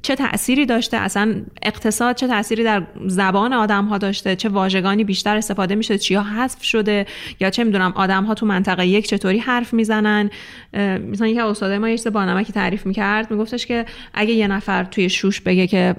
چه 0.03 0.15
تأثیری 0.15 0.65
داشته 0.65 0.97
اصلا 0.97 1.35
اقتصاد 1.61 2.15
چه 2.15 2.27
تأثیری 2.27 2.63
در 2.63 2.83
زبان 3.07 3.53
آدم 3.53 3.85
ها 3.85 3.97
داشته 3.97 4.35
چه 4.35 4.49
واژگانی 4.49 5.03
استفاده 5.29 5.75
میشه 5.75 5.97
چیا 5.97 6.23
حذف 6.23 6.63
شده 6.63 7.05
یا 7.39 7.49
چه 7.49 7.63
می‌دونم 7.63 7.93
آدم 7.95 8.23
ها 8.23 8.33
تو 8.33 8.45
منطقه 8.45 8.87
یک 8.87 9.07
چطوری 9.07 9.39
حرف 9.39 9.73
می‌زنن. 9.73 10.29
مثلا 11.11 11.27
یکی 11.27 11.39
استادای 11.39 11.77
ما 11.77 11.89
یه 11.89 11.97
بانمکی 12.13 12.53
تعریف 12.53 12.85
می‌کرد 12.85 13.31
میگفتش 13.31 13.65
که 13.65 13.85
اگه 14.13 14.33
یه 14.33 14.47
نفر 14.47 14.83
توی 14.83 15.09
شوش 15.09 15.41
بگه 15.41 15.67
که 15.67 15.95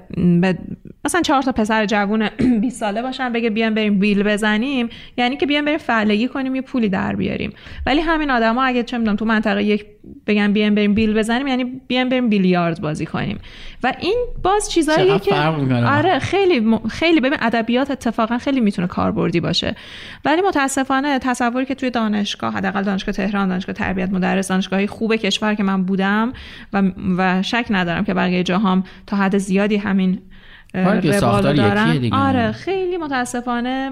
مثلا 1.05 1.21
چهار 1.21 1.41
تا 1.41 1.51
پسر 1.51 1.85
جوون 1.85 2.29
20 2.61 2.79
ساله 2.79 3.01
باشن 3.01 3.33
بگه 3.33 3.49
بیان 3.49 3.73
بریم 3.73 3.99
بیل 3.99 4.23
بزنیم 4.23 4.89
یعنی 5.17 5.37
که 5.37 5.45
بیان 5.45 5.65
بریم 5.65 5.77
فعلگی 5.77 6.27
کنیم 6.27 6.55
یه 6.55 6.61
پولی 6.61 6.89
در 6.89 7.15
بیاریم. 7.15 7.53
ولی 7.85 8.01
همین 8.01 8.31
آدما 8.31 8.63
اگه 8.63 8.83
چه 8.83 8.97
می‌دونم 8.97 9.15
تو 9.15 9.25
منطقه 9.25 9.63
یک 9.63 9.85
بگن 10.27 10.53
بیان 10.53 10.75
بریم 10.75 10.93
بیل 10.93 11.13
بزنیم 11.13 11.47
یعنی 11.47 11.63
بیان 11.87 12.09
بریم 12.09 12.29
بیلیارد 12.29 12.81
بازی 12.81 13.05
کنیم. 13.05 13.39
و 13.83 13.93
این 13.99 14.25
باز 14.43 14.71
چیزاییه 14.71 15.19
که 15.19 15.35
آره 15.85 16.19
خیلی 16.19 16.79
خیلی 16.89 17.19
ببین 17.19 17.37
ادبیات 17.41 17.91
اتفاقا 17.91 18.37
خیلی 18.37 18.59
می‌تونه 18.59 18.87
کاربردی 18.87 19.39
باشه. 19.39 19.75
ولی 20.25 20.41
متاسفانه 20.41 21.19
تصوری 21.19 21.65
که 21.65 21.75
توی 21.75 21.89
دانشگاه 21.89 22.53
حداقل 22.53 22.83
دانشگاه 22.83 23.15
تهران 23.15 23.49
دانشگاه 23.49 23.75
تربیت 23.75 24.09
مدرس 24.09 24.47
دانشگاهی 24.47 24.87
خوب 24.87 25.15
کشور 25.15 25.55
که 25.55 25.63
من 25.63 25.83
بودم 25.83 26.33
و, 26.73 26.83
و 27.17 27.41
شک 27.41 27.65
ندارم 27.69 28.03
که 28.03 28.13
بقیه 28.13 28.43
جاهام 28.43 28.83
تا 29.07 29.17
حد 29.17 29.37
زیادی 29.37 29.77
همین 29.77 30.21
روال 30.73 31.55
دارن. 31.55 32.13
آره 32.13 32.51
خیلی 32.51 32.97
متاسفانه 32.97 33.91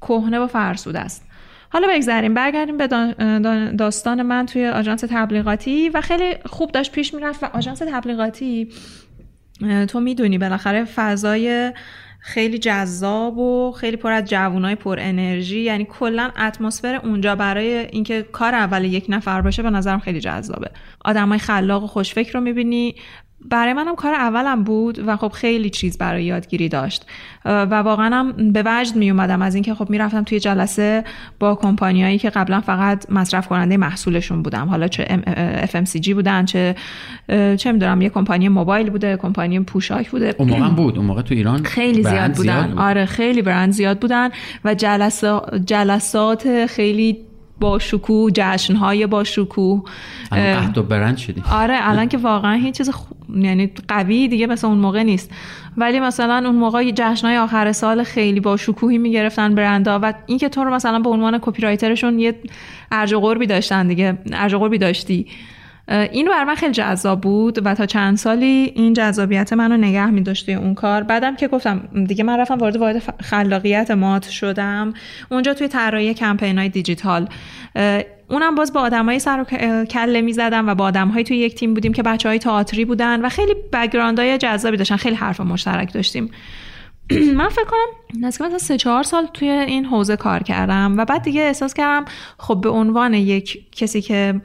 کهنه 0.00 0.38
و 0.38 0.46
فرسوده 0.46 1.00
است. 1.00 1.33
حالا 1.74 1.88
بگذاریم 1.90 2.34
برگردیم 2.34 2.76
به 2.76 2.86
داستان 3.78 4.22
من 4.22 4.46
توی 4.46 4.66
آژانس 4.66 5.04
تبلیغاتی 5.10 5.88
و 5.88 6.00
خیلی 6.00 6.34
خوب 6.46 6.72
داشت 6.72 6.92
پیش 6.92 7.14
می‌رفت 7.14 7.42
و 7.42 7.46
آژانس 7.52 7.78
تبلیغاتی 7.78 8.68
تو 9.88 10.00
می‌دونی 10.00 10.38
بالاخره 10.38 10.84
فضای 10.84 11.72
خیلی 12.20 12.58
جذاب 12.58 13.38
و 13.38 13.72
خیلی 13.72 13.96
پر 13.96 14.12
از 14.12 14.24
جوانای 14.24 14.74
پر 14.74 14.98
انرژی 15.00 15.60
یعنی 15.60 15.86
کلا 15.90 16.30
اتمسفر 16.38 16.94
اونجا 16.94 17.36
برای 17.36 17.78
اینکه 17.78 18.22
کار 18.22 18.54
اول 18.54 18.84
یک 18.84 19.06
نفر 19.08 19.40
باشه 19.40 19.62
به 19.62 19.70
نظرم 19.70 19.98
خیلی 19.98 20.20
جذابه. 20.20 20.70
آدمای 21.04 21.38
خلاق 21.38 21.84
و 21.84 21.86
خوشفکر 21.86 22.32
رو 22.32 22.40
می‌بینی 22.40 22.94
برای 23.50 23.72
منم 23.72 23.94
کار 23.94 24.14
اولم 24.14 24.64
بود 24.64 24.98
و 25.06 25.16
خب 25.16 25.28
خیلی 25.28 25.70
چیز 25.70 25.98
برای 25.98 26.24
یادگیری 26.24 26.68
داشت. 26.68 27.06
و 27.44 27.74
واقعا 27.74 28.16
هم 28.16 28.52
به 28.52 28.62
وجد 28.66 28.96
می 28.96 29.10
اومدم 29.10 29.42
از 29.42 29.54
اینکه 29.54 29.74
خب 29.74 29.90
می‌رفتم 29.90 30.22
توی 30.22 30.40
جلسه 30.40 31.04
با 31.38 31.54
کمپانیایی 31.54 32.18
که 32.18 32.30
قبلا 32.30 32.60
فقط 32.60 33.10
مصرف 33.10 33.48
کننده 33.48 33.76
محصولشون 33.76 34.42
بودم. 34.42 34.68
حالا 34.68 34.88
چه 34.88 35.04
FMCG 35.72 36.08
بودن 36.08 36.44
چه 36.44 36.74
چه 37.56 37.72
می‌دونم 37.72 38.02
یه 38.02 38.08
کمپانی 38.08 38.48
موبایل 38.48 38.90
بوده 38.90 39.16
کمپانی 39.16 39.60
پوشاک 39.60 40.10
بوده. 40.10 40.34
اون 40.38 40.48
موقع 40.48 40.68
بود 40.68 40.96
اون 40.96 41.06
موقع 41.06 41.22
تو 41.22 41.34
ایران 41.34 41.62
خیلی 41.62 42.02
زیاد 42.02 42.32
بودن. 42.32 42.74
آره 42.78 43.06
خیلی 43.06 43.42
برند 43.42 43.72
زیاد 43.72 43.98
بودن 43.98 44.28
و 44.64 44.74
جلسات 44.74 45.54
جلسات 45.54 46.66
خیلی 46.66 47.16
با 47.60 47.78
شکوه 47.78 48.30
جشنهای 48.34 49.06
با 49.06 49.24
شکوه. 49.24 49.82
قهد 50.30 50.78
و 50.78 50.82
برند 50.82 51.16
شدی 51.16 51.42
آره 51.52 51.78
الان 51.80 52.08
که 52.08 52.18
واقعا 52.18 52.54
هیچ 52.54 52.76
چیز 52.76 52.90
یعنی 53.34 53.72
قوی 53.88 54.28
دیگه 54.28 54.46
مثل 54.46 54.66
اون 54.66 54.78
موقع 54.78 55.02
نیست. 55.02 55.30
ولی 55.76 56.00
مثلا 56.00 56.42
اون 56.46 56.56
موقع 56.56 56.90
جشنهای 56.90 57.36
آخر 57.36 57.72
سال 57.72 58.02
خیلی 58.02 58.40
با 58.40 58.56
شکوهی 58.56 58.98
می‌گرفتن 58.98 59.54
برندها 59.54 59.98
و 60.02 60.14
اینکه 60.26 60.48
تو 60.48 60.64
رو 60.64 60.74
مثلا 60.74 60.98
به 60.98 61.10
عنوان 61.10 61.38
کپی 61.42 61.62
رایترشون 61.62 62.18
یه 62.18 62.34
ارج 62.92 63.14
قربی 63.14 63.46
داشتن 63.46 63.88
دیگه 63.88 64.18
ارج 64.32 64.54
قربی 64.54 64.78
داشتی. 64.78 65.26
این 65.88 66.28
بر 66.28 66.44
من 66.44 66.54
خیلی 66.54 66.72
جذاب 66.72 67.20
بود 67.20 67.66
و 67.66 67.74
تا 67.74 67.86
چند 67.86 68.16
سالی 68.16 68.72
این 68.74 68.92
جذابیت 68.92 69.52
منو 69.52 69.76
نگه 69.76 70.10
می 70.10 70.22
داشته 70.22 70.52
اون 70.52 70.74
کار. 70.74 71.02
بعدم 71.02 71.36
که 71.36 71.48
گفتم 71.48 72.04
دیگه 72.08 72.24
من 72.24 72.40
رفتم 72.40 72.58
وارد 72.58 72.76
وارد 72.76 73.02
خلاقیت 73.22 73.90
مات 73.90 74.28
شدم. 74.28 74.94
اونجا 75.30 75.54
توی 75.54 75.68
طراحی 75.68 76.14
کمپین 76.14 76.58
های 76.58 76.68
دیجیتال 76.68 77.28
اونم 78.30 78.54
باز 78.54 78.72
با 78.72 78.80
آدمای 78.80 79.18
سر 79.18 79.40
و 79.40 79.44
کله 79.84 80.20
می 80.20 80.32
زدم 80.32 80.68
و 80.68 80.74
با 80.74 80.84
آدمهایی 80.84 81.24
توی 81.24 81.36
یک 81.36 81.54
تیم 81.54 81.74
بودیم 81.74 81.92
که 81.92 82.02
بچه 82.02 82.28
های 82.28 82.38
تئاتری 82.38 82.84
بودن 82.84 83.24
و 83.24 83.28
خیلی 83.28 83.54
های 83.92 84.38
جذابی 84.38 84.76
داشتن. 84.76 84.96
خیلی 84.96 85.16
حرف 85.16 85.40
مشترک 85.40 85.92
داشتیم. 85.92 86.30
من 87.38 87.48
فکر 87.48 87.64
کنم 87.64 88.26
نزدیک 88.26 88.46
مثلا 88.46 88.58
سه 88.58 88.76
چهار 88.76 89.02
سال 89.02 89.26
توی 89.34 89.48
این 89.48 89.84
حوزه 89.84 90.16
کار 90.16 90.42
کردم 90.42 90.94
و 90.98 91.04
بعد 91.04 91.22
دیگه 91.22 91.40
احساس 91.40 91.74
کردم 91.74 92.04
خب 92.38 92.60
به 92.60 92.68
عنوان 92.68 93.14
یک 93.14 93.72
کسی 93.72 94.02
که 94.02 94.40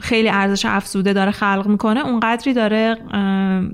خیلی 0.00 0.28
ارزش 0.28 0.66
افزوده 0.66 1.12
داره 1.12 1.30
خلق 1.30 1.66
می‌کنه 1.66 2.06
اونقدری 2.06 2.52
داره 2.52 2.96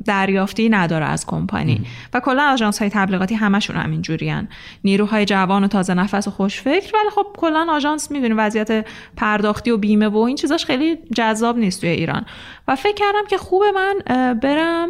دریافتی 0.04 0.68
نداره 0.68 1.04
از 1.04 1.26
کمپانی. 1.26 1.80
و 2.14 2.20
کلا 2.20 2.42
آژانس 2.52 2.78
های 2.78 2.90
تبلیغاتی 2.90 3.34
همشون 3.34 3.76
همین 3.76 4.02
جورین 4.02 4.48
نیروهای 4.84 5.24
جوان 5.24 5.64
و 5.64 5.68
تازه 5.68 5.94
نفس 5.94 6.28
و 6.28 6.30
خوشفکر 6.30 6.92
ولی 6.94 7.10
خب 7.14 7.26
کلا 7.36 7.66
آژانس 7.70 8.10
می‌دونی 8.10 8.34
وضعیت 8.34 8.86
پرداختی 9.16 9.70
و 9.70 9.76
بیمه 9.76 10.08
و 10.08 10.18
این 10.18 10.36
چیزاش 10.36 10.64
خیلی 10.64 10.98
جذاب 11.14 11.58
نیست 11.58 11.80
توی 11.80 11.90
ایران. 11.90 12.26
و 12.68 12.76
فکر 12.76 12.94
کردم 12.94 13.26
که 13.30 13.38
خوبه 13.38 13.66
من 13.74 13.94
برم 14.34 14.88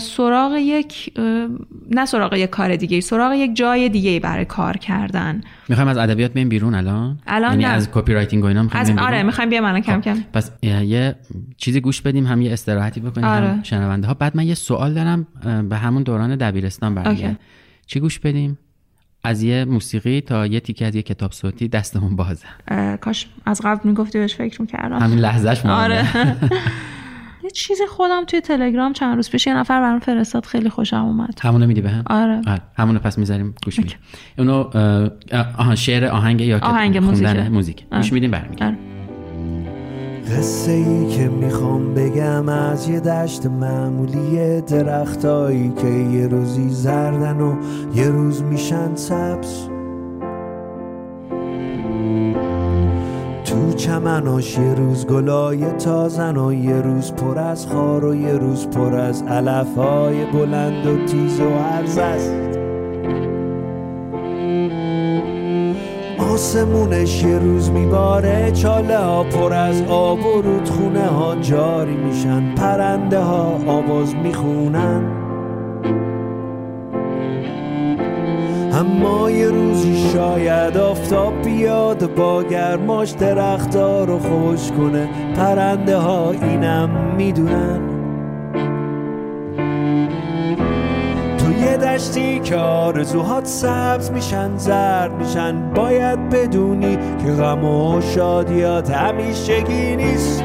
سراغ 0.00 0.52
یک 0.56 1.12
نه 1.90 2.06
سراغ 2.06 2.34
یک 2.34 2.50
کار 2.50 2.76
دیگه 2.76 3.00
سراغ 3.00 3.32
یک 3.32 3.56
جای 3.56 3.88
دیگه 3.88 4.20
برای 4.20 4.44
کار 4.44 4.76
کردن. 4.76 5.40
می‌خوایم 5.68 5.88
از 5.88 5.96
ادبیات 5.96 6.32
بیایم 6.32 6.48
بیرون 6.48 6.74
الان؟ 6.74 7.18
الان 7.26 7.60
یعنی 7.60 7.64
از 7.64 7.90
copywriting 7.90 8.44
و 8.44 8.46
اینا 8.46 8.66
از 8.72 8.90
آره 8.98 9.22
می‌خوایم 9.22 9.50
بیام 9.50 9.64
الان 9.64 9.80
کم 9.80 10.00
خب، 10.00 10.04
کم. 10.04 10.18
پس 10.32 10.50
یه 10.62 11.14
چیزی 11.56 11.80
گوش 11.80 12.02
بدیم 12.02 12.26
هم 12.26 12.42
یه 12.42 12.52
استراحتی 12.52 13.00
بکنیم 13.00 13.26
آره. 13.26 13.48
هم 13.48 13.62
شنونده 13.62 14.06
ها. 14.06 14.14
بعد 14.14 14.36
من 14.36 14.46
یه 14.46 14.54
سوال 14.54 14.94
دارم 14.94 15.26
به 15.68 15.76
همون 15.76 16.02
دوران 16.02 16.36
دبیرستان 16.36 16.94
برمیگرده 16.94 17.36
چی 17.86 18.00
گوش 18.00 18.18
بدیم؟ 18.18 18.58
از 19.24 19.42
یه 19.42 19.64
موسیقی 19.64 20.20
تا 20.20 20.46
یه 20.46 20.60
تیکه 20.60 20.86
از 20.86 20.94
یه 20.94 21.02
کتاب 21.02 21.32
صوتی 21.32 21.68
دستمون 21.68 22.16
بازه. 22.16 22.46
کاش 23.00 23.26
از 23.46 23.60
قبل 23.64 23.88
می‌گفتی 23.88 24.18
بهش 24.18 24.34
فکر 24.34 24.60
می‌کردم. 24.62 24.98
همین 24.98 25.18
لحظهش 25.18 25.66
آره. 25.84 26.06
یه 27.50 27.54
چیز 27.54 27.80
خودم 27.88 28.24
توی 28.24 28.40
تلگرام 28.40 28.92
چند 28.92 29.16
روز 29.16 29.30
پیش 29.30 29.46
یه 29.46 29.56
نفر 29.56 29.80
برام 29.80 29.98
فرستاد 29.98 30.44
خیلی 30.44 30.68
خوشم 30.68 31.04
اومد. 31.04 31.38
همونو 31.42 31.66
میدی 31.66 31.80
بهم؟ 31.80 32.04
آره. 32.06 32.40
آره. 32.46 32.60
همونو 32.76 32.98
پس 32.98 33.18
می‌ذاریم 33.18 33.54
گوش 33.64 33.78
میدیم. 33.78 33.96
اونو 34.38 34.70
آها 35.58 35.74
شعر 35.74 36.04
آهنگ 36.04 36.40
یا 36.40 36.58
آهنگ 36.62 36.98
موزیک. 36.98 37.26
موزیک. 37.26 37.86
آره. 37.92 38.02
گوش 38.02 38.12
میدیم 38.12 38.30
برمیگردیم. 38.30 38.66
آره. 38.66 40.38
قصه 40.38 40.72
ای 40.72 41.16
که 41.16 41.28
می‌خوام 41.28 41.94
بگم 41.94 42.48
از 42.48 42.88
یه 42.88 43.00
دشت 43.00 43.46
معمولی 43.46 44.60
درختایی 44.60 45.72
که 45.82 45.88
یه 45.88 46.26
روزی 46.26 46.68
زردن 46.68 47.40
و 47.40 47.56
یه 47.94 48.08
روز 48.08 48.42
میشن 48.42 48.94
سبز. 48.94 49.68
تو 53.50 53.72
چمناش 53.72 54.58
یه 54.58 54.74
روز 54.74 55.06
گلای 55.06 55.72
تازن 55.72 56.36
و 56.36 56.52
یه 56.52 56.80
روز 56.80 57.12
پر 57.12 57.38
از 57.38 57.66
خار 57.66 58.04
و 58.04 58.14
یه 58.14 58.32
روز 58.32 58.66
پر 58.66 58.94
از 58.94 59.22
علفهای 59.22 60.24
بلند 60.24 60.86
و 60.86 61.06
تیز 61.06 61.40
و 61.40 61.48
عرض 61.48 61.98
است. 61.98 62.34
آسمونش 66.32 67.22
یه 67.22 67.38
روز 67.38 67.70
میباره 67.70 68.50
چاله 68.50 68.98
ها 68.98 69.24
پر 69.24 69.52
از 69.52 69.82
آب 69.82 70.26
و 70.26 70.42
رودخونه 70.42 71.06
ها 71.06 71.36
جاری 71.36 71.96
میشن. 71.96 72.54
پرنده 72.54 73.18
ها 73.18 73.58
آواز 73.66 74.14
می‌خونن. 74.14 75.02
اما 78.72 79.30
یه 79.30 79.48
روزی 79.48 80.10
شاید 80.12 80.76
آفتاب 80.76 81.42
بیاد 81.42 82.14
با 82.14 82.42
گرماش 82.42 83.10
درختار 83.10 84.06
رو 84.06 84.18
خوش 84.18 84.70
کنه. 84.70 85.08
پرنده 85.36 85.96
ها 85.96 86.30
اینم 86.30 86.90
می‌دونن. 87.16 87.80
تو 91.38 91.52
یه 91.52 91.76
دشتی 91.76 92.40
که 92.40 92.56
آرزوهات 92.56 93.46
سبز 93.46 94.10
میشن 94.10 94.56
زرد 94.56 95.12
میشن 95.18 95.70
باید 95.74 96.30
بدونی 96.30 96.96
که 96.96 97.32
غم 97.32 97.64
و 97.64 98.00
شادیات 98.00 98.90
همیشگی 98.90 99.96
نیست. 99.96 100.44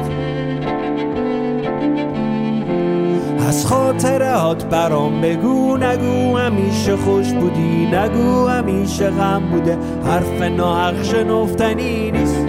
از 3.46 3.66
خاطرات 3.66 4.64
برام 4.64 5.20
بگو 5.20 5.76
نگو 5.76 6.36
همیشه 6.36 6.96
خوش 6.96 7.32
بودی 7.32 7.86
نگو 7.86 8.46
همیشه 8.46 9.10
غم 9.10 9.42
بوده 9.50 9.78
حرف 10.04 10.42
ناحق 10.42 11.02
شنفتنی 11.02 12.10
نیست. 12.10 12.46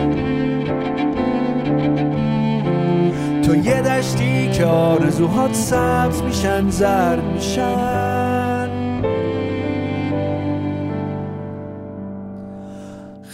تو 3.43 3.55
یه 3.55 3.81
دشتی 3.81 4.49
که 4.51 4.65
آرزوهات 4.65 5.53
سبز 5.53 6.21
میشن 6.21 6.69
زرد 6.69 7.23
میشن. 7.23 8.06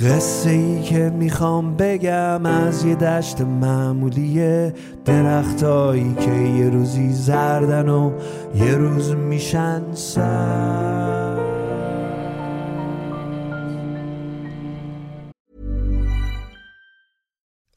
قصه 0.01 0.49
ای 0.49 0.81
که 0.81 1.09
می‌خوام 1.09 1.75
بگم 1.77 2.45
از 2.45 2.85
یه 2.85 2.95
دشت 2.95 3.41
معمولی 3.41 4.71
درختایی 5.05 6.13
که 6.13 6.31
یه 6.31 6.69
روزی 6.69 7.13
زردن 7.13 7.89
و 7.89 8.11
یه 8.55 8.75
روز 8.75 9.11
میشن 9.11 9.93
سر 9.93 11.53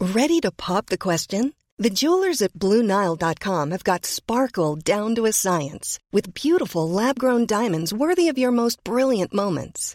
Ready 0.00 0.40
to 0.40 0.50
pop 0.50 0.87
the 0.87 0.96
question? 1.09 1.52
The 1.79 1.90
jewelers 1.90 2.40
at 2.40 2.55
BlueNile.com 2.55 3.70
have 3.70 3.85
got 3.85 4.07
sparkle 4.07 4.76
down 4.76 5.14
to 5.16 5.26
a 5.26 5.33
science 5.33 5.98
with 6.11 6.33
beautiful 6.33 6.88
lab 6.88 7.18
grown 7.18 7.44
diamonds 7.44 7.92
worthy 7.92 8.29
of 8.29 8.38
your 8.38 8.50
most 8.50 8.83
brilliant 8.83 9.35
moments. 9.35 9.94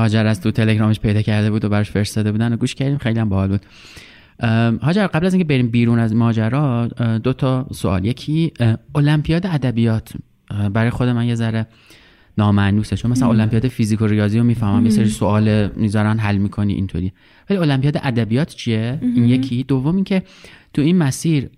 هاجر 0.00 0.26
از 0.26 0.40
تو 0.40 0.50
تلگرامش 0.50 1.00
پیدا 1.00 1.22
کرده 1.22 1.50
بود 1.50 1.64
و 1.64 1.68
براش 1.68 1.90
فرستاده 1.90 2.32
بودن 2.32 2.52
و 2.52 2.56
گوش 2.56 2.74
کردیم 2.74 2.98
خیلی 2.98 3.20
هم 3.20 3.28
باحال 3.28 3.48
بود. 3.48 3.66
هاجر 4.82 5.06
قبل 5.06 5.26
از 5.26 5.34
اینکه 5.34 5.48
بریم 5.48 5.68
بیرون 5.68 5.98
از 5.98 6.14
ماجرا 6.14 6.86
دو 7.24 7.32
تا 7.32 7.66
سوال. 7.72 8.04
یکی 8.04 8.52
المپیاد 8.94 9.46
ادبیات. 9.46 10.12
برای 10.72 10.90
خود 10.90 11.08
من 11.08 11.26
یه 11.26 11.34
ذره 11.34 11.66
نامعنوسه 12.38 12.96
چون 12.96 13.10
مثلا 13.10 13.28
المپیاد 13.28 13.68
فیزیک 13.68 14.02
و 14.02 14.06
ریاضی 14.06 14.38
رو 14.38 14.44
می‌فهمم 14.44 14.84
یه 14.84 14.90
سری 14.90 15.08
سوال 15.08 15.68
می‌ذارن 15.76 16.18
حل 16.18 16.36
می‌کنی 16.36 16.72
اینطوری. 16.72 17.12
ولی 17.50 17.58
المپیاد 17.58 17.96
ادبیات 18.02 18.54
چیه؟ 18.54 18.98
این 19.02 19.24
یکی. 19.24 19.62
دوم 19.62 19.94
اینکه 19.94 20.22
تو 20.74 20.82
این 20.82 20.98
مسیر 20.98 21.50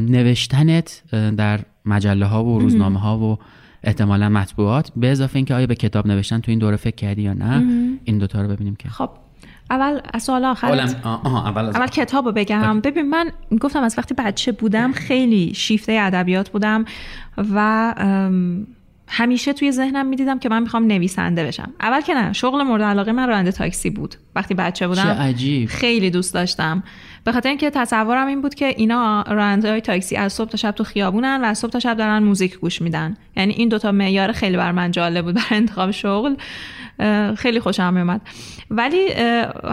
نوشتنت 0.00 1.02
در 1.36 1.60
مجله 1.84 2.26
ها 2.26 2.44
و 2.44 2.58
روزنامه 2.58 3.00
ها 3.00 3.18
و 3.18 3.38
احتمالا 3.84 4.28
مطبوعات 4.28 4.90
به 4.96 5.10
اضافه 5.10 5.36
اینکه 5.36 5.54
آیا 5.54 5.66
به 5.66 5.74
کتاب 5.74 6.06
نوشتن 6.06 6.40
تو 6.40 6.50
این 6.50 6.58
دوره 6.58 6.76
فکر 6.76 6.94
کردی 6.94 7.22
یا 7.22 7.32
نه 7.32 7.62
این 8.04 8.18
دوتا 8.18 8.42
رو 8.42 8.48
ببینیم 8.48 8.76
که. 8.76 8.88
خب 8.88 9.10
اول 9.70 10.00
از 10.14 10.22
سوال 10.22 10.44
آخر 10.44 10.66
اول, 10.66 11.64
اول 11.64 11.86
کتاب 11.86 12.26
رو 12.26 12.32
بگم. 12.32 12.80
ببین 12.80 13.08
من 13.08 13.30
گفتم 13.60 13.82
از 13.82 13.94
وقتی 13.98 14.14
بچه 14.14 14.52
بودم 14.52 14.92
خیلی 14.92 15.54
شیفته 15.54 15.98
ادبیات 16.00 16.50
بودم 16.50 16.84
و 17.54 17.94
همیشه 19.08 19.52
توی 19.52 19.72
ذهنم 19.72 20.06
می‌دیدم 20.06 20.38
که 20.38 20.48
من 20.48 20.62
می‌خوام 20.62 20.86
نویسنده 20.86 21.44
بشم. 21.44 21.72
اول 21.80 22.00
که 22.00 22.14
نه 22.14 22.32
شغل 22.32 22.62
مورد 22.62 22.82
علاقه 22.82 23.12
من 23.12 23.28
راننده 23.28 23.52
تاکسی 23.52 23.90
بود. 23.90 24.14
وقتی 24.34 24.54
بچه 24.54 24.88
بودم 24.88 25.06
عجیب. 25.06 25.68
خیلی 25.68 26.10
دوست 26.10 26.34
داشتم. 26.34 26.82
به 27.24 27.32
خاطر 27.32 27.48
اینکه 27.48 27.70
تصورم 27.70 28.26
این 28.26 28.42
بود 28.42 28.54
که 28.54 28.66
اینا 28.66 29.22
راننده 29.22 29.70
های 29.70 29.80
تاکسی 29.80 30.16
از 30.16 30.32
صبح 30.32 30.48
تا 30.48 30.56
شب 30.56 30.70
تو 30.70 30.84
خیابونن 30.84 31.40
و 31.42 31.44
از 31.44 31.58
صبح 31.58 31.70
تا 31.70 31.78
شب 31.78 31.96
دارن 31.96 32.22
موزیک 32.22 32.58
گوش 32.58 32.82
میدن. 32.82 33.16
یعنی 33.36 33.52
این 33.52 33.68
دوتا 33.68 33.92
معیار 33.92 34.32
خیلی 34.32 34.56
بر 34.56 34.72
من 34.72 34.90
جالب 34.90 35.24
بود 35.24 35.34
برای 35.34 35.46
انتخاب 35.50 35.90
شغل. 35.90 36.34
خیلی 37.36 37.60
خوشم 37.60 37.94
میومد 37.94 38.20
ولی 38.70 39.08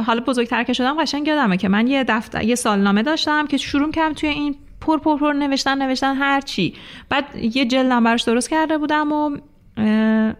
حالا 0.05 0.21
بزرگتر 0.21 0.63
که 0.63 0.73
شدم 0.73 1.01
قشنگ 1.01 1.27
یادمه 1.27 1.57
که 1.57 1.69
من 1.69 1.87
یه 1.87 2.03
دفتر 2.07 2.43
یه 2.43 2.55
سالنامه 2.55 3.03
داشتم 3.03 3.47
که 3.47 3.57
شروع 3.57 3.91
کردم 3.91 4.13
توی 4.13 4.29
این 4.29 4.55
پر 4.81 4.99
پر 4.99 5.17
پر 5.17 5.33
نوشتن 5.33 5.81
نوشتن 5.81 6.15
هر 6.15 6.41
چی. 6.41 6.73
بعد 7.09 7.25
یه 7.35 7.65
جلدم 7.65 8.03
براش 8.03 8.23
درست 8.23 8.49
کرده 8.49 8.77
بودم 8.77 9.11
و 9.11 9.37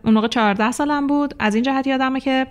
اون 0.04 0.13
موقع 0.13 0.28
14 0.28 0.72
سالم 0.72 1.08
بود. 1.08 1.34
از 1.39 1.56
این 1.56 1.63
جهت 1.63 1.88
یادمه 1.88 2.20
که 2.20 2.48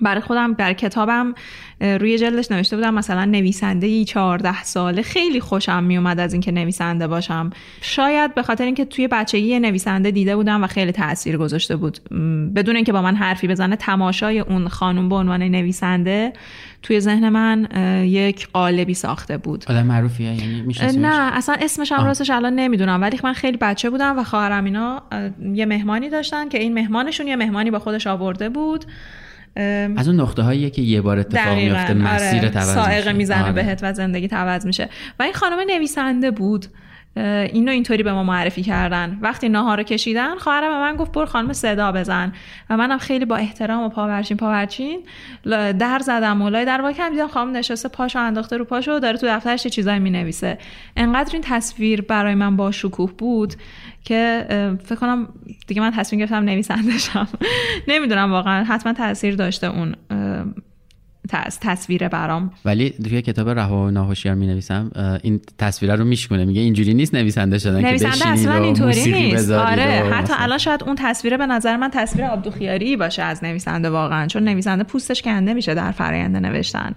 برای 0.00 0.20
خودم 0.20 0.52
برای 0.52 0.74
کتابم 0.74 1.34
روی 1.80 2.18
جلدش 2.18 2.50
نوشته 2.50 2.76
بودم 2.76 2.94
مثلا 2.94 3.24
نویسنده 3.24 3.86
ای 3.86 4.04
14 4.04 4.62
ساله. 4.62 5.02
خیلی 5.02 5.40
خوشم 5.40 5.84
میومد 5.84 6.20
از 6.20 6.32
اینکه 6.32 6.52
نویسنده 6.52 7.06
باشم. 7.06 7.50
شاید 7.80 8.34
به 8.34 8.42
خاطر 8.42 8.64
اینکه 8.64 8.84
توی 8.84 9.08
بچگی 9.08 9.60
نویسنده 9.60 10.10
دیده 10.10 10.36
بودم 10.36 10.64
و 10.64 10.66
خیلی 10.66 10.92
تاثیر 10.92 11.36
گذاشته 11.36 11.76
بود. 11.76 11.98
بدون 12.54 12.76
اینکه 12.76 12.92
با 12.92 13.02
من 13.02 13.16
حرفی 13.16 13.48
بزنه 13.48 13.76
تماشای 13.76 14.40
اون 14.40 14.68
خانم 14.68 15.08
به 15.08 15.14
عنوان 15.14 15.42
نویسنده 15.42 16.32
توی 16.82 17.00
ذهن 17.00 17.28
من 17.28 17.68
یک 18.04 18.48
قالبی 18.52 18.94
ساخته 18.94 19.38
بود. 19.38 19.64
آدم 19.68 19.86
معروفیه 19.86 20.26
یعنی 20.26 20.98
نه 20.98 21.36
اصلا 21.36 21.56
اسمش 21.60 21.92
هم 21.92 22.04
راستش 22.04 22.30
الان 22.30 22.54
نمی‌دونم. 22.54 23.02
ولی 23.02 23.18
من 23.24 23.32
خیلی 23.32 23.56
بچه 23.56 23.90
بودم 23.90 24.18
و 24.18 24.24
خواهرم 24.24 24.64
اینا 24.64 25.02
یه 25.52 25.66
مهمانی 25.66 26.08
داشتن 26.08 26.48
که 26.48 26.58
این 26.58 26.74
مهمانشون 26.74 27.26
یه 27.26 27.36
مهمانی 27.36 27.70
با 27.70 27.78
خودش 27.78 28.06
آورده 28.06 28.48
بود. 28.48 28.84
از 29.96 30.08
اون 30.08 30.20
نقطه 30.20 30.42
هایی 30.42 30.70
که 30.70 30.82
یه 30.82 31.00
بار 31.00 31.18
اتفاق 31.18 31.54
میفته 31.54 31.94
مسیر 31.94 32.46
آره. 32.46 32.60
سائقه 32.60 33.12
می‌زنه 33.12 33.42
آره. 33.42 33.52
بهت 33.52 33.80
و 33.82 33.92
زندگی 33.92 34.28
عوض 34.32 34.66
میشه. 34.66 34.88
و 35.18 35.22
این 35.22 35.32
خانم 35.32 35.58
نویسنده 35.70 36.30
بود. 36.30 36.66
اینو 37.52 37.72
اینطوری 37.72 38.02
به 38.02 38.12
ما 38.12 38.22
معرفی 38.22 38.62
کردن. 38.62 39.18
وقتی 39.22 39.48
ناهار 39.48 39.76
رو 39.76 39.82
کشیدن 39.82 40.36
خواهرم 40.36 40.68
به 40.68 40.78
من 40.78 40.96
گفت 40.96 41.12
برو 41.12 41.26
خانم 41.26 41.52
صدا 41.52 41.92
بزن. 41.92 42.32
و 42.70 42.76
منم 42.76 42.98
خیلی 42.98 43.24
با 43.24 43.36
احترام 43.36 43.82
و 43.82 43.88
پاورچین 43.88 44.36
پاورچین 44.36 45.00
در 45.78 46.00
زدم 46.04 46.36
مولای 46.36 46.64
در 46.64 46.80
واقع 46.80 47.08
دیدم 47.10 47.28
خانم 47.28 47.56
نشسته 47.56 47.88
پاشو 47.88 48.18
انداخته 48.18 48.56
رو 48.56 48.64
پاشو 48.64 48.98
داره 48.98 49.18
تو 49.18 49.26
دفترش 49.26 49.66
چیزایی 49.66 49.98
می‌نویسه. 49.98 50.58
انقدر 50.96 51.30
این 51.32 51.42
تصویر 51.46 52.02
برای 52.02 52.34
من 52.34 52.56
با 52.56 52.70
شکوه 52.70 53.12
بود 53.12 53.54
که 54.08 54.46
فکر 54.84 54.98
کنم 54.98 55.28
دیگه 55.66 55.80
من 55.80 55.90
تصمیم 55.90 56.20
گرفتم 56.20 56.36
نویسنده 56.44 56.98
شم 56.98 57.28
نمی‌دونم 57.88 58.32
واقعا 58.32 58.64
حتما 58.64 58.92
تاثیر 58.92 59.34
داشته 59.34 59.66
اون 59.66 59.94
تصویر 61.60 62.08
برام. 62.08 62.50
ولی 62.64 62.90
توی 62.90 63.22
کتاب 63.22 63.48
رها 63.48 63.86
و 63.86 63.90
ناهوشیار 63.90 64.34
می 64.34 64.46
نویسم 64.46 64.90
این 65.22 65.40
تصویر 65.58 65.94
رو 65.94 66.04
میشکنه 66.04 66.44
میگه 66.44 66.60
اینجوری 66.60 66.94
نیست 66.94 67.14
نویسنده 67.14 67.58
شدن 67.58 67.80
نویسنده 67.80 68.18
که 68.18 68.28
اصلا 68.28 68.64
اینطوری 68.64 69.12
نیست. 69.12 69.50
آره 69.50 69.82
حتی 70.12 70.32
الان 70.36 70.58
شاید 70.58 70.84
اون 70.84 70.96
تصویر 70.98 71.36
به 71.36 71.46
نظر 71.46 71.76
من 71.76 71.90
تصویر 71.90 72.26
عبدوخیاری 72.26 72.96
باشه 72.96 73.22
از 73.22 73.44
نویسنده 73.44 73.90
واقعا 73.90 74.26
چون 74.26 74.44
نویسنده 74.44 74.84
پوستش 74.84 75.22
کنده 75.22 75.54
میشه 75.54 75.74
در 75.74 75.90
فرآیند 75.90 76.36
نوشتن. 76.36 76.94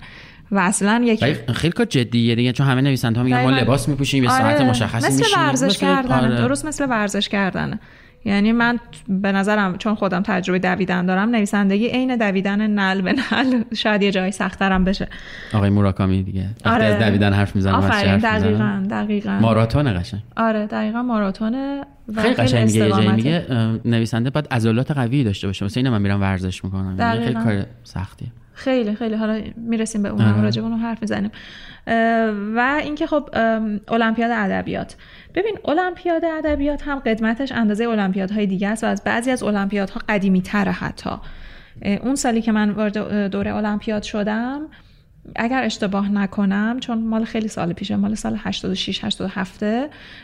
و 0.51 0.59
اصلا 0.59 1.01
یک 1.05 1.23
خیلی 1.53 1.71
کار 1.71 1.85
جدیه 1.85 2.35
دیگه 2.35 2.51
چون 2.51 2.67
همه 2.67 2.81
نویسنده 2.81 3.19
ها 3.19 3.23
میگن 3.23 3.41
ما 3.43 3.49
لباس 3.49 3.89
میپوشیم 3.89 4.23
یه 4.23 4.31
آره. 4.31 4.41
ساعت 4.41 4.61
مشخصی 4.61 5.07
مثل 5.07 5.19
میشیم 5.19 5.39
ورزش 5.39 5.77
کردن 5.77 6.25
آره. 6.25 6.35
درست 6.35 6.65
مثل 6.65 6.89
ورزش 6.89 7.29
کردن 7.29 7.79
یعنی 8.25 8.51
من 8.51 8.79
به 9.07 9.31
نظرم 9.31 9.77
چون 9.77 9.95
خودم 9.95 10.21
تجربه 10.21 10.59
دویدن 10.59 11.05
دارم 11.05 11.29
نویسندگی 11.29 11.87
عین 11.87 12.15
دویدن 12.15 12.67
نل 12.67 13.01
به 13.01 13.13
نل 13.13 13.63
شاید 13.75 14.03
یه 14.03 14.11
جایی 14.11 14.31
سختترم 14.31 14.83
بشه 14.83 15.07
آقای 15.53 15.69
موراکامی 15.69 16.23
دیگه 16.23 16.49
آره. 16.65 16.83
از 16.83 17.03
دویدن 17.03 17.33
حرف 17.33 17.55
می‌زنه 17.55 17.73
آفرین 17.73 18.17
دقیقاً 18.17 18.85
دقیقاً 18.89 19.39
ماراتون 19.41 19.99
قشنگ 19.99 20.21
آره 20.35 20.65
دقیقاً 20.65 21.03
ماراتونه 21.03 21.81
و 22.15 22.21
خیلی 22.21 22.33
قشنگ 22.33 22.65
میگه 22.65 22.85
یه 22.85 22.91
جایی. 22.91 23.11
میگه 23.11 23.45
نویسنده 23.85 24.29
باید 24.29 24.47
عضلات 24.51 24.91
قوی 24.91 25.23
داشته 25.23 25.47
باشه 25.47 25.65
مثلا 25.65 25.81
اینا 25.81 25.91
من 25.91 26.01
میرم 26.01 26.21
ورزش 26.21 26.63
می‌کنم 26.63 26.91
میگه 26.91 27.25
خیلی. 27.25 27.33
کار 27.33 27.65
سختیه 27.83 28.27
خیلی 28.53 28.95
خیلی. 28.95 29.15
حالا 29.15 29.41
می‌رسیم 29.57 30.03
به 30.03 30.09
اون 30.09 30.21
آره. 30.21 30.31
هم 30.31 30.43
راجع 30.43 30.61
به 30.61 30.67
اون 30.67 30.79
حرف 30.79 31.01
می‌زنیم. 31.01 31.31
و 32.55 32.79
اینکه 32.83 33.07
خب 33.07 33.29
المپیاد 33.87 34.31
ادبیات. 34.31 34.95
ببین 35.35 35.57
المپیاد 35.65 36.25
ادبیات 36.25 36.87
هم 36.87 36.99
قدمتش 36.99 37.51
اندازه 37.51 37.83
المپیادهای 37.83 38.45
دیگه 38.45 38.67
است 38.67 38.83
و 38.83 38.87
از 38.87 39.03
بعضی 39.03 39.31
از 39.31 39.43
المپیادها 39.43 40.01
قدیمی 40.09 40.41
تره 40.41 40.71
حتی 40.71 41.09
اون 41.81 42.15
سالی 42.15 42.41
که 42.41 42.51
من 42.51 42.69
وارد 42.69 43.27
دوره 43.31 43.55
المپیاد 43.55 44.03
شدم 44.03 44.61
اگر 45.35 45.63
اشتباه 45.63 46.11
نکنم 46.11 46.77
چون 46.79 46.97
مال 46.97 47.25
خیلی 47.25 47.47
سال 47.47 47.73
پیشه 47.73 47.95
مال 47.95 48.15
سال 48.15 48.37
86 48.39 49.03
87 49.03 49.59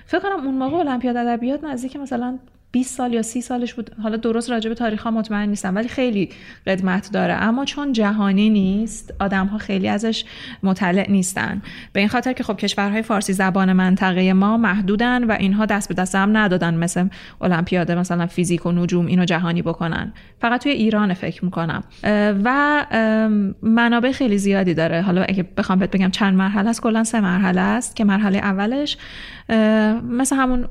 فکر 0.06 0.20
کنم 0.20 0.46
اون 0.46 0.58
موقع 0.58 0.78
المپیاد 0.78 1.18
ادبیات 1.18 1.64
نزدیک 1.64 1.96
مثلا 1.96 2.40
20 2.72 2.98
سال 2.98 3.14
یا 3.14 3.22
30 3.22 3.42
سالش 3.42 3.74
بود. 3.74 3.92
حالا 4.04 4.18
درست 4.18 4.50
راجع 4.50 4.70
به 4.70 4.76
تاریخ 4.76 5.04
ها 5.04 5.12
مطمئن 5.12 5.50
نیستم 5.50 5.76
ولی 5.76 5.88
خیلی 5.88 6.30
قدمت 6.68 7.12
داره. 7.12 7.34
اما 7.34 7.66
چون 7.66 7.94
جهانی 7.94 8.50
نیست 8.50 9.14
آدم 9.20 9.48
ها 9.48 9.58
خیلی 9.58 9.88
ازش 9.88 10.26
مطلع 10.64 11.12
نیستن. 11.12 11.62
به 11.94 12.00
این 12.00 12.10
خاطر 12.10 12.34
که 12.34 12.44
خب 12.44 12.58
کشورهای 12.58 13.02
فارسی 13.02 13.34
زبان 13.34 13.74
منطقه 13.74 14.34
ما 14.34 14.58
محدودن 14.58 15.24
و 15.24 15.32
اینها 15.32 15.66
دست 15.66 15.90
به 15.90 15.94
دست 15.94 16.16
هم 16.16 16.38
ندادن 16.38 16.74
مثل 16.74 17.08
المپیاد 17.42 17.92
مثلا 17.92 18.26
فیزیک 18.26 18.66
و 18.66 18.72
نجوم 18.72 19.06
اینو 19.06 19.26
جهانی 19.26 19.62
بکنن. 19.62 20.14
فقط 20.42 20.64
توی 20.64 20.72
ایران 20.72 21.14
فکر 21.14 21.46
می‌کنم. 21.46 21.84
و 22.44 22.86
منابع 23.62 24.12
خیلی 24.12 24.38
زیادی 24.38 24.74
داره. 24.74 25.02
حالا 25.02 25.24
اگه 25.24 25.44
بخوام 25.58 25.80
بهت 25.80 25.92
بگم 25.92 26.10
چند 26.10 26.34
مرحله 26.34 26.70
است 26.70 26.82
کلا 26.82 27.04
سه 27.04 27.22
مرحله 27.22 27.62
است 27.62 27.96
که 27.96 28.04
مرحله 28.04 28.38
اولش 28.38 28.98
مثل 30.10 30.36
همون 30.36 30.68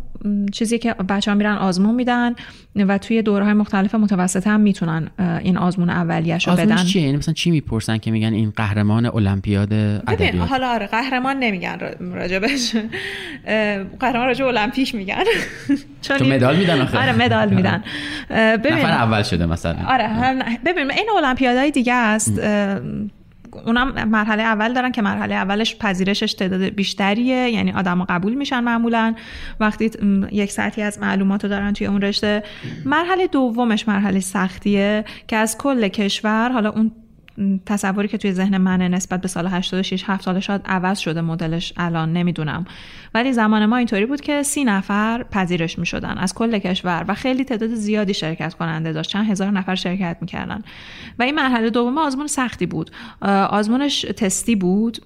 چیزی 0.52 0.78
که 0.78 0.94
بچه 0.94 1.30
ها 1.30 1.36
میرن 1.36 1.56
آزمون 1.56 1.94
میدن 1.94 2.34
و 2.76 2.98
توی 2.98 3.22
دوره 3.22 3.44
های 3.44 3.54
مختلف 3.54 3.94
متوسطه 3.94 4.50
هم 4.50 4.60
می‌تونن 4.60 5.10
این 5.18 5.56
آزمون 5.58 5.90
اولیش 5.90 6.48
رو 6.48 6.54
بدن. 6.54 6.76
چیه؟ 6.76 7.02
یعنی 7.02 7.16
مثلا 7.16 7.34
چی 7.34 7.50
می‌پرسن 7.50 7.98
که 7.98 8.10
میگن 8.10 8.32
این 8.32 8.52
قهرمان 8.56 9.06
المپیاد 9.06 9.72
ادبیات؟ 9.72 10.48
حالا 10.48 10.68
آره 10.68 10.86
قهرمان 10.86 11.36
نمیگن 11.38 11.78
راجبش. 12.00 12.76
قهرمان 14.00 14.26
راجب 14.26 14.46
المپیک 14.46 14.94
میگن. 14.94 15.24
تو 16.02 16.24
مدال 16.24 16.56
میدن 16.56 16.80
آخه. 16.80 16.98
آره 16.98 17.12
مدال 17.12 17.54
میدن. 17.54 17.84
ببین. 18.30 18.72
نفر 18.72 18.90
اول 18.90 19.22
شده 19.22 19.46
مثلا. 19.46 19.76
آره 19.86 20.08
ببین 20.66 20.90
این 20.90 21.06
المپیادهای 21.16 21.70
دیگه 21.70 21.94
است. 21.94 22.40
اونم 23.66 24.08
مرحله 24.08 24.42
اول 24.42 24.72
دارن 24.72 24.92
که 24.92 25.02
مرحله 25.02 25.34
اولش 25.34 25.76
پذیرشش 25.76 26.34
تعداد 26.34 26.62
بیشتریه 26.62 27.50
یعنی 27.50 27.72
آدم 27.72 28.04
قبول 28.04 28.34
میشن 28.34 28.60
معمولا. 28.60 29.14
وقتی 29.60 29.90
یک 30.32 30.52
سطحی 30.52 30.82
از 30.82 30.98
معلومات 30.98 31.44
رو 31.44 31.50
دارن 31.50 31.72
توی 31.72 31.86
اون 31.86 32.02
رشته. 32.02 32.42
مرحله 32.84 33.26
دومش 33.26 33.88
مرحله 33.88 34.20
سختیه 34.20 35.04
که 35.28 35.36
از 35.36 35.58
کل 35.58 35.88
کشور 35.88 36.48
حالا 36.52 36.70
اون 36.70 36.92
تصوری 37.66 38.08
که 38.08 38.18
توی 38.18 38.32
ذهن 38.32 38.56
منه 38.58 38.88
نسبت 38.88 39.20
به 39.20 39.28
سال 39.28 39.46
86 39.46 40.04
7 40.06 40.24
سال 40.24 40.40
شاید 40.40 40.60
عوض 40.64 40.98
شده 40.98 41.20
مدلش 41.20 41.72
الان 41.76 42.12
نمی‌دونم. 42.12 42.64
ولی 43.14 43.32
زمان 43.32 43.66
ما 43.66 43.76
اینطوری 43.76 44.06
بود 44.06 44.20
که 44.20 44.42
سی 44.42 44.64
نفر 44.64 45.22
پذیرش 45.30 45.78
می 45.78 45.86
شدن 45.86 46.18
از 46.18 46.34
کل 46.34 46.58
کشور 46.58 47.04
و 47.08 47.14
خیلی 47.14 47.44
تعداد 47.44 47.74
زیادی 47.74 48.14
شرکت 48.14 48.54
کننده 48.54 48.92
داشت. 48.92 49.10
چند 49.10 49.30
هزار 49.30 49.50
نفر 49.50 49.74
شرکت 49.74 50.16
می‌کردن. 50.20 50.62
و 51.18 51.22
این 51.22 51.34
مرحله 51.34 51.70
دوم 51.70 51.98
آزمون 51.98 52.26
سختی 52.26 52.66
بود. 52.66 52.90
آزمونش 53.50 54.00
تستی 54.00 54.56
بود. 54.56 54.98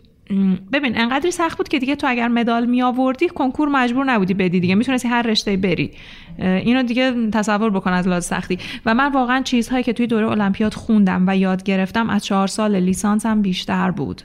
ببین 0.73 0.99
انقدری 0.99 1.31
سخت 1.31 1.59
بود 1.59 1.69
که 1.69 1.79
دیگه 1.79 1.97
تو 1.97 2.07
اگر 2.11 2.29
مدال 2.29 2.67
می 2.67 2.83
آوردی 2.83 3.29
کنکور 3.29 3.69
مجبور 3.69 4.05
نبودی 4.05 4.35
بدی 4.35 4.61
دیگه. 4.61 4.75
می‌تونستی 4.75 5.09
هر 5.09 5.23
رشته 5.23 5.57
بری. 5.57 5.91
اینو 6.39 6.83
دیگه 6.83 7.31
تصور 7.31 7.71
بکن 7.71 7.93
از 7.93 8.09
لحاظ 8.09 8.27
سختی. 8.27 8.59
و 8.87 8.95
من 8.95 9.13
واقعا 9.13 9.43
چیزهایی 9.43 9.85
که 9.85 9.93
توی 9.93 10.07
دوره 10.07 10.29
المپیاد 10.29 10.75
خوندم 10.75 11.25
و 11.27 11.37
یاد 11.37 11.63
گرفتم 11.63 12.11
از 12.11 12.25
چهار 12.25 12.47
سال 12.47 12.77
لیسانسم 12.77 13.43
بیشتر 13.43 13.91
بود. 13.91 14.23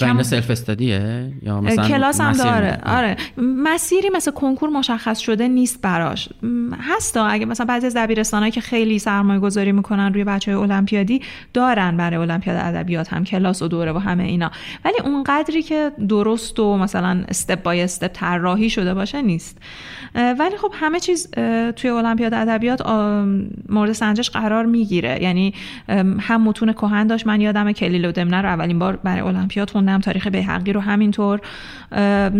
کم 0.00 0.22
سلف 0.22 0.50
استادیه 0.50 1.32
یا 1.42 1.60
مثلا 1.60 1.88
کلاس 1.88 2.20
هم 2.20 2.32
داره. 2.32 2.80
آره. 2.86 3.16
مسیری 3.38 4.10
مثل 4.14 4.30
کنکور 4.30 4.70
مشخص 4.70 5.18
شده 5.18 5.48
نیست 5.48 5.82
براش. 5.82 6.28
هستا. 6.80 7.26
اگه 7.26 7.46
مثلا 7.46 7.66
بعضی 7.66 7.86
از 7.86 7.96
دبیرستانایی 7.96 8.52
که 8.52 8.60
خیلی 8.60 8.98
سرمایه 8.98 9.40
گذاری 9.40 9.72
می‌کنن 9.72 10.12
روی 10.14 10.24
بچه 10.24 10.56
های 10.56 10.62
المپیادی 10.62 11.20
دارن 11.54 11.96
برای 11.96 12.16
المپیاد 12.16 12.56
ادبیات 12.60 13.12
هم 13.12 13.24
کلاس 13.24 13.62
و 13.62 13.68
دوره 13.68 13.92
و 13.92 13.98
همه 13.98 14.22
اینا. 14.22 14.50
ولی 14.84 14.94
اون 15.04 15.24
قدری 15.26 15.62
که 15.62 15.92
درست 16.08 16.60
و 16.60 16.78
مثلا 16.78 17.24
استپ 17.28 17.62
بای 17.62 17.82
استپ 17.82 18.10
طراحی 18.12 18.70
شده 18.70 18.94
باشه 18.94 19.22
نیست. 19.22 19.58
ولی 20.14 20.56
خب 20.56 20.72
همه 20.74 21.00
چیز 21.00 21.30
توی 21.76 21.90
المپیاد 21.90 22.34
ادبیات 22.34 22.86
مورد 23.68 23.92
سنجش 23.92 24.30
قرار 24.30 24.66
می‌گیره. 24.66 25.22
یعنی 25.22 25.54
هم 26.20 26.42
متون 26.42 26.72
کهن 26.72 27.06
داشت. 27.06 27.26
من 27.26 27.40
یادم 27.40 27.72
کلیل 27.72 28.04
و 28.04 28.12
دمنه 28.12 28.42
رو 28.42 28.48
اولین 28.48 28.78
بار 28.78 28.96
برای 28.96 29.20
المپیاد 29.20 29.63
خوندم 29.70 30.00
تاریخ 30.00 30.26
بیهقی 30.26 30.72
رو 30.72 30.80
همینطور 30.80 31.40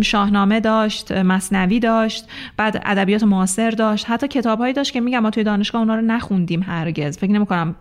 شاهنامه 0.01 0.59
داشت 0.59 1.11
مصنوی 1.11 1.79
داشت 1.79 2.27
بعد 2.57 2.81
ادبیات 2.85 3.23
معاصر 3.23 3.69
داشت. 3.69 4.05
حتی 4.09 4.27
کتابهایی 4.27 4.73
داشت 4.73 4.93
که 4.93 5.01
میگم 5.01 5.19
ما 5.19 5.29
توی 5.29 5.43
دانشگاه 5.43 5.81
اونا 5.81 5.95
رو 5.95 6.01
نخوندیم 6.01 6.63
هرگز. 6.63 7.17
فکر 7.17 7.31
نمی‌کنم 7.31 7.75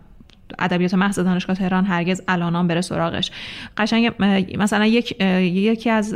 ادبیات 0.59 0.95
محض 0.95 1.19
دانشگاه 1.19 1.57
تهران 1.57 1.85
هرگز 1.85 2.23
الانان 2.29 2.69
بره 2.69 2.81
سراغش. 2.81 3.31
قشنگ 3.77 4.13
مثلا 4.59 4.87
یک 4.87 5.23
یکی 5.41 5.91
از 5.91 6.15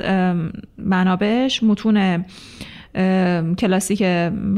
منابعش 0.78 1.62
متون 1.62 2.24
کلاسیک 3.58 4.04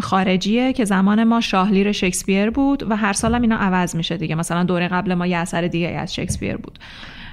خارجیه 0.01 0.73
که 0.73 0.85
زمان 0.85 1.25
ما 1.25 1.41
شاهلیر 1.41 1.93
شکسپیر 1.93 2.51
بود 2.51 2.91
و 2.91 2.97
هر 2.97 3.13
سالم 3.13 3.43
اینا 3.43 3.57
عوض 3.57 3.97
میشه 3.97 4.17
دیگه. 4.17 4.35
مثلا 4.35 4.65
دوره 4.65 4.89
قبل 4.89 5.15
ما 5.15 5.27
یه 5.27 5.37
اثر 5.37 5.67
دیگه 5.67 5.89
از 5.89 6.15
شکسپیر 6.15 6.57
بود. 6.57 6.79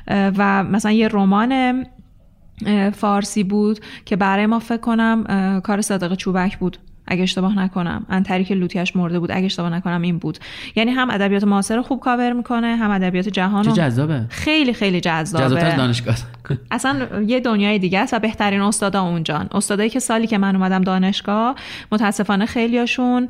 و 0.07 0.63
مثلا 0.63 0.91
یه 0.91 1.07
رمان 1.07 1.85
فارسی 2.93 3.43
بود 3.43 3.79
که 4.05 4.15
برای 4.15 4.45
ما 4.45 4.59
فکر 4.59 4.77
کنم 4.77 5.23
کار 5.63 5.81
صادق 5.81 6.15
چوبک 6.15 6.57
بود. 6.57 6.77
اگه 7.09 7.23
اشتباه 7.23 7.59
نکنم. 7.59 8.05
انتری 8.09 8.43
که 8.43 8.55
لوتیش 8.55 8.95
مرده 8.95 9.19
بود. 9.19 9.31
اگه 9.31 9.45
اشتباه 9.45 9.69
نکنم 9.69 10.01
این 10.01 10.17
بود. 10.17 10.37
یعنی 10.75 10.91
هم 10.91 11.09
ادبیات 11.09 11.43
معاصر 11.43 11.81
خوب 11.81 11.99
کاور 11.99 12.33
می‌کنه 12.33 12.75
هم 12.75 12.91
ادبیات 12.91 13.29
جهان 13.29 13.73
جذابه. 13.73 14.25
خیلی 14.29 14.73
خیلی 14.73 15.01
جذابه. 15.01 15.45
جذابتر 15.45 15.75
دانشگاه. 15.75 16.15
اصلا 16.71 17.21
یه 17.27 17.39
دنیای 17.39 17.79
دیگه 17.79 17.99
است 17.99 18.13
و 18.13 18.19
بهترین 18.19 18.61
استادا 18.61 19.01
اونجان. 19.01 19.47
استادایی 19.51 19.89
که 19.89 19.99
سالی 19.99 20.27
که 20.27 20.37
من 20.37 20.55
اومدم 20.55 20.81
دانشگاه 20.81 21.55
متاسفانه 21.91 22.45
خیلیاشون 22.45 23.27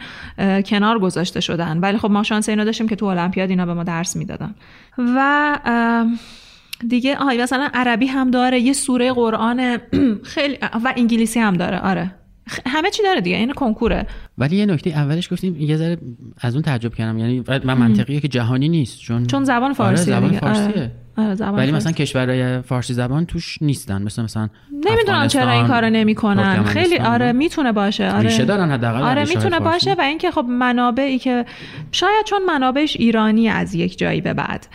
کنار 0.66 1.00
گذاشته 1.00 1.40
شدن. 1.40 1.78
ولی 1.78 1.98
خب 1.98 2.12
ما 2.12 2.24
شانس 2.24 2.50
اینو 2.50 2.66
داشتیم 2.66 2.88
که 2.88 2.96
تو 2.96 3.06
المپیاد 3.06 3.50
اینا 3.50 3.66
به 3.66 3.74
ما 3.74 3.84
درس 3.84 4.16
می‌دادن. 4.16 4.56
و 4.98 5.56
دیگه 6.90 7.18
آهای 7.18 7.42
مثلا 7.42 7.70
عربی 7.74 8.06
هم 8.06 8.32
داره 8.32 8.60
یه 8.60 8.74
سوره 8.74 9.14
قرآن 9.14 9.78
خیلی 10.34 10.58
و 10.84 10.94
انگلیسی 10.98 11.40
هم 11.40 11.54
داره 11.54 11.80
آره. 11.80 12.12
همه 12.66 12.90
چی 12.90 13.04
داره 13.04 13.22
دیگه 13.22 13.38
این 13.38 13.54
کنکوره. 13.54 14.08
ولی 14.38 14.56
یه 14.56 14.66
نکته 14.66 14.90
اولش 14.90 15.34
گفتیم 15.34 15.56
یه 15.56 15.78
ذره 15.78 15.98
از 16.42 16.54
اون 16.54 16.64
تعجب 16.64 16.94
کردم 16.94 17.18
یعنی 17.18 17.44
من 17.48 17.74
منطقیه 17.74 18.20
که 18.20 18.28
جهانی 18.28 18.70
نیست 18.70 19.00
چون 19.00 19.26
چون 19.26 19.44
زبان 19.44 19.74
فارسی 19.74 20.14
آره 20.14 20.28
زبان 20.28 20.40
فارسیه. 20.40 20.92
آره. 21.18 21.36
زبان 21.36 21.56
ولی 21.56 21.72
مثلا 21.72 21.92
کشورهای 21.92 22.62
فارسی 22.62 22.94
زبان 22.94 23.26
توش 23.26 23.58
نیستن 23.62 24.02
مثل 24.02 24.24
مثلا 24.24 24.50
نمی‌دونم 24.72 25.28
چرا 25.28 25.52
این 25.52 25.68
کارو 25.68 25.90
نمی‌کنن. 25.90 26.64
خیلی 26.64 26.98
آره 26.98 27.32
می‌تونه 27.32 27.72
باشه 27.72 28.12
آره. 28.12 28.22
ریشه 28.22 28.46
دارن 28.46 28.72
حداقل 28.72 29.02
آره 29.02 29.26
می‌تونه 29.26 29.60
باشه 29.60 29.94
و 29.94 30.02
اینکه 30.02 30.32
خب 30.32 30.46
منابعی 30.50 31.20
که 31.20 31.46
شاید 31.92 32.26
چون 32.26 32.46
منابعش 32.48 32.98
ایرانی 32.98 33.50
از 33.50 33.76
یک 33.76 33.98
جایی 33.98 34.22
به 34.22 34.34
بعد. 34.34 34.68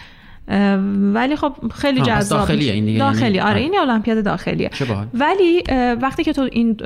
ولی 1.14 1.36
خب 1.36 1.52
خیلی 1.74 2.00
جذاب 2.00 2.38
داخلیه 2.38 2.72
این 2.72 2.84
دیگه 2.84 2.98
داخلی 2.98 3.40
آره 3.40 3.60
این 3.60 3.78
المپیاد 3.78 4.24
داخلیه. 4.24 4.70
ولی 5.14 5.62
وقتی 6.02 6.24
که 6.24 6.32
تو 6.32 6.48
این 6.52 6.76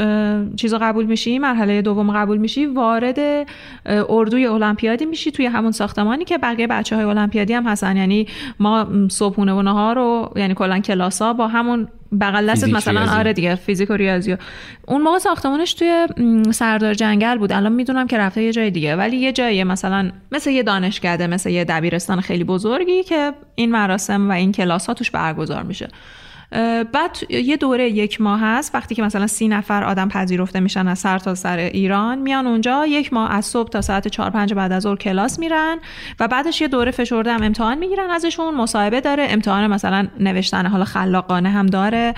چیزو 0.56 0.78
قبول 0.82 1.04
میشی 1.06 1.38
مرحله 1.38 1.82
دوم 1.82 2.12
قبول 2.12 2.38
میشی 2.38 2.66
وارد 2.66 3.46
اردوی 3.86 4.46
المپیادی 4.46 5.04
میشی 5.04 5.30
توی 5.30 5.46
همون 5.46 5.72
ساختمانی 5.72 6.24
که 6.24 6.38
بقیه 6.38 6.66
بچه 6.66 6.96
های 6.96 7.04
المپیادی 7.04 7.52
هم 7.52 7.66
هستن. 7.66 7.96
یعنی 7.96 8.26
ما 8.60 8.86
صبحونه 9.08 9.52
و 9.52 9.62
نهار 9.62 9.94
رو 9.94 10.32
یعنی 10.36 10.54
کلا 10.54 10.78
کلاس 10.78 11.22
ها 11.22 11.32
با 11.32 11.48
همون 11.48 11.88
بغل 12.20 12.50
دستت 12.50 12.68
مثلا 12.68 13.00
ریاضی. 13.00 13.16
آره 13.16 13.32
دیگه 13.32 13.54
فیزیک 13.54 13.90
و 13.90 13.92
ریاضی. 13.92 14.36
اون 14.86 15.02
موقع 15.02 15.18
ساختمانش 15.18 15.74
توی 15.74 16.06
سردار 16.50 16.94
جنگل 16.94 17.38
بود. 17.38 17.52
الان 17.52 17.72
می‌دونم 17.72 18.06
که 18.06 18.18
رفته 18.18 18.42
یه 18.42 18.52
جای 18.52 18.70
دیگه. 18.70 18.96
ولی 18.96 19.16
یه 19.16 19.32
جایی 19.32 19.64
مثلا 19.64 20.10
مثل 20.32 20.50
یه 20.50 20.62
دانشکده 20.62 21.26
مثل 21.26 21.50
یه 21.50 21.64
دبیرستان 21.64 22.20
خیلی 22.20 22.44
بزرگی 22.44 23.02
که 23.02 23.32
این 23.54 23.70
مراسم 23.70 24.28
و 24.28 24.32
این 24.32 24.52
کلاس 24.52 24.86
ها 24.86 24.94
توش 24.94 25.10
برگزار 25.10 25.62
میشه. 25.62 25.88
بعد 26.92 27.18
یه 27.30 27.56
دوره 27.56 27.90
یک 27.90 28.20
ماه 28.20 28.40
هست 28.40 28.74
وقتی 28.74 28.94
که 28.94 29.02
مثلا 29.02 29.26
سی 29.26 29.48
نفر 29.48 29.84
آدم 29.84 30.08
پذیرفته 30.08 30.60
میشن 30.60 30.88
از 30.88 30.98
سر 30.98 31.18
تا 31.18 31.34
سر 31.34 31.56
ایران 31.56 32.18
میان 32.18 32.46
اونجا 32.46 32.86
یک 32.86 33.12
ماه 33.12 33.32
از 33.32 33.44
صبح 33.44 33.68
تا 33.68 33.80
ساعت 33.80 34.08
چهار 34.08 34.30
پنج 34.30 34.54
بعد 34.54 34.72
از 34.72 34.82
ظهر 34.82 34.96
کلاس 34.96 35.38
میرن 35.38 35.76
و 36.20 36.28
بعدش 36.28 36.60
یه 36.60 36.68
دوره 36.68 36.90
فشرده 36.90 37.32
هم 37.32 37.42
امتحان 37.42 37.78
می‌گیرن 37.78 38.10
ازشون 38.10 38.54
مصاحبه 38.54 39.00
داره 39.00 39.26
امتحان 39.30 39.66
مثلا 39.66 40.08
نوشتن 40.20 40.66
حالا 40.66 40.84
خلاقانه 40.84 41.48
هم 41.50 41.66
داره. 41.66 42.14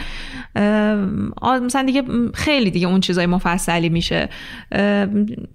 مثلا 1.63 1.83
دیگه 1.87 2.03
خیلی 2.35 2.71
دیگه 2.71 2.87
اون 2.87 3.01
چیزای 3.01 3.27
مفصلی 3.27 3.89
میشه. 3.89 4.29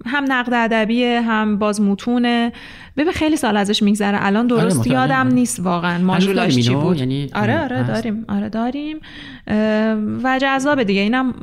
هم 0.05 0.25
نقد 0.27 0.53
ادبیه 0.53 1.21
هم 1.21 1.57
باز 1.57 1.81
متونه 1.81 2.51
ببین 2.97 3.12
خیلی 3.12 3.38
سال 3.38 3.58
ازش 3.58 3.84
میگذره. 3.84 4.17
الان 4.21 4.47
درست 4.47 4.79
آره 4.79 4.91
یادم 4.91 5.27
نیست 5.27 5.60
واقعا. 5.60 6.03
ماژولاش 6.03 6.56
چی 6.56 6.75
بود؟ 6.75 6.97
یعنی 6.97 7.29
آره 7.36 7.63
آره 7.63 7.84
داریم. 7.84 8.25
آره 8.29 8.49
داریم. 8.49 8.97
و 10.23 10.39
جذاب 10.41 10.84
دیگه. 10.84 11.01
اینم 11.01 11.34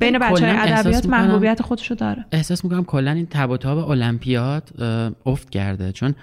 بین 0.00 0.18
بچه 0.18 0.46
های 0.46 0.72
ادبیات 0.72 1.06
محبوبیت 1.06 1.62
خودشو 1.62 1.94
داره. 1.94 2.24
احساس 2.32 2.64
می‌کنم 2.64 2.84
کلا 2.84 3.10
این 3.10 3.26
تب 3.26 3.50
و 3.50 3.56
تاب 3.56 3.90
المپیاد 3.90 4.82
افت 5.26 5.50
کرده. 5.50 5.92
چون 5.92 6.14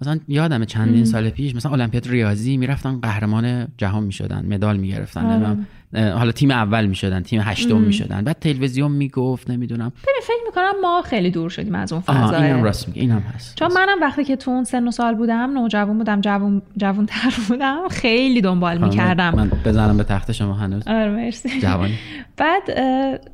مثلا 0.00 0.18
یادم 0.28 0.64
چندین 0.64 1.04
سال 1.04 1.30
پیش 1.30 1.54
مثلا 1.54 1.72
المپیاد 1.72 2.08
ریاضی 2.08 2.56
می‌رفتن 2.56 3.00
قهرمان 3.00 3.68
جهان 3.78 4.02
می‌شدن 4.04 4.46
مدال 4.48 4.76
می‌گرفتن. 4.76 5.24
آره. 5.26 5.56
حالا 5.94 6.32
تیم 6.32 6.50
اول 6.50 6.86
می‌شدن 6.86 7.22
تیم 7.22 7.40
هشتم 7.44 7.78
می‌شدن. 7.78 8.24
بعد 8.24 8.36
تلویزیون 8.40 8.92
می‌گفت 8.92 9.50
نمی‌دونم. 9.50 9.88
ببین 9.88 10.20
فکر 10.22 10.46
می‌کنم 10.46 10.72
ما 10.82 11.02
خیلی 11.02 11.30
دور 11.30 11.50
شدیم 11.50 11.74
از 11.74 11.92
اون 11.92 12.02
فضا 12.02 12.36
اینم 12.36 12.62
راست 12.62 12.88
میگه 12.88 13.00
اینم 13.00 13.22
هست. 13.34 13.56
چون 13.56 13.72
منم 13.72 14.00
وقتی 14.02 14.24
که 14.24 14.36
تو 14.36 14.50
اون 14.50 14.64
سن 14.64 14.88
و 14.88 14.90
سال 14.90 15.14
بودم 15.14 15.50
نوجوان 15.54 15.98
بودم 15.98 16.20
جوون 16.20 16.62
جوون 16.76 17.06
تر 17.06 17.34
بودم 17.48 17.88
خیلی 17.90 18.40
دنبال 18.40 18.78
می‌کردم. 18.78 19.34
من 19.34 19.50
بزنم 19.64 19.96
به 19.96 20.04
تخت 20.04 20.32
شما 20.32 20.54
هنوز. 20.54 20.88
آره 20.88 21.10
مرسی. 21.10 21.60
جوانی. 21.60 21.94
بعد 22.36 22.62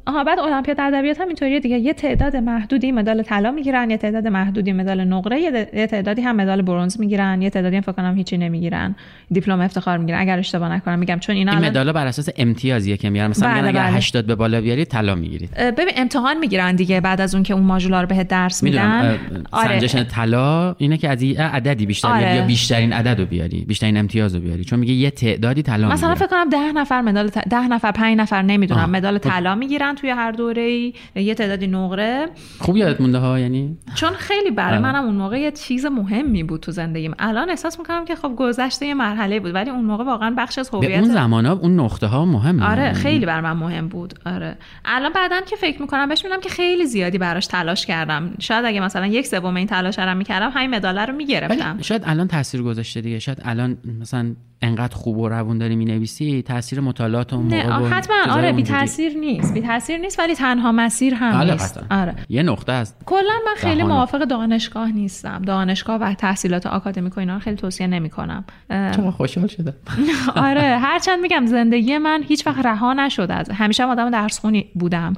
آها 0.07 0.25
بعد 0.25 0.39
المپیاد 0.39 0.81
ادبیات 0.81 1.21
هم 1.21 1.27
اینطوریه 1.27 1.61
دیگه. 1.61 1.79
یه 1.79 1.93
تعداد 1.93 2.37
محدودی 2.37 2.93
مدال 2.93 3.23
طلا 3.23 3.51
می‌گیرن 3.51 3.91
یه 3.91 3.97
تعداد 3.97 4.27
محدودی 4.29 4.73
مدال 4.73 5.05
نقره 5.05 5.41
یه 5.41 5.87
تعدادی 5.87 6.23
هم 6.23 6.37
مدال 6.37 6.63
برنز 6.63 7.01
می‌گیرن 7.01 7.43
یه 7.43 7.51
تعدادی 7.51 7.77
هم 7.77 7.83
فکر 7.83 7.93
کنم 7.93 8.17
هیچی 8.17 8.39
نمی‌گیرن. 8.39 8.95
دیپلم 9.31 9.61
افتخار 9.61 9.99
می‌گیرن. 9.99 10.21
اگر 10.21 10.39
اشتباه 10.39 10.73
نکنم 10.73 10.99
میگم 10.99 11.19
چون 11.19 11.37
اینا 11.37 11.53
این 11.53 11.65
مدالا 11.65 11.93
بر 11.93 12.07
اساس 12.07 12.29
امتیازیه 12.43 12.97
که 12.97 13.11
میارن 13.11 13.31
مثلا 13.31 13.49
بله، 13.49 13.69
اگر 13.69 13.83
بله. 13.83 13.97
80 13.97 14.27
به 14.27 14.35
بالا 14.35 14.61
بیارید 14.61 14.89
طلا 14.89 15.15
می‌گیرید 15.15 15.55
ببین 15.55 15.95
امتحان 15.97 16.39
می‌گیرن 16.39 16.77
دیگه 16.77 17.01
بعد 17.01 17.21
از 17.21 17.35
اون 17.35 17.45
که 17.45 17.55
اون 17.55 17.63
ماژولا 17.63 18.01
رو 18.01 18.07
بهت 18.07 18.29
درس 18.29 18.63
میدن 18.63 19.19
آره. 19.53 19.69
سنجش 19.69 19.95
طلا 19.95 20.75
اینه 20.79 20.97
که 20.97 21.09
از 21.09 21.23
یه 21.23 21.43
عددی 21.43 21.87
بیشتر 21.87 22.09
آره. 22.09 22.19
بیاری 22.19 22.37
یا 22.37 22.47
بیشترین 22.47 22.93
عدد 22.93 23.21
رو 23.21 23.27
بیاری 23.27 23.65
بیشترین 23.65 23.97
امتیاز 23.97 24.35
رو 24.35 24.41
بیاری 24.41 24.65
چون 24.65 24.79
میگه 24.79 24.93
یه 24.93 25.11
تعدادی 25.11 25.63
طلا 25.63 25.89
مثلا. 25.89 26.15
فکر 26.15 26.27
کنم 26.27 26.49
ده 26.49 26.73
نفر 26.73 27.01
مدال 27.01 27.29
ت- 27.29 27.49
ده 27.49 27.69
نفر 27.69 27.93
پنج 27.93 28.19
نفر 28.19 28.43
نمی‌دونم. 28.43 28.91
مدال 28.91 29.19
خب. 29.19 29.29
طلا 29.29 29.55
می‌گیرن 29.55 29.95
توی 29.95 30.11
هر 30.11 30.33
دوره 30.33 30.63
ای 30.63 30.95
یه 31.17 31.35
تعدادی 31.35 31.67
نقره 31.67 32.27
خوب 32.59 32.77
یادت 32.77 33.01
مونده 33.01 33.19
ها 33.19 33.39
یعنی 33.39 33.77
چون 33.95 34.11
خیلی 34.13 34.51
برای. 34.51 34.79
منم 34.79 35.05
اون 35.05 35.15
موقع 35.15 35.39
یه 35.41 35.51
چیز 35.51 35.87
مهمی 35.87 36.43
بود 36.43 36.61
تو 36.61 36.73
زندگیم 36.73 37.15
الان 37.19 37.51
احساس 37.51 37.79
می‌کنم 37.79 38.05
که 38.05 38.15
خب 38.15 38.33
گذشته 38.37 38.87
یه 38.87 38.95
مرحله 38.95 39.41
بود 39.41 39.55
ولی 39.55 39.71
اون 39.71 39.85
موقع 39.85 40.05
واقعا 40.05 40.35
بخش 40.39 40.59
از 40.59 40.69
هویت 40.69 40.99
اون 40.99 41.09
زمان 41.09 41.47
ها 41.47 41.53
اون 41.53 41.81
نقطه 41.81 42.07
ها 42.07 42.25
مهمه. 42.33 42.71
آره 42.71 42.93
خیلی 42.93 43.27
بر 43.27 43.41
من 43.41 43.53
مهم 43.53 43.89
بود. 43.89 44.15
آره. 44.27 44.57
الان 44.85 45.13
بعدا 45.13 45.41
که 45.41 45.57
فکر 45.57 45.81
می‌کنم 45.83 46.09
بهش 46.09 46.25
می‌بینم 46.25 46.41
که 46.41 46.49
خیلی 46.49 46.87
زیادی 46.87 47.19
براش 47.19 47.47
تلاش 47.47 47.87
کردم. 47.87 48.31
شاید 48.39 48.65
اگه 48.65 48.81
مثلا 48.81 49.07
یک 49.07 49.27
سوم 49.27 49.57
این 49.57 49.67
تلاش 49.67 49.99
رو 49.99 50.15
می‌کردم 50.15 50.51
همین 50.55 50.71
مدال 50.71 50.99
رو 50.99 51.13
می‌گرفتم. 51.13 51.79
شاید 51.83 52.03
الان 52.07 52.29
تاثیر 52.29 52.63
گذاشته 52.63 53.01
دیگه. 53.01 53.19
شاید 53.19 53.39
الان 53.45 53.77
مثلا 54.01 54.35
انقدر 54.65 54.95
خوب 54.97 55.19
و 55.19 55.29
روون 55.29 55.59
داری 55.59 55.77
می‌نویسی 55.77 56.43
تاثیر 56.43 56.81
مطالعات 56.81 57.33
اون 57.33 57.49
نه 57.49 57.67
موقع 57.67 57.79
و 57.79 57.89
حتما 57.89 58.17
آره 58.31 58.53
بی. 58.53 58.63
تاثیر 58.63 59.17
نیست. 59.17 59.55
بی 59.55 59.61
تاثیر 59.61 59.99
نیست 59.99 60.19
ولی 60.19 60.35
تنها 60.35 60.73
مسیر 60.73 61.15
هم 61.15 61.35
آره، 61.41 61.53
نیست. 61.53 61.79
قطعاً. 61.79 62.01
آره. 62.03 62.15
یه 62.29 62.43
نقطه 62.43 62.73
است 62.73 62.97
کلا 63.07 63.21
من 63.47 63.55
خیلی 63.57 63.77
جهان. 63.77 63.91
موافق 63.93 64.25
دانشگاه 64.25 64.93
نیستم. 64.93 65.43
دانشگاه 65.47 66.01
و 66.01 66.15
تحصیلات 66.15 66.67
آکادمیک 66.67 67.17
و 67.17 67.21
اینا 67.21 67.35
رو 67.35 67.41
خیلی 67.41 67.57
توصیه 67.57 67.87
نمی‌کنم. 67.87 68.45
چقدر 68.71 69.11
خوشحال 69.11 69.47
شده 69.47 69.75
آره 70.37 70.79
هرچند 70.79 71.21
میگم 71.21 71.47
زندگی 71.47 71.99
من 71.99 72.22
هیچ 72.23 72.47
وقت 72.47 72.67
رها 72.67 72.93
نشده 72.93 73.35
از 73.35 73.51
همیشه 73.51 73.83
هم 73.83 73.89
آدم 73.89 74.11
درس 74.11 74.39
خونی 74.39 74.67
بودم 74.75 75.15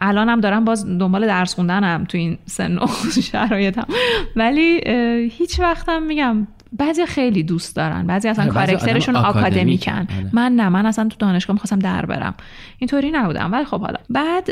الانم 0.00 0.40
دارم 0.40 0.64
باز 0.64 0.86
دنبال 0.98 1.26
درس 1.26 1.54
خوندنم 1.54 2.04
تو 2.04 2.18
این 2.18 2.38
سن 2.46 2.78
و 2.78 2.86
شرایطم 3.32 3.86
ولی 4.36 4.80
هیچ 5.38 5.60
وقتم 5.60 6.02
میگم 6.02 6.46
بعضی 6.72 7.06
خیلی 7.06 7.42
دوست 7.42 7.76
دارن 7.76 8.06
بعضی 8.06 8.28
اصلا 8.28 8.46
کارکترشون 8.46 9.16
آکادمیکن 9.16 9.92
آره. 9.92 10.30
من 10.32 10.52
نه 10.52 10.68
من 10.68 10.86
اصلا 10.86 11.08
تو 11.08 11.16
دانشگاه 11.18 11.54
می‌خواستم 11.54 11.78
در 11.78 12.06
برم 12.06 12.34
اینطوری 12.78 13.10
نبودم 13.10 13.52
ولی 13.52 13.64
خب 13.64 13.80
حالا 13.80 13.98
بعد 14.10 14.44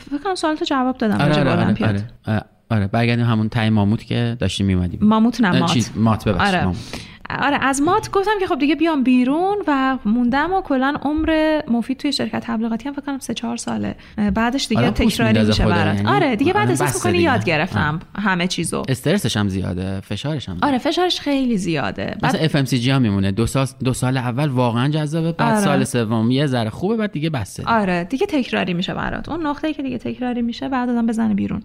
فکر 0.00 0.18
کنم 0.24 0.34
سوالتو 0.34 0.64
جواب 0.64 0.98
دادم 0.98 1.20
آره 1.20 1.40
آره 1.40 1.50
آره. 1.50 2.04
آره. 2.26 2.42
آره. 2.70 2.86
برگردیم 2.86 3.24
همون 3.24 3.48
تای 3.48 3.70
ماموت 3.70 4.04
که 4.04 4.36
داشتیم 4.38 4.66
میمدیم 4.66 5.00
ماموت 5.02 5.40
نه 5.40 5.58
مات 5.58 5.72
چیز 5.72 5.92
مات 5.96 6.28
ببخشید 6.28 6.54
آره. 6.54 6.64
ماموت. 6.64 7.05
آره 7.30 7.58
از 7.60 7.82
مات 7.82 8.10
گفتم 8.10 8.30
که 8.40 8.46
خب 8.46 8.58
دیگه 8.58 8.74
بیام 8.74 9.02
بیرون 9.02 9.56
و 9.66 9.98
موندم 10.04 10.52
و 10.52 10.62
کلا 10.62 10.94
عمر 11.02 11.60
مفید 11.68 11.96
توی 11.96 12.12
شرکت 12.12 12.42
تبلیغاتی 12.46 12.88
هم 12.88 12.94
فکر 12.94 13.04
کنم 13.04 13.18
سه 13.18 13.34
چهار 13.34 13.56
ساله. 13.56 13.96
بعدش 14.34 14.68
دیگه 14.68 14.80
آره، 14.80 14.90
تکراری 14.90 15.42
میشه 15.44 15.64
برات. 15.66 15.96
یعنی 15.96 16.08
آره 16.08 16.36
دیگه 16.36 16.52
بعد 16.52 16.68
احساس 16.68 17.06
می‌کنی. 17.06 17.22
یاد 17.22 17.44
گرفتم 17.44 17.98
همه 18.18 18.46
چیزو. 18.46 18.82
استرسش 18.88 19.36
هم 19.36 19.48
زیاده 19.48 20.00
فشارش 20.00 20.48
هم 20.48 20.54
زیاده. 20.54 20.66
آره 20.66 20.78
فشارش 20.78 21.20
خیلی 21.20 21.56
زیاده. 21.56 22.16
بعد 22.22 22.36
مثلا 22.36 22.62
FMCG 22.62 22.88
هم 22.88 23.02
میمونه. 23.02 23.32
دو 23.32 23.46
سال 23.46 23.66
دو 23.84 23.92
سال 23.92 24.16
اول 24.16 24.48
واقعا 24.48 24.88
جذابه 24.88 25.32
بعد 25.32 25.54
آره. 25.54 25.64
سال 25.64 25.84
سوم 25.84 26.30
یه 26.30 26.46
ذره 26.46 26.70
خوبه 26.70 26.96
بعد 26.96 27.12
دیگه 27.12 27.30
بسه. 27.30 27.62
آره 27.66 28.04
دیگه 28.04 28.26
تکراری 28.26 28.74
میشه 28.74 28.94
برات. 28.94 29.28
اون 29.28 29.46
نقطه‌ای 29.46 29.74
که 29.74 29.82
دیگه 29.82 29.98
تکراری 29.98 30.42
میشه 30.42 30.68
بعد 30.68 30.88
آدم 30.88 31.06
بزنه 31.06 31.34
بیرون. 31.34 31.62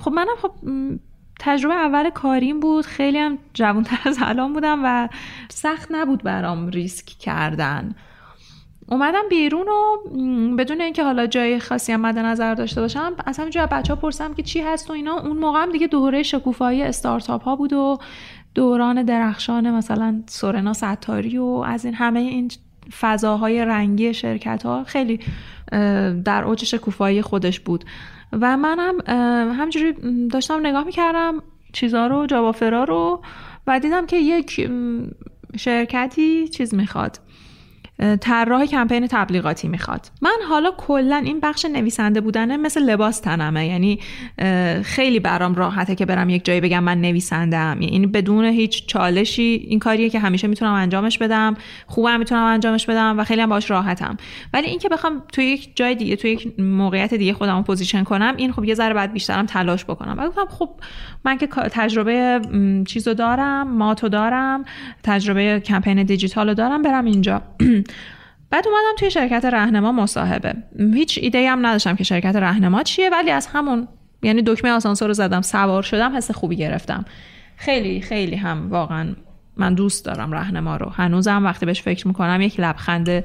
خب 0.00 0.12
منم 0.12 0.36
خب 0.42 0.50
تجربه 1.42 1.74
اول 1.74 2.10
کاریم 2.10 2.60
بود. 2.60 2.86
خیلی 2.86 3.18
هم 3.18 3.38
جوانتر 3.54 3.98
از 4.04 4.18
الان 4.22 4.52
بودم 4.52 4.80
و 4.84 5.08
سخت 5.48 5.88
نبود 5.90 6.22
برام 6.22 6.68
ریسک 6.68 7.06
کردن. 7.06 7.94
اومدم 8.88 9.22
بیرون 9.30 9.66
و 9.68 9.96
بدون 10.56 10.80
اینکه 10.80 11.04
حالا 11.04 11.26
جای 11.26 11.60
خاصی 11.60 11.92
هم 11.92 12.00
مد 12.00 12.18
نظر 12.18 12.54
داشته 12.54 12.80
باشم 12.80 13.12
از 13.26 13.38
همینجا 13.38 13.66
بچه 13.66 13.94
ها 13.94 14.00
پرسم 14.00 14.34
که 14.34 14.42
چی 14.42 14.60
هست 14.60 14.90
و 14.90 14.92
اینا. 14.92 15.20
اون 15.20 15.36
موقع 15.36 15.62
هم 15.62 15.72
دیگه 15.72 15.86
دوره 15.86 16.22
شکوفایی 16.22 16.82
استارتاپ 16.82 17.42
ها 17.42 17.56
بود 17.56 17.72
و 17.72 17.98
دوران 18.54 19.02
درخشان 19.02 19.70
مثلا 19.70 20.22
سورنا 20.26 20.72
ستاری 20.72 21.38
و 21.38 21.44
از 21.44 21.84
این 21.84 21.94
همه 21.94 22.20
این 22.20 22.50
فضاهای 23.00 23.64
رنگی 23.64 24.14
شرکت 24.14 24.62
ها 24.62 24.84
خیلی 24.84 25.20
در 26.24 26.44
اوج 26.44 26.64
شکوفایی 26.64 27.22
خودش 27.22 27.60
بود. 27.60 27.84
و 28.32 28.56
منم 28.56 28.94
اه، 29.06 29.54
همجوری 29.54 29.92
داشتم 30.28 30.66
نگاه 30.66 30.84
می‌کردم 30.84 31.42
چیزها 31.72 32.06
رو 32.06 32.26
جوافرا 32.26 32.84
رو 32.84 33.22
و 33.66 33.80
دیدم 33.80 34.06
که 34.06 34.16
یک 34.16 34.70
شرکتی 35.56 36.48
چیز 36.48 36.74
می‌خواد. 36.74 37.18
طراح 38.20 38.66
کمپین 38.66 39.06
تبلیغاتی 39.06 39.68
می‌خواد. 39.68 40.06
من 40.22 40.36
حالا 40.48 40.70
کلا 40.76 41.16
این 41.16 41.40
بخش 41.40 41.64
نویسنده 41.64 42.20
بودنه 42.20 42.56
مثل 42.56 42.82
لباس 42.82 43.20
تنمه. 43.20 43.66
یعنی 43.66 43.98
خیلی 44.82 45.20
برام 45.20 45.54
راحته 45.54 45.94
که 45.94 46.06
برم 46.06 46.30
یک 46.30 46.44
جایی 46.44 46.60
بگم 46.60 46.84
من 46.84 47.00
نویسندم 47.00 47.78
یعنی 47.80 48.06
بدون 48.06 48.44
هیچ 48.44 48.86
چالشی 48.86 49.66
این 49.68 49.78
کاریه 49.78 50.10
که 50.10 50.18
همیشه 50.18 50.48
می‌تونم 50.48 50.72
انجامش 50.72 51.18
بدم 51.18 51.56
خوبم 51.86 52.18
می‌تونم 52.18 52.42
انجامش 52.42 52.86
بدم 52.86 53.18
و 53.18 53.24
خیلی 53.24 53.40
هم 53.40 53.48
باش 53.48 53.70
راحتم. 53.70 54.16
ولی 54.54 54.66
اینکه 54.66 54.88
بخوام 54.88 55.22
توی 55.32 55.44
یک 55.44 55.76
جای 55.76 55.94
دیگه 55.94 56.16
توی 56.16 56.30
یک 56.30 56.60
موقعیت 56.60 57.14
دیگه 57.14 57.32
خودم 57.32 57.62
position 57.62 58.04
کنم 58.04 58.34
این 58.36 58.52
خب 58.52 58.64
یه 58.64 58.74
ذره 58.74 58.94
باید 58.94 59.12
بیشترم 59.12 59.46
تلاش 59.46 59.84
بکنم. 59.84 60.14
و 60.18 60.28
گفتم 60.28 60.46
خب 60.50 60.70
من 61.24 61.38
که 61.38 61.46
تجربه 61.46 62.40
چیزو 62.86 63.14
دارم 63.14 63.76
ماتو 63.76 64.08
دارم 64.08 64.64
تجربه 65.02 65.60
کمپین 65.60 66.02
دیجیتال 66.02 66.48
رو 66.48 66.54
دارم 66.54 66.82
برم 66.82 67.04
اینجا. 67.04 67.42
بعد 68.50 68.64
اومدم 68.66 68.96
توی 68.98 69.10
شرکت 69.10 69.44
رهنما 69.44 69.92
مصاحبه. 69.92 70.54
هیچ 70.94 71.18
ایده 71.22 71.50
هم 71.50 71.66
نداشتم 71.66 71.96
که 71.96 72.04
شرکت 72.04 72.36
رهنما 72.36 72.82
چیه 72.82 73.10
ولی 73.10 73.30
از 73.30 73.46
همون 73.46 73.88
یعنی 74.22 74.42
دکمه 74.42 74.70
آسانسور 74.70 75.08
رو 75.08 75.14
زدم 75.14 75.40
سوار 75.40 75.82
شدم 75.82 76.16
حس 76.16 76.30
خوبی 76.30 76.56
گرفتم. 76.56 77.04
خیلی 77.56 78.00
خیلی 78.00 78.36
هم 78.36 78.70
واقعا 78.70 79.14
من 79.56 79.74
دوست 79.74 80.04
دارم 80.04 80.32
رهنما 80.32 80.76
رو. 80.76 80.90
هنوزم 80.90 81.44
وقتی 81.44 81.66
بهش 81.66 81.82
فکر 81.82 82.08
می‌کنم 82.08 82.40
یک 82.40 82.60
لبخند 82.60 83.24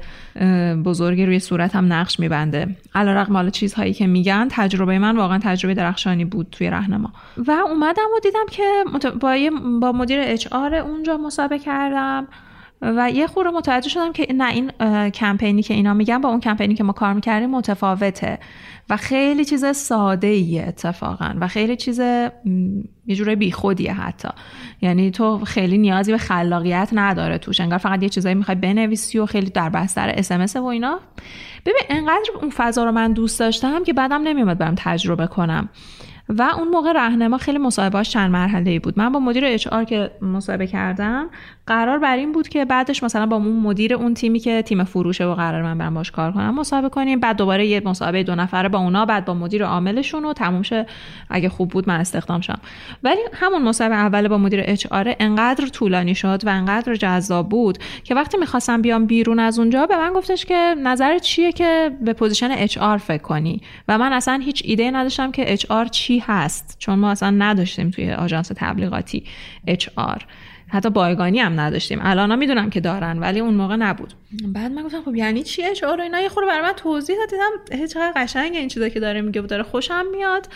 بزرگی 0.84 1.26
روی 1.26 1.38
صورتم 1.38 1.92
نقش 1.92 2.20
میبنده. 2.20 2.76
علیرغم 2.94 3.36
حالا 3.36 3.50
چیزهایی 3.50 3.92
که 3.92 4.06
میگن 4.06 4.48
تجربه 4.50 4.98
من 4.98 5.16
واقعا 5.16 5.38
تجربه 5.38 5.74
درخشانی 5.74 6.24
بود 6.24 6.46
توی 6.52 6.70
رهنما. 6.70 7.12
و 7.36 7.50
اومدم 7.50 8.08
و 8.16 8.20
دیدم 8.22 8.46
که 8.50 8.84
با, 9.20 9.36
با 9.80 9.92
مدیر 9.92 10.20
اچ 10.22 10.52
اونجا 10.52 11.16
مسابقه 11.16 11.58
کردم. 11.58 12.28
و 12.82 13.10
یه 13.10 13.26
خورده 13.26 13.50
متوجه 13.50 13.88
شدم 13.88 14.12
که 14.12 14.32
نه 14.32 14.50
این 14.50 14.70
کمپینی 15.10 15.62
که 15.62 15.74
اینا 15.74 15.94
میگن 15.94 16.20
با 16.20 16.28
اون 16.28 16.40
کمپینی 16.40 16.74
که 16.74 16.84
ما 16.84 16.92
کار 16.92 17.12
می‌کردیم 17.12 17.50
متفاوته 17.50 18.38
و 18.90 18.96
خیلی 18.96 19.44
چیز 19.44 19.64
ساده 19.64 20.26
ایه 20.26 20.64
اتفاقا 20.68 21.34
و 21.40 21.48
خیلی 21.48 21.76
چیز 21.76 21.98
یه 23.06 23.16
جوره 23.16 23.36
بیخودیه 23.36 23.92
حتی. 23.92 24.28
یعنی 24.80 25.10
تو 25.10 25.38
خیلی 25.44 25.78
نیازی 25.78 26.12
به 26.12 26.18
خلاقیت 26.18 26.88
نداره 26.92 27.38
توش. 27.38 27.60
انگار 27.60 27.78
فقط 27.78 28.02
یه 28.02 28.08
چیزایی 28.08 28.34
می‌خوای 28.34 28.56
بنویسی 28.56 29.18
و 29.18 29.26
خیلی 29.26 29.50
در 29.50 29.68
بستر 29.68 30.08
اس 30.08 30.56
و 30.56 30.64
اینا. 30.64 31.00
ببین 31.66 31.82
انقدر 31.88 32.30
اون 32.40 32.50
فضا 32.50 32.84
رو 32.84 32.92
من 32.92 33.12
دوست 33.12 33.40
داشتم 33.40 33.84
که 33.84 33.92
بعدم 33.92 34.22
نمیومد 34.22 34.58
برم 34.58 34.74
تجربه 34.78 35.26
کنم. 35.26 35.68
و 36.28 36.42
اون 36.42 36.68
موقع 36.68 36.92
رهنما 36.92 37.38
خیلی 37.38 37.58
مصاحبه‌هاش 37.58 38.10
چند 38.10 38.30
مرحله 38.30 38.70
ای 38.70 38.78
بود. 38.78 38.98
من 38.98 39.12
با 39.12 39.20
مدیر 39.20 39.44
HR 39.44 39.68
که 39.88 40.10
مصاحبه 40.22 40.66
کردم 40.66 41.30
قرار 41.66 41.98
بر 41.98 42.16
این 42.16 42.32
بود 42.32 42.48
که 42.48 42.64
بعدش 42.64 43.02
مثلا 43.02 43.26
با 43.26 43.36
اون 43.36 43.60
مدیر 43.60 43.94
اون 43.94 44.14
تیمی 44.14 44.38
که 44.38 44.62
تیم 44.62 44.84
فروشه 44.84 45.24
و 45.24 45.34
قراره 45.34 45.62
من 45.62 45.78
برم 45.78 45.94
باش 45.94 46.10
کار 46.10 46.32
کنم 46.32 46.54
مصاحبه 46.54 46.88
کنیم. 46.88 47.20
بعد 47.20 47.36
دوباره 47.36 47.66
یه 47.66 47.82
مصاحبه 47.84 48.22
دو 48.22 48.34
نفره 48.34 48.68
با 48.68 48.78
اونا 48.78 49.04
بعد 49.04 49.24
با 49.24 49.34
مدیر 49.34 49.64
عاملشون 49.64 50.24
و 50.24 50.32
تموم 50.32 50.62
شه. 50.62 50.86
اگه 51.30 51.48
خوب 51.48 51.68
بود 51.68 51.88
من 51.88 52.00
استخدام 52.00 52.40
شم. 52.40 52.58
ولی 53.02 53.20
همون 53.32 53.62
مصاحبه 53.62 53.94
اول 53.94 54.28
با 54.28 54.38
مدیر 54.38 54.60
HR 54.64 54.86
انقدر 54.92 55.66
طولانی 55.66 56.14
شد 56.14 56.40
و 56.46 56.48
انقدر 56.48 56.94
جذاب 56.94 57.48
بود 57.48 57.78
که 58.04 58.14
وقتی 58.14 58.38
می‌خواستم 58.38 58.82
بیام 58.82 59.06
بیرون 59.06 59.38
از 59.38 59.58
اونجا 59.58 59.86
به 59.86 59.96
من 59.96 60.12
گفتش 60.12 60.44
که 60.44 60.74
نظرت 60.82 61.18
چیه 61.18 61.52
که 61.52 61.96
به 62.00 62.12
position 62.12 62.50
HR 62.50 62.78
فکر 62.78 63.22
کنی؟ 63.22 63.60
و 63.88 63.98
من 63.98 64.12
اصلا 64.12 64.40
هیچ 64.44 64.62
ایده 64.64 64.90
نداشتم 64.90 65.30
که 65.30 65.52
HR 65.52 65.66
چیه 65.90 66.15
چی 66.15 66.15
هست 66.18 66.76
چون 66.78 66.98
ما 66.98 67.10
اصلا 67.10 67.30
نداشتیم 67.30 67.90
توی 67.90 68.12
آژانس 68.12 68.52
تبلیغاتی 68.56 69.24
HR 69.68 70.22
حتی 70.68 70.90
بایگانی 70.90 71.38
هم 71.38 71.60
نداشتیم. 71.60 71.98
الان 72.02 72.38
می‌دونم 72.38 72.70
که 72.70 72.80
دارن 72.80 73.18
ولی 73.18 73.40
اون 73.40 73.54
موقع 73.54 73.76
نبود. 73.76 74.14
بعد 74.54 74.72
من 74.72 74.82
گفتم 74.82 75.02
خب 75.02 75.14
یعنی 75.14 75.42
چی 75.42 75.64
HR 75.64 76.00
اینا؟ 76.00 76.20
یه 76.20 76.28
خورده 76.28 76.48
برای 76.48 76.62
من 76.62 76.72
توضیح 76.72 77.16
دادن 77.30 77.86
چقدر 77.86 78.12
قشنگه 78.16 78.58
این 78.58 78.68
چیزا 78.68 78.88
که 78.88 79.00
داره 79.00 79.20
میگه 79.20 79.40
داره 79.40 79.62
خوشم 79.62 80.04
میاد. 80.12 80.48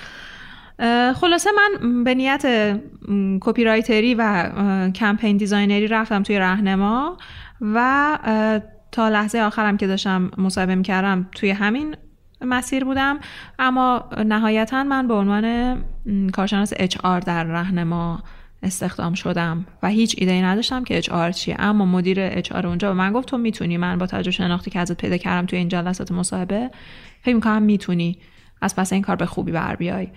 خلاصه 1.14 1.50
من 1.52 2.04
به 2.04 2.14
نیت 2.14 2.76
copywriter 3.40 3.64
ی 3.64 4.14
و 4.14 4.50
campaign 4.94 5.36
designer 5.36 5.80
ی 5.80 5.86
رفتم 5.86 6.22
توی 6.22 6.38
رهنما 6.38 7.16
و 7.60 8.18
تا 8.92 9.08
لحظه 9.08 9.38
آخرم 9.38 9.76
که 9.76 9.86
داشتم 9.86 10.30
مصاحبه 10.38 10.74
می‌کردم 10.74 11.28
توی 11.32 11.50
همین 11.50 11.96
مسیر 12.40 12.84
بودم. 12.84 13.18
اما 13.58 14.10
نهایتا 14.26 14.84
من 14.84 15.08
به 15.08 15.14
عنوان 15.14 15.76
کارشناس 16.32 16.74
HR 16.74 17.24
در 17.26 17.44
رهنما 17.44 18.22
استخدام 18.62 19.14
شدم 19.14 19.66
و 19.82 19.88
هیچ 19.88 20.14
ایده 20.18 20.44
نداشتم 20.44 20.84
که 20.84 21.00
HR 21.00 21.30
چیه. 21.30 21.56
اما 21.58 21.86
مدیر 21.86 22.40
HR 22.40 22.64
اونجا 22.64 22.88
به 22.88 22.94
من 22.94 23.12
گفت 23.12 23.28
تو 23.28 23.38
می‌تونی 23.38 23.76
من 23.76 23.98
با 23.98 24.06
توجه 24.06 24.30
شناختی 24.30 24.70
که 24.70 24.78
ازت 24.78 24.96
پیدا 24.96 25.16
کردم 25.16 25.46
توی 25.46 25.58
این 25.58 25.68
جلسات 25.68 26.12
مصاحبه 26.12 26.70
فکر 27.22 27.34
می‌کنم 27.34 27.62
می‌تونی. 27.62 28.18
از 28.62 28.76
پس 28.76 28.92
این 28.92 29.02
کار 29.02 29.16
به 29.16 29.26
خوبی 29.26 29.52
بر 29.52 29.76
بیای. 29.76 30.08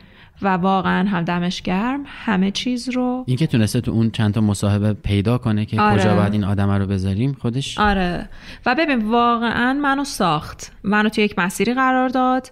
و 0.42 0.48
واقعا 0.48 1.10
هم 1.10 1.24
دمش 1.24 1.62
گرم 1.62 2.04
همه 2.08 2.52
چیز 2.52 2.90
رو 2.90 3.24
این 3.28 3.38
که 3.38 3.48
تونسته 3.48 3.82
تو 3.82 3.92
اون 3.92 4.12
چند 4.12 4.34
تا 4.34 4.42
مصاحبه 4.42 4.94
پیدا 4.94 5.38
کنه 5.38 5.66
که 5.66 5.82
آره. 5.82 6.02
کجا 6.02 6.16
باید 6.16 6.34
این 6.34 6.44
آدم 6.44 6.72
رو 6.72 6.86
بذاریم 6.86 7.34
خودش 7.34 7.80
آره. 7.80 8.30
و 8.66 8.76
ببین 8.76 9.12
واقعا 9.12 9.74
منو 9.74 10.04
ساخت. 10.04 10.72
منو 10.84 11.10
تو 11.10 11.22
یک 11.22 11.40
مسیری 11.40 11.74
قرار 11.74 12.10
داد 12.10 12.52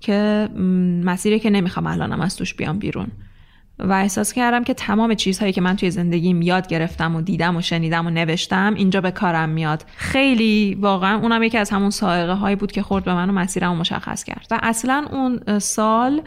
که 0.00 0.48
مسیری 1.04 1.40
که 1.40 1.50
نمی‌خوام 1.50 1.86
الانم 1.86 2.20
از 2.20 2.36
توش 2.36 2.54
بیام 2.54 2.78
بیرون. 2.78 3.08
و 3.84 3.92
احساس 3.92 4.32
کردم 4.32 4.64
که 4.64 4.74
تمام 4.74 5.14
چیزهایی 5.14 5.52
که 5.52 5.60
من 5.60 5.76
توی 5.76 5.90
زندگیم 5.90 6.42
یاد 6.42 6.66
گرفتم 6.66 7.16
و 7.16 7.20
دیدم 7.20 7.56
و 7.56 7.60
شنیدم 7.60 8.06
و 8.06 8.10
نوشتم 8.10 8.74
اینجا 8.74 9.00
به 9.00 9.10
کارم 9.10 9.48
میاد. 9.48 9.84
خیلی 9.96 10.74
واقعا 10.80 11.18
اونم 11.18 11.42
یکی 11.42 11.58
از 11.58 11.70
همون 11.70 11.90
سائقه 11.90 12.32
هایی 12.32 12.56
بود 12.56 12.72
که 12.72 12.82
خورد 12.82 13.04
به 13.04 13.14
من 13.14 13.30
و 13.30 13.32
مسیرم 13.32 13.76
مشخص 13.76 14.24
کرد. 14.24 14.46
و 14.50 14.58
اصلا 14.62 15.06
اون 15.12 15.58
سال 15.58 16.22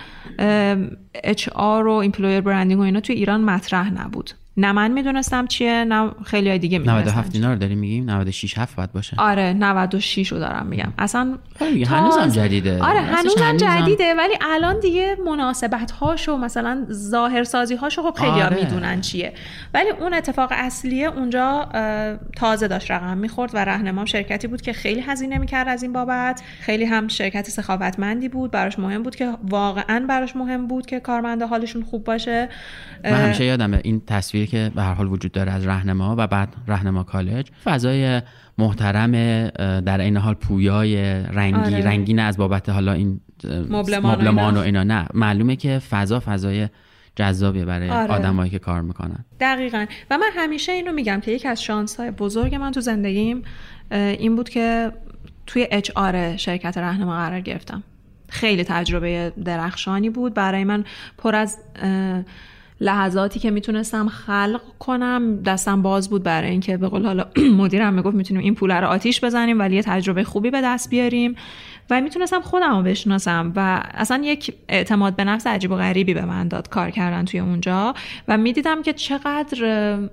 HR 1.26 1.86
و 1.88 1.90
employer 1.90 2.42
branding 2.42 2.80
و 2.80 2.84
اینا 2.84 3.00
توی 3.00 3.16
ایران 3.16 3.42
مطرح 3.42 3.94
نبود. 3.94 4.32
نه 4.58 4.72
من 4.72 4.92
می‌دونستم 4.92 5.48
چیه 5.48 5.84
نه 5.84 6.12
خیلی 6.26 6.50
های 6.50 6.60
دیگه 6.60 6.80
می‌دونستم 6.80 7.10
97 7.10 7.36
اینا 7.36 7.54
رو 7.54 7.60
داریم 7.60 7.78
میگیم 7.78 8.10
96 8.10 8.58
7 8.58 8.76
باید 8.76 8.92
باشه. 8.92 9.16
آره 9.20 9.54
96 9.54 10.32
رو 10.32 10.40
دارم 10.40 10.66
میگم. 10.66 10.94
اصلا 10.98 11.38
خب 11.60 11.66
هنوزم 11.66 12.28
جدیده. 12.28 12.84
آره 12.84 13.00
هنوزم 13.00 13.58
جدیده 13.58 14.14
ولی 14.18 14.34
الان 14.42 14.80
دیگه 14.80 15.18
مناسبت 15.26 15.92
هاشو 15.92 16.38
مثلا 16.38 16.86
ظاهر 16.92 17.44
سازی 17.44 17.76
هاشو 17.76 18.04
خب 18.04 18.18
خیلی 18.20 18.42
آره. 18.42 18.56
می‌دونن 18.56 19.02
چیه. 19.02 19.34
ولی 19.74 19.90
اون 19.90 20.14
اتفاق 20.14 20.50
اصلیه 20.52 21.08
اونجا 21.08 21.70
تازه 22.36 22.68
داشت 22.68 22.92
رقم 22.92 23.18
می‌خورد 23.18 23.52
و 23.54 23.66
رهنمام 23.66 24.06
شرکتی 24.06 24.48
بود 24.48 24.62
که 24.62 24.74
خیلی 24.74 25.02
هزینه 25.02 25.38
می‌کرد 25.38 25.68
از 25.68 25.84
این 25.84 25.94
بابت. 25.94 26.42
خیلی 26.60 26.86
هم 26.86 27.08
شرکت 27.08 27.50
سخاوتمندی 27.50 28.30
بود 28.30 28.52
براش 28.52 28.80
مهم 28.80 29.04
بود 29.04 29.16
که 29.16 29.34
واقعا 29.44 30.06
براش 30.10 30.36
مهم 30.36 30.68
بود 30.68 30.86
که 30.86 31.00
کارمنده 31.00 31.46
حالشون 31.46 31.84
خوب 31.84 32.04
باشه. 32.04 32.50
من 33.04 33.12
همیشه 33.12 33.46
یادمه 33.46 33.82
این 33.84 34.02
تصویر 34.08 34.45
که 34.48 34.72
به 34.76 34.82
هر 34.82 34.94
حال 34.94 35.08
وجود 35.08 35.32
داره 35.32 35.52
از 35.52 35.68
رهنما 35.68 36.16
و 36.18 36.28
بعد 36.28 36.56
رهنما 36.68 37.04
کالج. 37.04 37.48
فضای 37.64 38.22
محترم 38.58 39.12
در 39.80 40.02
این 40.02 40.18
حال 40.18 40.34
پویای 40.34 40.96
رنگی 41.14 41.76
آره. 41.76 41.86
رنگین 41.86 42.20
از 42.20 42.38
بابت 42.38 42.70
حالا 42.70 42.94
این 42.94 43.20
مبلمان, 43.70 44.58
و 44.58 44.60
اینا. 44.60 44.84
نه 44.84 45.08
معلومه 45.14 45.56
که 45.56 45.80
فضا 45.80 46.20
فضای 46.26 46.70
جذابیه 47.16 47.66
برای 47.66 47.90
آره. 47.90 48.12
آدمایی 48.12 48.52
که 48.52 48.60
کار 48.60 48.82
می‌کنن. 48.82 49.26
دقیقا. 49.40 49.86
و 50.12 50.18
من 50.18 50.30
همیشه 50.36 50.72
اینو 50.72 50.92
میگم 50.92 51.20
که 51.20 51.32
یکی 51.32 51.48
از 51.48 51.64
شانس 51.64 51.96
های 51.96 52.12
بزرگ 52.12 52.56
من 52.56 52.72
تو 52.72 52.82
زندگیم 52.82 53.42
این 53.92 54.36
بود 54.36 54.50
که 54.50 54.92
توی 55.48 55.68
اچ 55.72 55.92
آر 55.96 56.38
شرکت 56.38 56.78
رهنما 56.78 57.16
قرار 57.16 57.42
گرفتم. 57.42 57.84
خیلی 58.30 58.64
تجربه 58.64 59.34
درخشانی 59.46 60.10
بود. 60.10 60.34
برای 60.34 60.64
من 60.64 60.84
پر 61.18 61.36
از 61.36 61.58
لحظاتی 62.86 63.40
که 63.40 63.52
می‌تونستم 63.52 64.08
خلق 64.08 64.62
کنم 64.80 65.42
دستم 65.42 65.82
باز 65.82 66.10
بود 66.10 66.24
برای 66.24 66.50
اینکه 66.50 66.78
به 66.78 66.88
قول 66.88 67.06
حالا 67.06 67.26
مدیرم 67.62 67.94
می‌گفت 67.94 68.16
می‌تونیم 68.16 68.44
این 68.44 68.56
پول 68.56 68.72
رو 68.72 68.88
آتیش 68.88 69.24
بزنیم 69.24 69.60
ولی 69.60 69.76
یه 69.76 69.82
تجربه 69.82 70.24
خوبی 70.24 70.50
به 70.50 70.62
دست 70.62 70.90
بیاریم. 70.90 71.36
و 71.90 72.02
می‌تونستم 72.02 72.42
خودم 72.42 72.78
رو 72.78 72.84
بشناسم 72.84 73.54
و 73.56 73.82
اصلا 73.94 74.22
یک 74.24 74.54
اعتماد 74.70 75.16
به 75.16 75.24
نفس 75.24 75.48
عجیب 75.48 75.72
و 75.72 75.76
غریبی 75.76 76.14
به 76.14 76.26
من 76.26 76.48
داد 76.48 76.70
کار 76.70 76.90
کردن 76.90 77.26
توی 77.26 77.40
اونجا 77.40 77.94
و 78.28 78.38
می‌دیدم 78.38 78.82
که 78.82 78.94
چقدر 78.94 79.64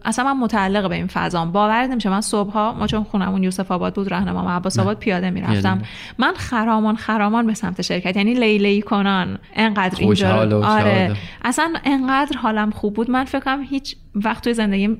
اصلا 0.04 0.24
من 0.34 0.40
متعلق 0.40 0.88
به 0.88 0.94
این 0.94 1.06
فضام 1.06 1.52
باور 1.52 1.86
نمیشه 1.86 2.10
من 2.10 2.20
صبحها 2.20 2.72
ما 2.72 2.86
چون 2.86 3.04
خونمون 3.04 3.42
یوسف 3.42 3.70
آباد 3.70 3.94
بود 3.94 4.14
رهنما 4.14 4.50
عباس 4.50 4.78
آباد 4.78 4.98
پیاده 4.98 5.30
می‌رفتم. 5.30 5.82
من 6.18 6.32
خرامان 6.34 6.96
خرامان 6.96 7.46
به 7.46 7.54
سمت 7.54 7.82
شرکت 7.82 8.16
یعنی 8.16 8.34
لیلی 8.34 8.82
کنان 8.82 9.38
انقدر 9.54 10.00
اینجا. 10.00 10.62
آره. 10.64 11.16
اصلا 11.44 11.72
انقدر 11.84 12.36
حالم 12.36 12.70
خوب 12.70 12.94
بود. 12.94 13.10
من 13.10 13.24
فکرم 13.24 13.62
هیچ 13.62 13.96
وقت 14.14 14.44
توی 14.44 14.54
زندگیم 14.54 14.98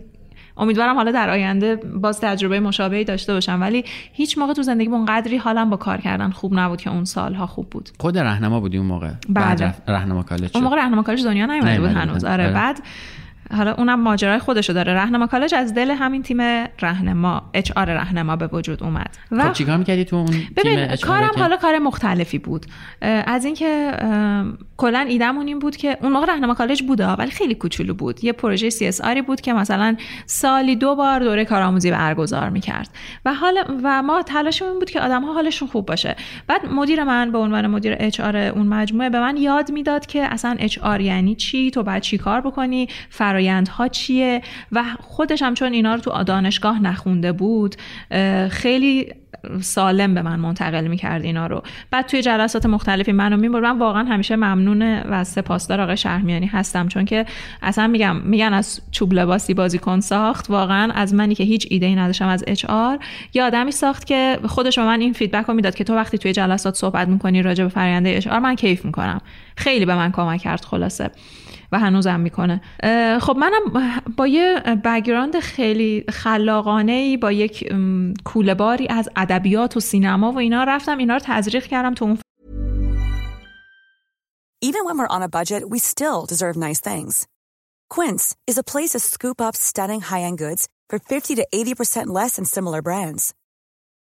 امیدوارم 0.57 0.97
حالا 0.97 1.11
در 1.11 1.31
آینده 1.31 1.77
باز 1.77 2.21
تجربه 2.21 2.61
مشابهی 2.61 3.05
داشته 3.05 3.33
باشم. 3.33 3.61
ولی 3.61 3.85
هیچ 4.13 4.39
موقع 4.39 4.53
تو 4.53 4.63
زندگی 4.63 4.89
اونقدری 4.89 5.37
حالم 5.37 5.71
با 5.71 5.77
کار 5.77 6.01
کردن 6.01 6.31
خوب 6.31 6.59
نبود 6.59 6.81
که 6.81 6.91
اون 6.91 7.05
سالها 7.05 7.47
خوب 7.47 7.71
بود. 7.71 7.91
خود 8.01 8.19
راهنما 8.19 8.61
بودی 8.61 8.79
اون 8.79 8.87
موقع؟ 8.87 9.11
بعد, 9.29 9.61
بعد 9.61 9.83
رهنما 9.89 10.23
کالج 10.23 10.51
اون 10.55 10.65
موقع 10.65 10.77
راهنما 10.77 11.03
کالج 11.03 11.25
دنیا 11.25 11.47
نیومده 11.47 11.81
بود 11.81 11.91
هنوز. 11.91 12.25
آره, 12.25 12.45
آره. 12.45 12.55
بعد 12.55 12.81
حالا 13.57 13.73
اونم 13.73 14.01
ماجرای 14.01 14.39
خودشو 14.39 14.73
داره. 14.73 14.95
رهنما 14.95 15.27
کالج 15.27 15.55
از 15.55 15.75
دل 15.75 15.91
همین 15.91 16.23
تیم 16.23 16.41
رهنما 16.83 17.43
HR 17.55 17.85
رهنما 17.85 18.37
به 18.37 18.47
وجود 18.47 18.83
اومد. 18.83 19.19
و 19.31 19.45
خب 19.45 19.53
چیکار 19.53 19.77
می‌کردی 19.77 20.05
تو 20.05 20.17
اون 20.17 20.31
تیم 20.63 20.97
کارم 20.97 21.31
حالا 21.37 21.57
کار 21.57 21.79
مختلفی 21.79 22.39
بود. 22.39 22.67
از 23.27 23.45
اینکه 23.45 23.93
کلا 24.77 24.99
ایدمون 24.99 25.47
این 25.47 25.59
بود 25.59 25.77
که 25.77 25.97
اون 26.03 26.13
موقع 26.13 26.27
رهنما 26.27 26.55
کالج 26.55 26.83
بوده 26.83 27.07
ولی 27.07 27.31
خیلی 27.31 27.55
کوچولو 27.55 27.95
بود. 27.95 28.25
یه 28.25 28.33
پروژه 28.33 28.71
CSR 28.71 29.01
ی 29.01 29.23
بود 29.23 29.41
که 29.41 29.53
مثلا 29.53 29.97
سالی 30.27 30.77
دو 30.77 30.95
بار 30.95 31.21
دوره 31.21 31.45
کارآموزی 31.45 31.91
برگزار 31.91 32.49
می‌کرد. 32.49 32.89
و 33.25 33.35
حال 33.35 33.65
و 33.85 34.03
ما 34.03 34.23
تلاشمون 34.23 34.79
بود 34.79 34.91
که 34.91 35.01
آدم 35.01 35.23
ها 35.25 35.33
حالشون 35.33 35.69
خوب 35.69 35.87
باشه. 35.87 36.17
بعد 36.47 36.67
مدیر 36.67 37.05
من 37.05 37.33
به 37.33 37.39
عنوان 37.39 37.67
مدیر 37.67 37.97
HR 37.99 38.37
اون 38.37 38.67
مجموعه 38.67 39.11
به 39.11 39.21
من 39.21 39.37
یاد 39.37 39.71
می‌داد 39.71 40.07
که 40.07 40.23
اصلا 40.23 40.57
HR 40.59 41.01
یعنی 41.01 41.35
چی؟ 41.35 41.71
تو 41.71 41.83
باید 41.83 42.03
چی 42.03 42.19
کار 42.19 42.41
بکنی؟ 42.41 42.89
فرایندها 43.43 43.89
چیه؟ 43.89 44.43
و 44.73 44.85
خودش 45.01 45.43
هم 45.43 45.55
چون 45.55 45.73
اینا 45.73 45.95
رو 45.95 46.01
تو 46.01 46.25
دانشگاه 46.25 46.83
نخونده 46.83 47.33
بود 47.33 47.77
خیلی 48.51 49.13
سالم 49.61 50.15
به 50.15 50.23
من 50.23 50.41
منتقل 50.41 50.87
می‌کرد 50.87 51.23
اینا 51.23 51.47
رو. 51.47 51.63
بعد 51.91 52.07
توی 52.07 52.23
جلسات 52.23 52.67
مختلفی 52.67 53.13
منو 53.13 53.37
می‌برد. 53.37 53.65
من 53.65 53.79
واقعا 53.79 54.05
همیشه 54.05 54.37
ممنون 54.37 54.83
و 54.83 55.25
سپاسدار 55.25 55.81
آقای 55.81 55.97
شهرمیانی 55.97 56.47
هستم 56.47 56.89
چون 56.89 57.05
که 57.05 57.27
اصلا 57.63 57.87
میگم 57.87 58.17
میگن 58.17 58.55
از 58.55 58.81
چوب 58.91 59.13
لباسی 59.13 59.55
بازیکن 59.55 60.01
ساخت. 60.01 60.51
واقعا 60.51 60.93
از 60.93 61.15
منی 61.15 61.35
که 61.35 61.45
هیچ 61.45 61.67
ایده 61.71 61.87
ای 61.87 61.95
نداشتم 61.95 62.29
از 62.29 62.45
HR. 62.47 62.99
یه 63.35 63.43
آدمی 63.43 63.73
ساخت 63.73 64.07
که 64.07 64.39
خودش 64.47 64.79
به 64.79 64.85
من 64.85 65.01
این 65.01 65.13
feedback 65.13 65.47
رو 65.47 65.55
می‌داد 65.55 65.75
که 65.75 65.85
تو 65.85 65.95
وقتی 65.95 66.19
توی 66.19 66.33
جلسات 66.33 66.75
صحبت 66.75 67.09
می‌کنی 67.09 67.43
راجع 67.43 67.65
به 67.65 67.71
فرآیند 67.71 68.07
HR 68.07 68.39
من 68.39 68.55
کیف 68.55 68.85
می‌کنم. 68.85 69.21
خیلی 69.57 69.87
به 69.87 69.95
من 69.95 70.13
کمک 70.13 70.41
کرد 70.41 70.65
خلاصه. 70.65 71.11
و 71.73 71.79
هنوزم 71.79 72.21
می‌کنه 72.21 72.61
خب 73.21 73.37
منم 73.37 73.93
با 74.17 74.27
یه 74.27 74.61
بگراند 74.85 75.41
خیلی 75.41 76.05
خلاقانه 76.11 76.93
ای 76.93 77.17
با 77.17 77.33
یک 77.33 77.73
کوله 78.25 78.55
باری 78.55 78.89
از 78.89 79.09
ادبیات 79.17 79.77
و 79.77 79.81
سینما 79.81 80.33
و 80.33 80.39
اینا 80.39 80.65
رفتم 80.65 80.99
اینا 80.99 81.15
رو 81.15 81.21
تزریق 81.25 81.67
کردم 81.67 81.95
تو 81.95 82.05
اون 82.05 82.19
Even 84.65 84.85
when 84.87 84.97
we're 84.99 85.17
on 85.17 85.23
a 85.23 85.35
budget, 85.39 85.63
we 85.75 85.79
still 85.93 86.21
deserve 86.33 86.57
nice 86.57 86.81
things. 86.91 87.15
Quince 87.95 88.25
is 88.51 88.57
a 88.59 88.69
place 88.73 88.91
to 88.93 89.01
scoop 89.01 89.39
up 89.47 89.55
stunning 89.57 90.01
high-end 90.01 90.39
goods 90.39 90.63
for 90.89 90.99
50 91.01 91.35
to 91.35 91.45
80% 91.53 92.07
less 92.07 92.37
than 92.37 92.45
similar 92.45 92.81
brands. 92.81 93.35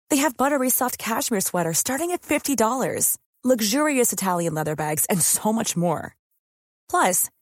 They 0.09 0.17
have 0.17 0.35
buttery 0.35 0.71
soft 0.71 0.97
cashmere 0.97 1.41
sweaters 1.41 1.77
starting 1.77 2.11
at 2.11 2.23
$50, 2.23 3.17
luxurious 3.43 4.11
Italian 4.11 4.53
leather 4.55 4.75
bags, 4.75 5.05
and 5.11 5.21
so 5.21 5.53
much 5.53 5.77
more. 5.77 6.15
Plus, 6.89 7.29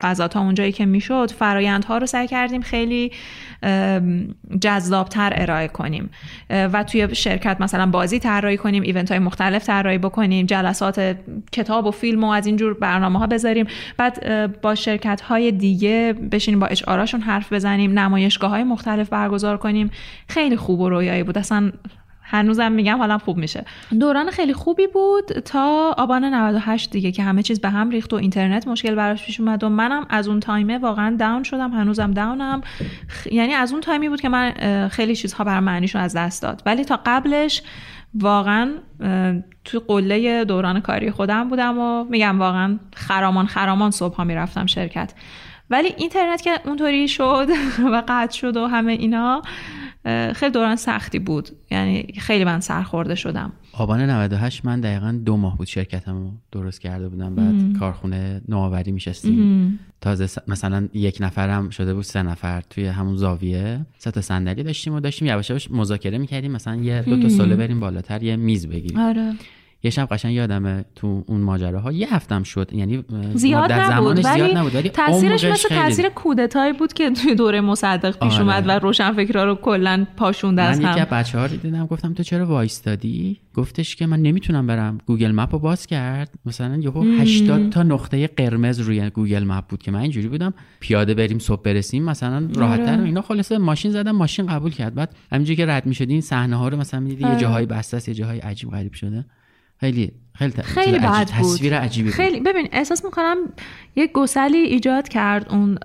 غذا 0.00 0.28
تا 0.28 0.40
اونجایی 0.40 0.72
که 0.72 0.86
می‌شد 0.86 1.30
فرایندها 1.30 1.98
رو 1.98 2.06
سعی 2.06 2.26
کردیم 2.26 2.60
خیلی 2.60 3.12
جذابتر 4.60 5.32
ارائه 5.36 5.68
کنیم. 5.68 6.10
و 6.50 6.84
توی 6.84 7.14
شرکت 7.14 7.56
مثلا 7.60 7.86
بازی 7.86 8.18
طراحی 8.18 8.56
کنیم 8.56 8.82
ایونت 8.82 9.10
های 9.10 9.18
مختلف 9.18 9.66
طراحی 9.66 9.98
بکنیم 9.98 10.46
جلسات 10.46 11.16
کتاب 11.52 11.86
و 11.86 11.90
فیلم 11.90 12.24
و 12.24 12.30
از 12.30 12.46
اینجور 12.46 12.74
برنامه 12.74 13.18
ها 13.18 13.26
بذاریم. 13.26 13.66
بعد 13.96 14.60
با 14.60 14.74
شرکت 14.74 15.20
های 15.20 15.52
دیگه 15.52 16.14
بشینیم 16.32 16.60
با 16.60 16.66
اچ 16.66 16.84
حرف 17.22 17.52
بزنیم 17.52 17.98
نمایشگاه 17.98 18.50
های 18.50 18.64
مختلف 18.64 19.08
برگزار 19.08 19.56
کنیم. 19.56 19.90
خیلی 20.28 20.56
خوب 20.56 20.80
و 20.80 20.88
رویایی 20.88 21.22
بود. 21.22 21.38
اصلا 21.38 21.72
هنوزم 22.28 22.72
میگم 22.72 22.98
حالا 22.98 23.18
خوب 23.18 23.36
میشه. 23.36 23.64
دوران 24.00 24.30
خیلی 24.30 24.52
خوبی 24.52 24.86
بود 24.86 25.24
تا 25.24 25.94
آبان 25.98 26.24
98 26.24 26.90
دیگه 26.90 27.12
که 27.12 27.22
همه 27.22 27.42
چیز 27.42 27.60
به 27.60 27.68
هم 27.68 27.90
ریخت 27.90 28.12
و 28.12 28.16
اینترنت 28.16 28.68
مشکل 28.68 28.94
براش 28.94 29.26
پیش 29.26 29.40
اومد 29.40 29.64
و 29.64 29.68
منم 29.68 30.06
از 30.10 30.28
اون 30.28 30.40
تایمه 30.40 30.78
واقعا 30.78 31.16
داون 31.18 31.42
شدم 31.42 31.70
هنوزم 31.70 32.10
داونم 32.10 32.60
یعنی 33.32 33.52
از 33.52 33.72
اون 33.72 33.80
تایمی 33.80 34.08
بود 34.08 34.20
که 34.20 34.28
من 34.28 34.52
خیلی 34.88 35.16
چیزها 35.16 35.44
بر 35.44 35.60
معنیشون 35.60 36.02
از 36.02 36.16
دست 36.16 36.42
داد. 36.42 36.62
ولی 36.66 36.84
تا 36.84 37.00
قبلش 37.06 37.62
واقعا 38.14 38.70
توی 39.64 39.80
قله 39.88 40.44
دوران 40.44 40.80
کاری 40.80 41.10
خودم 41.10 41.48
بودم 41.48 41.78
و 41.78 42.04
میگم 42.04 42.40
واقعا 42.40 42.78
خرامان 42.96 43.46
خرامان 43.46 43.90
صبح 43.90 44.16
ها 44.16 44.24
می‌رفتم 44.24 44.66
شرکت. 44.66 45.12
ولی 45.70 45.94
اینترنت 45.96 46.42
که 46.42 46.50
اونطوری 46.64 47.08
شد 47.08 47.48
و 47.92 48.02
قطع 48.08 48.36
شد 48.36 48.56
و 48.56 48.66
همه 48.66 48.92
اینا 48.92 49.42
خیلی 50.34 50.52
دوران 50.52 50.76
سختی 50.76 51.18
بود. 51.18 51.48
یعنی 51.70 52.06
خیلی 52.18 52.44
من 52.44 52.60
سرخورده 52.60 53.14
شدم. 53.14 53.52
آبان 53.72 54.00
98 54.00 54.64
من 54.64 54.80
دقیقا 54.80 55.20
دو 55.24 55.36
ماه 55.36 55.58
بود 55.58 55.66
شرکتم 55.66 56.32
درست 56.52 56.80
کرده 56.80 57.08
بودم. 57.08 57.34
بعد 57.34 57.78
کارخونه 57.78 58.40
نوآوری 58.48 58.92
میشستیم. 58.92 59.78
تازه 60.00 60.40
مثلا 60.48 60.88
یک 60.94 61.18
نفرم 61.20 61.70
شده 61.70 61.94
بود 61.94 62.04
سه 62.04 62.22
نفر 62.22 62.62
توی 62.70 62.86
همون 62.86 63.16
زاویه. 63.16 63.86
سه 63.98 64.10
تا 64.10 64.20
صندلی 64.20 64.62
داشتیم 64.62 64.94
و 64.94 65.00
داشتیم 65.00 65.28
یواش 65.28 65.50
یواش 65.50 65.70
مذاکره 65.70 66.18
می‌کردیم. 66.18 66.52
مثلا 66.52 66.76
یه 66.76 67.02
دو 67.02 67.22
تا 67.22 67.28
سوله 67.28 67.56
بریم 67.56 67.80
بالاتر 67.80 68.22
یه 68.22 68.36
میز 68.36 68.66
بگیریم. 68.66 68.98
آره. 68.98 69.32
یه 69.86 69.90
شب 69.90 70.08
قشنگ 70.10 70.34
یادمه 70.34 70.84
تو 70.94 71.24
اون 71.26 71.40
ماجراها. 71.40 71.92
یه 71.92 72.14
هفتم 72.14 72.42
شد. 72.42 72.70
یعنی 72.72 73.04
زیاد 73.34 73.72
نبود 73.72 74.24
ولی, 74.24 74.34
زیاد 74.34 74.56
نبود. 74.56 74.74
ولی 74.74 74.88
تاثیرش 74.88 75.44
مثل 75.44 75.68
تاثیر 75.68 76.08
کودتایی 76.08 76.72
بود 76.72 76.92
که 76.92 77.10
توی 77.10 77.34
دوره 77.34 77.60
مصدق 77.60 78.18
پیش 78.18 78.34
آره. 78.34 78.42
اومد 78.42 78.64
و 78.68 78.70
روشنفکرها 78.70 79.44
رو 79.44 79.54
کلا 79.54 80.06
پاشونده 80.16 80.62
از 80.62 80.80
من 80.80 80.92
یکی 80.92 81.04
بچه 81.04 81.38
ها 81.38 81.46
دیدم 81.46 81.86
گفتم 81.86 82.14
تو 82.14 82.22
چرا 82.22 82.46
وایستادی؟ 82.46 83.40
گفتش 83.54 83.96
که 83.96 84.06
من 84.06 84.22
نمی‌تونم 84.22 84.66
برم. 84.66 84.98
گوگل 85.06 85.32
مپ 85.32 85.52
رو 85.52 85.58
باز 85.58 85.86
کرد. 85.86 86.34
مثلا 86.46 86.76
یهو 86.76 87.02
80 87.20 87.70
تا 87.70 87.82
نقطه 87.82 88.26
قرمز 88.26 88.80
روی 88.80 89.10
گوگل 89.10 89.44
مپ 89.44 89.64
بود 89.68 89.82
که 89.82 89.90
من 89.90 90.00
اینجوری 90.00 90.28
بودم. 90.28 90.54
پیاده 90.80 91.14
بریم 91.14 91.38
صبح 91.38 91.62
برسیم. 91.62 92.04
مثلا 92.04 92.48
راحت‌تر. 92.54 92.92
آره. 92.92 93.02
اینا 93.02 93.22
خلاصه 93.22 93.58
ماشین 93.58 93.90
زدم 93.90 94.12
ماشین 94.12 94.46
قبول 94.46 94.70
کرد. 94.70 94.94
بعد 94.94 95.16
همینجوری 95.32 95.56
که 95.56 95.66
رد 95.66 95.86
می‌شدین 95.86 96.20
صحنه 96.20 96.56
ها 96.56 96.68
رو 96.68 96.76
مثلا 96.76 97.00
می‌دیدی 97.00 97.22
یه 97.22 97.28
آره. 97.28 97.40
جاهای 97.40 97.66
بسته 97.66 98.08
یه 98.08 98.14
جاهای 98.14 98.38
عجیب 98.38 98.70
غریب 98.70 98.92
شده. 98.92 99.24
خیلی 99.80 100.12
خیلی 100.34 100.62
خیلی 100.62 100.98
بد 100.98 101.30
بود. 101.30 101.54
تصویر 101.54 101.78
عجیبی 101.78 102.10
خیلی 102.10 102.40
ببین 102.40 102.68
احساس 102.72 103.04
می‌کنم 103.04 103.36
یک 103.96 104.12
گسلی 104.12 104.58
ایجاد 104.58 105.08
کرد 105.08 105.48
اون 105.48 105.78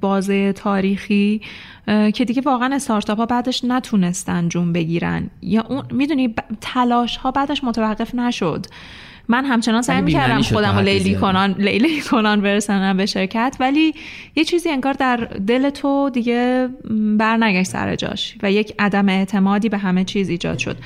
بازه 0.00 0.52
تاریخی 0.52 1.40
که 1.86 2.24
دیگه 2.24 2.42
واقعا 2.42 2.74
استارتاپ 2.74 3.18
ها 3.18 3.26
بعدش 3.26 3.64
نتونستن 3.64 4.48
جون 4.48 4.72
بگیرن. 4.72 5.30
یا 5.42 5.62
اون 5.68 5.84
می‌دونی 5.90 6.34
تلاش 6.60 7.16
ها 7.16 7.30
بعدش 7.30 7.64
متوقف 7.64 8.14
نشد. 8.14 8.66
من 9.28 9.44
همچنان 9.44 9.82
سعی 9.82 10.02
می‌کردم 10.02 10.42
خودم 10.42 10.76
رو 10.76 10.82
لیلی 10.82 11.14
کنان 11.14 11.54
لیلی 11.58 12.00
کنان 12.00 12.40
برسنم 12.40 12.96
به 12.96 13.06
شرکت 13.06 13.56
ولی 13.60 13.94
یه 14.36 14.44
چیزی 14.44 14.68
انگار 14.68 14.92
در 14.92 15.16
دل 15.46 15.70
تو 15.70 16.10
دیگه 16.10 16.68
برنگشت 17.18 17.70
سر 17.70 17.96
جاش 17.96 18.34
و 18.42 18.52
یک 18.52 18.74
عدم 18.78 19.08
اعتمادی 19.08 19.68
به 19.68 19.78
همه 19.78 20.04
چیز 20.04 20.28
ایجاد 20.28 20.58
شد. 20.58 20.76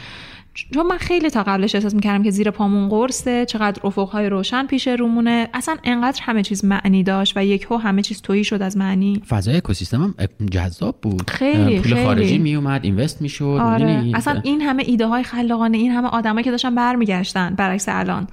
چون 0.75 0.87
من 0.87 0.99
خیلی 0.99 1.31
تا 1.31 1.43
قبلش 1.43 1.75
احساس 1.75 1.95
می‌کردم 1.95 2.23
که 2.23 2.31
زیر 2.31 2.51
پامون 2.51 2.89
قرصه 2.89 3.47
چقدر 3.47 3.81
افقهای 3.85 4.29
روشن 4.29 4.67
پیش 4.67 4.89
رومونه. 4.89 5.49
اصلا 5.55 5.77
انقدر 5.85 6.21
همه 6.23 6.43
چیز 6.43 6.65
معنی 6.65 7.03
داشت 7.03 7.37
و 7.37 7.45
یک 7.45 7.67
هو 7.71 7.77
همه 7.77 8.03
چیز 8.03 8.23
تویی 8.23 8.45
شد 8.45 8.63
از 8.63 8.77
معنی. 8.77 9.23
فضای 9.29 9.57
اکوسیستم 9.57 10.03
هم 10.03 10.15
جذاب 10.51 10.97
بود. 11.03 11.31
خیلی 11.31 11.81
پول 11.81 11.93
خیلی. 11.93 12.05
خارجی 12.05 12.39
می 12.39 12.55
اومد 12.55 12.81
اینوست 12.85 13.23
می‌شد 13.23 13.59
آره. 13.63 14.05
اصلا 14.15 14.41
این 14.43 14.61
همه 14.61 14.83
ایده 14.87 15.07
های 15.07 15.23
خلاقانه 15.23 15.79
این 15.79 15.91
همه 15.91 16.09
آدمایی 16.09 16.45
که 16.45 16.51
داشتن 16.51 16.75
برمیگشتن 16.75 17.55
برعکس 17.55 17.87
الان. 17.89 18.27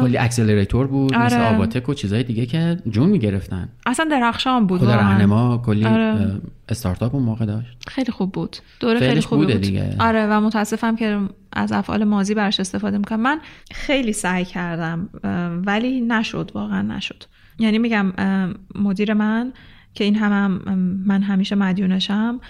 کلی 0.00 0.16
اکسلراتور 0.18 0.86
بود 0.86 1.14
آره. 1.14 1.24
مثل 1.24 1.54
آواتک 1.54 1.88
و 1.88 1.94
چیزای 1.94 2.22
دیگه 2.22 2.46
که 2.46 2.76
جون 2.90 3.08
می‌گرفتن. 3.08 3.68
اصلا 3.86 4.06
درخشان 4.10 4.66
بود 4.66 4.80
خود 4.80 5.62
کلی 5.62 5.84
آره. 5.84 6.40
استارتاپ 6.72 7.14
اون 7.14 7.24
موقع 7.24 7.44
داشت؟ 7.46 7.78
خیلی 7.88 8.12
خوب 8.12 8.32
بود. 8.32 8.56
دوره 8.80 8.98
خیلی 8.98 9.20
خوب 9.20 9.38
بود. 9.38 9.52
دیگه. 9.52 9.96
آره 9.98 10.26
و 10.26 10.40
متاسفم 10.40 10.96
که 10.96 11.20
از 11.52 11.72
افعال 11.72 12.04
ماضی 12.04 12.34
براش 12.34 12.60
استفاده 12.60 12.98
می‌کنم. 12.98 13.20
من 13.20 13.40
خیلی 13.70 14.12
سعی 14.12 14.44
کردم 14.44 15.08
ولی 15.66 16.00
نشد 16.00 16.50
واقعا 16.54 16.82
نشد. 16.82 17.24
یعنی 17.58 17.78
میگم 17.78 18.12
مدیر 18.74 19.14
من 19.14 19.52
که 19.94 20.04
این 20.04 20.16
هم, 20.16 20.32
هم 20.32 20.78
من 21.06 21.22
همیشه 21.22 21.54
مدیونشم 21.54 22.40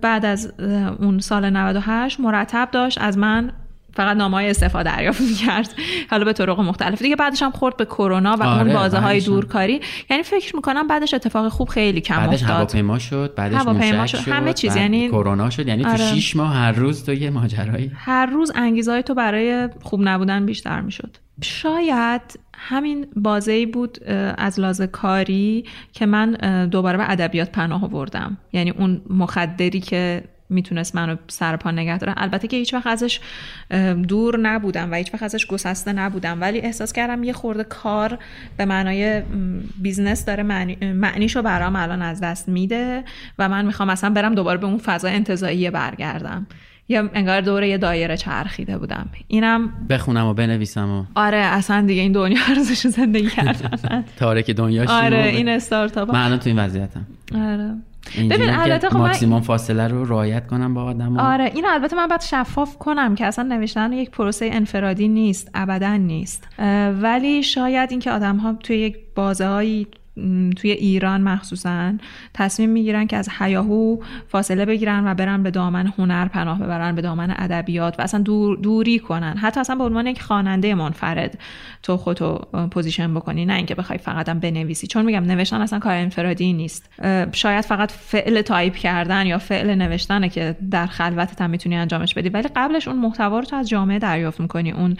بعد 0.00 0.24
از 0.24 0.52
اون 0.98 1.18
سال 1.18 1.50
98 1.50 2.20
مرتب 2.20 2.68
داشت 2.72 2.98
از 3.00 3.18
من 3.18 3.52
فقط 3.94 4.16
نامه 4.16 4.44
استفاده 4.44 4.96
دریافت 4.96 5.20
می‌کرد. 5.20 5.74
حالا 6.10 6.24
به 6.24 6.32
طرق 6.32 6.60
مختلف. 6.60 7.02
دیگه 7.02 7.16
بعدش 7.16 7.42
هم 7.42 7.50
خورد 7.50 7.76
به 7.76 7.84
کرونا 7.84 8.36
و 8.36 8.42
آره، 8.42 8.62
اون 8.62 8.72
بازه 8.72 8.98
های 8.98 9.20
دورکاری. 9.20 9.80
یعنی 10.10 10.22
فکر 10.22 10.56
می‌کنم 10.56 10.86
بعدش 10.86 11.14
اتفاق 11.14 11.48
خوب 11.48 11.68
خیلی 11.68 12.00
کم 12.00 12.16
بعدش 12.16 12.42
افتاد. 12.42 12.56
هواپیما 12.56 12.98
شد 12.98 13.34
بعدش 13.36 13.54
هواپیما 13.54 14.06
شد. 14.06 14.18
شد 14.18 14.32
همه 14.32 14.52
چیز 14.52 14.76
یعنی 14.76 15.08
کرونا 15.08 15.50
شد. 15.50 15.68
یعنی 15.68 15.84
آره. 15.84 15.96
تو 15.96 16.02
6 16.02 16.36
ماه 16.36 16.54
هر 16.54 16.72
روز 16.72 17.04
تو 17.04 17.12
یه 17.12 17.30
ماجرایی. 17.30 17.90
هر 17.94 18.26
روز 18.26 18.52
انگیزهای 18.54 19.02
تو 19.02 19.14
برای 19.14 19.68
خوب 19.82 20.00
نبودن 20.02 20.46
بیشتر 20.46 20.80
می‌شد. 20.80 21.16
شاید 21.42 22.40
همین 22.54 23.06
بازه 23.16 23.66
بود 23.66 23.98
از 24.38 24.60
لحاظ 24.60 24.82
کاری 24.82 25.64
که 25.92 26.06
من 26.06 26.30
دوباره 26.70 26.98
به 26.98 27.10
ادبیات 27.10 27.50
پناه 27.52 27.84
آوردم. 27.84 28.38
یعنی 28.52 28.70
اون 28.70 29.02
مخدری 29.10 29.80
که 29.80 30.24
می‌تونست 30.52 30.94
منو 30.94 31.16
سر 31.28 31.56
پا 31.56 31.70
نگه 31.70 31.98
داره. 31.98 32.14
البته 32.16 32.48
که 32.48 32.56
هیچ 32.56 32.74
وقت 32.74 32.86
ازش 32.86 33.20
دور 34.08 34.38
نبودم 34.38 34.90
و 34.90 34.94
هیچ 34.94 35.14
وقت 35.14 35.22
ازش 35.22 35.46
گسسته 35.46 35.92
نبودم. 35.92 36.40
ولی 36.40 36.58
احساس 36.58 36.92
کردم 36.92 37.24
یه 37.24 37.32
خورده 37.32 37.64
کار 37.64 38.18
به 38.56 38.64
معنای 38.64 39.22
business 39.82 40.24
داره 40.24 40.42
معنی 40.42 40.92
معنیشو 40.92 41.42
برام 41.42 41.76
الان 41.76 42.02
از 42.02 42.20
دست 42.20 42.48
میده 42.48 43.04
و 43.38 43.48
من 43.48 43.64
می‌خوام 43.64 43.90
اصلا 43.90 44.10
برم 44.10 44.34
دوباره 44.34 44.58
به 44.58 44.66
اون 44.66 44.78
فضا 44.78 45.08
انتزاعی 45.08 45.70
برگردم. 45.70 46.46
یا 46.88 47.10
انگار 47.14 47.40
دوره 47.40 47.68
یه 47.68 47.78
دایره 47.78 48.16
چرخیده 48.16 48.78
بودم. 48.78 49.08
اینم 49.28 49.72
بخونم 49.88 50.26
و 50.26 50.34
بنویسم 50.34 50.90
و 50.90 51.04
آره 51.14 51.36
اصلا 51.36 51.86
دیگه 51.86 52.02
این 52.02 52.12
دنیا 52.12 52.38
ارزش 52.48 52.86
زندگی 52.86 53.28
کردن. 53.28 54.04
تارک 54.18 54.50
دنیا 54.50 54.84
آره 54.88 55.24
این 55.24 55.48
استارتاپ 55.48 56.10
من 56.10 56.38
تو 56.38 56.48
این 56.48 56.58
وضعیتم. 56.58 57.06
آره. 57.34 57.74
ببین 58.30 58.50
البته 58.50 58.90
خب 58.90 58.96
ماکسیموم 58.96 59.40
فاصله 59.40 59.88
رو 59.88 60.04
رعایت 60.04 60.46
کنم 60.46 60.74
با 60.74 60.82
آدم 60.84 61.18
آره 61.18 61.44
این 61.54 61.66
البته 61.66 61.96
من 61.96 62.06
باید 62.06 62.20
شفاف 62.20 62.78
کنم 62.78 63.14
که 63.14 63.26
اصلا 63.26 63.44
نوشتن 63.44 63.92
یک 63.92 64.10
پروسه 64.10 64.50
انفرادی 64.52 65.08
نیست 65.08 65.50
ابدا 65.54 65.96
نیست. 65.96 66.48
ولی 67.02 67.42
شاید 67.42 67.90
اینکه 67.90 68.10
آدم 68.10 68.36
ها 68.36 68.52
توی 68.52 68.76
یک 68.76 68.96
بازه 69.14 69.46
هایی 69.46 69.86
توی 70.56 70.70
ایران 70.70 71.20
مخصوصا 71.20 71.92
تصمیم 72.34 72.70
می‌گیرن 72.70 73.06
که 73.06 73.16
از 73.16 73.28
هیاهو 73.28 73.96
فاصله 74.28 74.64
بگیرن 74.64 75.06
و 75.06 75.14
برن 75.14 75.42
به 75.42 75.50
دامن 75.50 75.92
هنر 75.98 76.28
پناه 76.28 76.58
ببرن 76.58 76.94
به 76.94 77.02
دامن 77.02 77.34
ادبیات 77.38 77.98
و 77.98 78.02
اصلا 78.02 78.20
دور 78.20 78.56
دوری 78.56 78.98
کنن. 78.98 79.36
حتی 79.36 79.60
اصلا 79.60 79.76
به 79.76 79.84
عنوان 79.84 80.06
یک 80.06 80.22
خواننده 80.22 80.74
منفرد 80.74 81.38
تو 81.82 81.96
خودتو 81.96 82.38
position 82.70 83.14
بکنی 83.14 83.44
نه 83.44 83.54
اینکه 83.54 83.74
بخوای 83.74 83.98
فقط 83.98 84.28
هم 84.28 84.40
بنویسی. 84.40 84.86
چون 84.86 85.04
میگم 85.04 85.24
نوشتن 85.24 85.60
اصلا 85.60 85.78
کار 85.78 85.94
انفرادی 85.94 86.52
نیست. 86.52 86.90
شاید 87.32 87.64
فقط 87.64 87.92
فعل 87.92 88.42
تایپ 88.42 88.74
کردن 88.74 89.26
یا 89.26 89.38
فعل 89.38 89.74
نوشتنه 89.74 90.28
که 90.28 90.56
در 90.70 90.86
خلوتت 90.86 91.42
هم 91.42 91.50
می‌تونی 91.50 91.76
انجامش 91.76 92.14
بدی. 92.14 92.28
ولی 92.28 92.48
قبلش 92.56 92.88
اون 92.88 92.98
محتوا 92.98 93.38
رو 93.38 93.44
تو 93.44 93.56
از 93.56 93.68
جامعه 93.68 93.98
دریافت 93.98 94.40
می‌کنی. 94.40 94.72
اون 94.72 94.96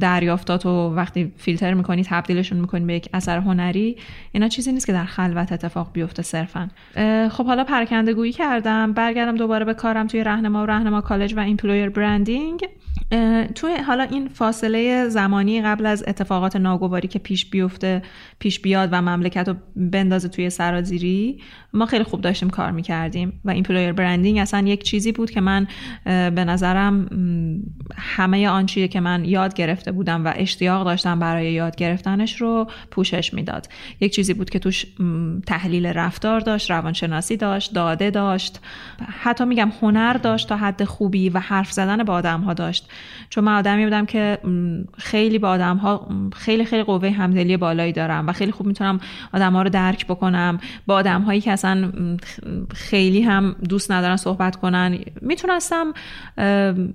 دریافتاتو 0.00 0.94
وقتی 0.94 1.32
فیلتر 1.36 1.74
می‌کنی 1.74 2.04
تبدیلشون 2.04 2.58
می‌کنی 2.58 2.84
به 2.84 2.94
یک 2.94 3.08
اثر 3.14 3.38
هنری. 3.38 3.96
اینا 4.32 4.45
چیزی 4.48 4.72
نیست 4.72 4.86
که 4.86 4.92
در 4.92 5.04
خلوت 5.04 5.52
اتفاق 5.52 5.92
بیفته 5.92 6.22
صرفا. 6.22 6.68
خب 7.30 7.46
حالا 7.46 7.64
پراکنده 7.64 8.14
گویی 8.14 8.32
کردم. 8.32 8.92
برگردم 8.92 9.36
دوباره 9.36 9.64
به 9.64 9.74
کارم 9.74 10.06
توی 10.06 10.24
رهنما 10.24 10.62
و 10.62 10.66
رهنما 10.66 11.00
کالج 11.00 11.34
و 11.34 11.38
employer 11.40 11.88
branding 11.88 12.68
توی 13.54 13.76
حالا 13.86 14.02
این 14.02 14.28
فاصله 14.28 15.08
زمانی 15.08 15.62
قبل 15.62 15.86
از 15.86 16.04
اتفاقات 16.06 16.56
ناگواری 16.56 17.08
که 17.08 17.18
پیش 17.18 17.50
بیفته 17.50 18.02
پیش 18.38 18.60
بیاد 18.60 18.88
و 18.92 19.02
مملکت 19.02 19.48
رو 19.48 19.54
بندازه 19.76 20.28
توی 20.28 20.50
سرازیری 20.50 21.40
ما 21.72 21.86
خیلی 21.86 22.04
خوب 22.04 22.20
داشتیم 22.20 22.50
کار 22.50 22.70
می‌کردیم 22.70 23.40
و 23.44 23.50
employer 23.50 23.92
branding 23.92 24.38
اصلا 24.38 24.68
یک 24.68 24.82
چیزی 24.82 25.12
بود 25.12 25.30
که 25.30 25.40
من 25.40 25.66
به 26.04 26.44
نظرم 26.44 27.08
همه 27.96 28.48
آن 28.48 28.66
چیزی 28.66 28.88
که 28.88 29.00
من 29.00 29.24
یاد 29.24 29.54
گرفته 29.54 29.92
بودم 29.92 30.24
و 30.24 30.32
اشتیاق 30.36 30.84
داشتم 30.84 31.18
برای 31.18 31.52
یاد 31.52 31.76
گرفتنش 31.76 32.40
رو 32.40 32.70
پوشش 32.90 33.34
می‌داد. 33.34 33.68
یک 34.00 34.14
چیزی 34.14 34.34
بود 34.34 34.50
که 34.50 34.58
توش 34.58 34.86
تحلیل 35.46 35.86
رفتار 35.86 36.40
داشت 36.40 36.70
روانشناسی 36.70 37.36
داشت 37.36 37.74
داده 37.74 38.10
داشت 38.10 38.60
حتی 39.22 39.44
میگم 39.44 39.72
هنر 39.82 40.12
داشت 40.12 40.48
تا 40.48 40.56
حد 40.56 40.84
خوبی 40.84 41.28
و 41.28 41.38
حرف 41.38 41.72
زدن 41.72 42.04
با 42.04 42.14
آدم 42.14 42.40
ها 42.40 42.54
داشت. 42.54 42.88
چون 43.28 43.44
من 43.44 43.58
آدمی 43.58 43.84
بودم 43.84 44.06
که 44.06 44.38
خیلی 44.98 45.38
با 45.38 45.48
آدم 45.48 45.76
ها 45.76 46.08
خیلی 46.36 46.64
خیلی 46.64 46.82
قوه 46.82 47.10
همدلی 47.10 47.56
بالایی 47.56 47.92
دارم 47.92 48.26
و 48.26 48.32
خیلی 48.32 48.52
خوب 48.52 48.66
می‌تونم 48.66 49.00
آدم 49.32 49.52
ها 49.52 49.62
رو 49.62 49.68
درک 49.68 50.06
بکنم. 50.06 50.58
با 50.86 50.94
آدم 50.94 51.22
هایی 51.22 51.40
که 51.40 51.52
اصلا 51.52 51.92
خیلی 52.74 53.22
هم 53.22 53.56
دوست 53.68 53.92
ندارن 53.92 54.16
صحبت 54.16 54.56
کنن 54.56 54.98
می‌تونستم 55.20 55.92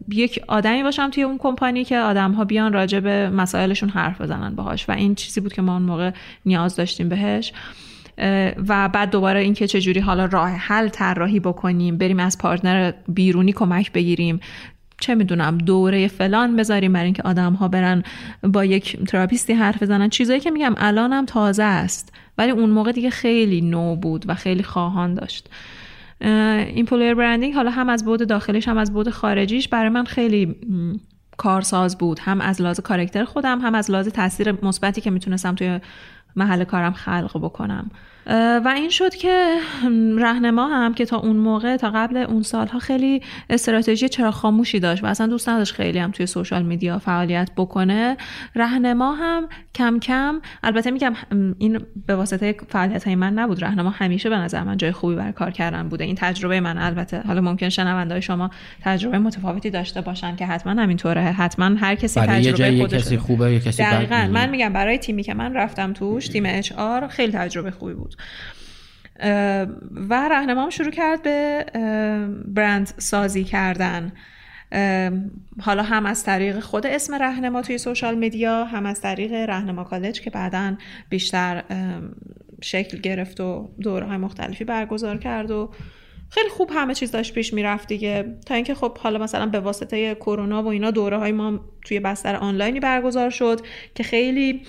یک 0.09 0.39
آدمی 0.47 0.83
باشم 0.83 1.09
توی 1.09 1.23
اون 1.23 1.37
کمپانی 1.37 1.83
که 1.83 1.97
آدم 1.97 2.31
ها 2.31 2.45
بیان 2.45 2.73
راجع 2.73 2.99
به 2.99 3.29
مسائلشون 3.29 3.89
حرف 3.89 4.21
بزنن 4.21 4.55
باهاش. 4.55 4.89
و 4.89 4.91
این 4.91 5.15
چیزی 5.15 5.41
بود 5.41 5.53
که 5.53 5.61
ما 5.61 5.73
اون 5.73 5.81
موقع 5.81 6.11
نیاز 6.45 6.75
داشتیم 6.75 7.09
بهش. 7.09 7.53
و 8.67 8.89
بعد 8.89 9.09
دوباره 9.09 9.39
اینکه 9.39 9.67
چجوری 9.67 9.99
حالا 9.99 10.25
راه 10.25 10.49
حل 10.49 10.87
طراحی 10.89 11.39
بکنیم 11.39 11.97
بریم 11.97 12.19
از 12.19 12.37
پارتنر 12.37 12.91
بیرونی 13.07 13.53
کمک 13.53 13.91
بگیریم. 13.91 14.39
چه 15.01 15.15
می‌دونم 15.15 15.57
دوره 15.57 16.07
فلان 16.07 16.55
بذاریم 16.55 16.93
برای 16.93 17.05
اینکه 17.05 17.23
آدم 17.23 17.53
ها 17.53 17.67
برن 17.67 18.03
با 18.43 18.65
یک 18.65 19.05
تراپیستی 19.05 19.53
حرف 19.53 19.83
بزنن. 19.83 20.09
چیزایی 20.09 20.39
که 20.39 20.51
میگم 20.51 20.73
الانم 20.77 21.25
تازه 21.25 21.63
است 21.63 22.13
ولی 22.37 22.51
اون 22.51 22.69
موقع 22.69 22.91
دیگه 22.91 23.09
خیلی 23.09 23.61
نو 23.61 23.95
بود 23.95 24.25
و 24.27 24.35
خیلی 24.35 24.63
خواهان 24.63 25.13
داشت. 25.13 25.49
پولیر 26.87 27.13
برندینگ 27.13 27.53
حالا 27.53 27.71
هم 27.71 27.89
از 27.89 28.05
بود 28.05 28.27
داخلیش 28.27 28.67
هم 28.67 28.77
از 28.77 28.93
بود 28.93 29.09
خارجیش 29.09 29.67
برای 29.67 29.89
من 29.89 30.03
خیلی 30.03 30.55
کارساز 31.37 31.97
بود. 31.97 32.19
هم 32.19 32.41
از 32.41 32.61
لحاظ 32.61 32.79
کارکتر 32.79 33.23
خودم 33.23 33.59
هم 33.59 33.75
از 33.75 33.91
لحاظ 33.91 34.07
تاثیر 34.07 34.65
مثبتی 34.65 35.01
که 35.01 35.11
می‌تونستم 35.11 35.55
توی 35.55 35.79
محل 36.35 36.63
کارم 36.63 36.93
خلق 36.93 37.31
بکنم. 37.37 37.91
و 38.27 38.73
این 38.75 38.89
شد 38.89 39.15
که 39.15 39.57
رهنما 40.17 40.67
هم 40.67 40.93
که 40.93 41.05
تا 41.05 41.17
اون 41.17 41.35
موقع 41.35 41.77
تا 41.77 41.89
قبل 41.89 42.17
اون 42.17 42.43
سالها 42.43 42.79
خیلی 42.79 43.21
استراتژی 43.49 44.09
چرا 44.09 44.31
خاموشی 44.31 44.79
داشت 44.79 45.03
و 45.03 45.07
اصلا 45.07 45.27
دوست 45.27 45.49
نداشت 45.49 45.73
خیلی 45.73 45.99
هم 45.99 46.11
توی 46.11 46.25
سوشال 46.25 46.63
میدیا 46.63 46.99
فعالیت 46.99 47.49
بکنه. 47.57 48.17
رهنما 48.55 49.13
هم 49.13 49.49
کم 49.75 49.99
کم 49.99 50.41
البته 50.63 50.91
میگم 50.91 51.13
این 51.57 51.79
به 52.07 52.15
واسطه 52.15 52.55
فعالیت 52.67 53.03
های 53.03 53.15
من 53.15 53.33
نبود. 53.33 53.63
رهنما 53.63 53.89
همیشه 53.89 54.29
به 54.29 54.37
نظر 54.37 54.63
من 54.63 54.77
جای 54.77 54.91
خوبی 54.91 55.15
برای 55.15 55.33
کار 55.33 55.51
کردن 55.51 55.89
بوده. 55.89 56.03
این 56.03 56.15
تجربه 56.15 56.59
من 56.59 56.77
البته. 56.77 57.21
حالا 57.21 57.41
ممکن 57.41 57.69
شنونده 57.69 58.19
شما 58.19 58.49
تجربه 58.81 59.19
متفاوتی 59.19 59.69
داشته 59.69 60.01
باشن 60.01 60.35
که 60.35 60.45
حتما 60.45 60.81
همینطوره. 60.81 61.21
حتما 61.21 61.65
هر 61.65 61.95
کسی 61.95 62.19
تجربه 62.19 62.77
خودش 62.77 63.01
کسی 63.01 63.17
خوبه 63.17 63.53
یا 63.53 63.59
کسی 63.59 63.83
من 64.09 64.49
میگم 64.49 64.73
برای 64.73 64.97
تیمی 64.97 65.23
که 65.23 65.33
من 65.33 65.53
رفتم 65.53 65.93
توش 65.93 66.27
تیم 66.27 66.43
اچ 66.45 66.71
خیلی 67.09 67.31
تجربه 67.31 67.71
خوبی 67.71 67.93
بود. 67.93 68.10
و 70.09 70.29
رهنمام 70.29 70.69
شروع 70.69 70.91
کرد 70.91 71.23
به 71.23 71.65
برند 72.45 72.93
سازی 72.97 73.43
کردن. 73.43 74.11
حالا 75.61 75.83
هم 75.83 76.05
از 76.05 76.23
طریق 76.23 76.59
خود 76.59 76.87
اسم 76.87 77.15
رهنما 77.15 77.61
توی 77.61 77.77
سوشال 77.77 78.15
میدیا 78.15 78.65
هم 78.65 78.85
از 78.85 79.01
طریق 79.01 79.33
رهنما 79.33 79.83
کالج 79.83 80.21
که 80.21 80.29
بعدا 80.29 80.75
بیشتر 81.09 81.63
شکل 82.61 82.97
گرفت 82.97 83.39
و 83.39 83.69
دورهای 83.81 84.17
مختلفی 84.17 84.63
برگزار 84.63 85.17
کرد 85.17 85.51
و 85.51 85.71
خیلی 86.29 86.49
خوب 86.49 86.71
همه 86.75 86.93
چیز 86.95 87.11
داشت 87.11 87.33
پیش 87.33 87.53
می‌رفت 87.53 87.87
دیگه. 87.87 88.37
تا 88.45 88.55
اینکه 88.55 88.75
خب 88.75 88.97
حالا 88.97 89.19
مثلا 89.19 89.45
به 89.45 89.59
واسطه 89.59 90.15
کرونا 90.15 90.63
و 90.63 90.67
اینا 90.67 90.91
دوره 90.91 91.17
های 91.17 91.31
ما 91.31 91.59
توی 91.85 91.99
بستر 91.99 92.35
آنلاینی 92.35 92.79
برگزار 92.79 93.29
شد 93.29 93.61
که 93.95 94.03
خیلی 94.03 94.61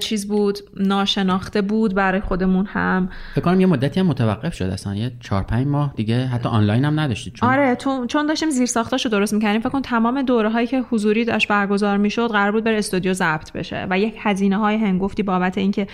چیز 0.00 0.28
بود 0.28 0.58
ناشناخته 0.76 1.62
بود 1.62 1.94
برای 1.94 2.20
خودمون 2.20 2.66
هم. 2.66 3.08
فکر 3.34 3.44
کنم 3.44 3.60
یه 3.60 3.66
مدتی 3.66 4.00
هم 4.00 4.06
متوقف 4.06 4.54
شد 4.54 4.64
اصلا 4.64 4.94
یه 4.94 5.12
4 5.20 5.42
5 5.42 5.66
ماه 5.66 5.92
دیگه 5.96 6.26
حتی 6.26 6.48
آنلاین 6.48 6.84
هم 6.84 7.00
نداشتید 7.00 7.34
چون 7.34 7.48
آره 7.48 7.76
چون 8.08 8.26
داشتیم 8.26 8.50
زیر 8.50 8.66
ساختاشو 8.66 9.08
درست 9.08 9.34
می‌کردیم. 9.34 9.60
فکر 9.60 9.70
کنم 9.70 9.82
تمام 9.82 10.22
دوره 10.22 10.50
هایی 10.50 10.66
که 10.66 10.80
حضوری 10.90 11.24
داشت 11.24 11.48
برگزار 11.48 11.96
می‌شد 11.96 12.30
قرار 12.30 12.52
بود 12.52 12.64
بر 12.64 12.72
استودیو 12.72 13.12
ضبط 13.12 13.52
بشه 13.52 13.86
و 13.90 13.98
یک 13.98 14.14
هزینه 14.18 14.56
های 14.56 14.76
هنگفتی 14.76 15.22
بابت 15.22 15.58
اینکه 15.58 15.86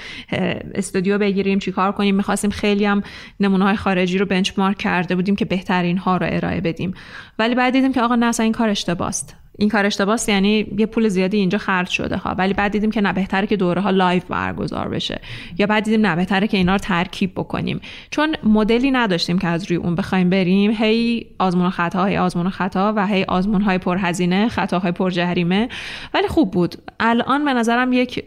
استودیو 0.74 1.18
بگیریم 1.18 1.58
چیکار 1.58 1.92
کنیم 1.92 2.14
می‌خواستیم 2.14 2.50
خیلی 2.50 2.84
هم 2.84 3.02
نمونه 3.40 3.64
های 3.64 3.76
خارجی 3.76 4.18
رو 4.18 4.26
benchmark 4.26 4.78
کرده 4.78 5.16
بودیم 5.16 5.36
که 5.36 5.44
بهترین 5.44 5.98
ها 5.98 6.16
رو 6.16 6.26
ارائه 6.30 6.60
بدیم. 6.60 6.94
ولی 7.38 7.54
بعد 7.54 7.72
دیدیم 7.72 7.92
که 7.92 8.02
آقا 8.02 8.14
نه 8.14 8.32
این 8.40 8.52
کار 8.52 8.68
اشتباست. 8.68 9.36
این 9.58 9.68
کار 9.68 9.86
اشتباس 9.86 10.28
یعنی 10.28 10.66
یه 10.78 10.86
پول 10.86 11.08
زیادی 11.08 11.36
اینجا 11.36 11.58
خرج 11.58 11.88
شده 11.88 12.16
ها. 12.16 12.34
ولی 12.34 12.52
بعد 12.54 12.72
دیدیم 12.72 12.90
که 12.90 13.00
نه 13.00 13.12
بهتره 13.12 13.46
که 13.46 13.56
دوره 13.56 13.80
ها 13.80 13.90
live 13.90 14.22
برگزار 14.28 14.88
بشه. 14.88 15.20
یا 15.58 15.66
بعد 15.66 15.84
دیدیم 15.84 16.06
نه 16.06 16.16
بهتره 16.16 16.46
که 16.46 16.56
اینا 16.56 16.72
رو 16.72 16.78
ترکیب 16.78 17.32
بکنیم. 17.34 17.80
چون 18.10 18.36
مدلی 18.44 18.90
نداشتیم 18.90 19.38
که 19.38 19.46
از 19.46 19.70
روی 19.70 19.76
اون 19.76 19.94
بخوایم 19.94 20.30
بریم. 20.30 20.70
هی 20.70 21.26
آزمون 21.38 21.66
و 21.66 21.70
خطا 21.70 22.04
هی 22.04 22.16
آزمون 22.16 22.46
و 22.46 22.50
خطا 22.50 22.92
و 22.96 23.06
هی 23.06 23.24
آزمون 23.24 23.62
های 23.62 23.78
پرهزینه 23.78 24.48
خطاهای 24.48 24.92
پرجریمه. 24.92 25.68
ولی 26.14 26.28
خوب 26.28 26.50
بود. 26.50 26.74
الان 27.00 27.44
به 27.44 27.52
نظرم 27.52 27.92
یک 27.92 28.24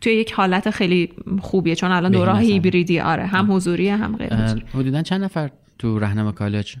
توی 0.00 0.12
یک 0.12 0.32
حالت 0.32 0.70
خیلی 0.70 1.10
خوبیه. 1.40 1.74
چون 1.74 1.92
الان 1.92 2.12
دوره 2.12 2.36
هیبریدی. 2.36 3.00
آره 3.00 3.26
هم 3.26 3.52
حضوری 3.52 3.88
هم 3.88 4.16
غیر 4.16 4.34
حدودا 4.74 5.02
چند 5.02 5.24
نفر 5.24 5.50
تو 5.78 5.98
رهنما 5.98 6.32
کالج 6.32 6.76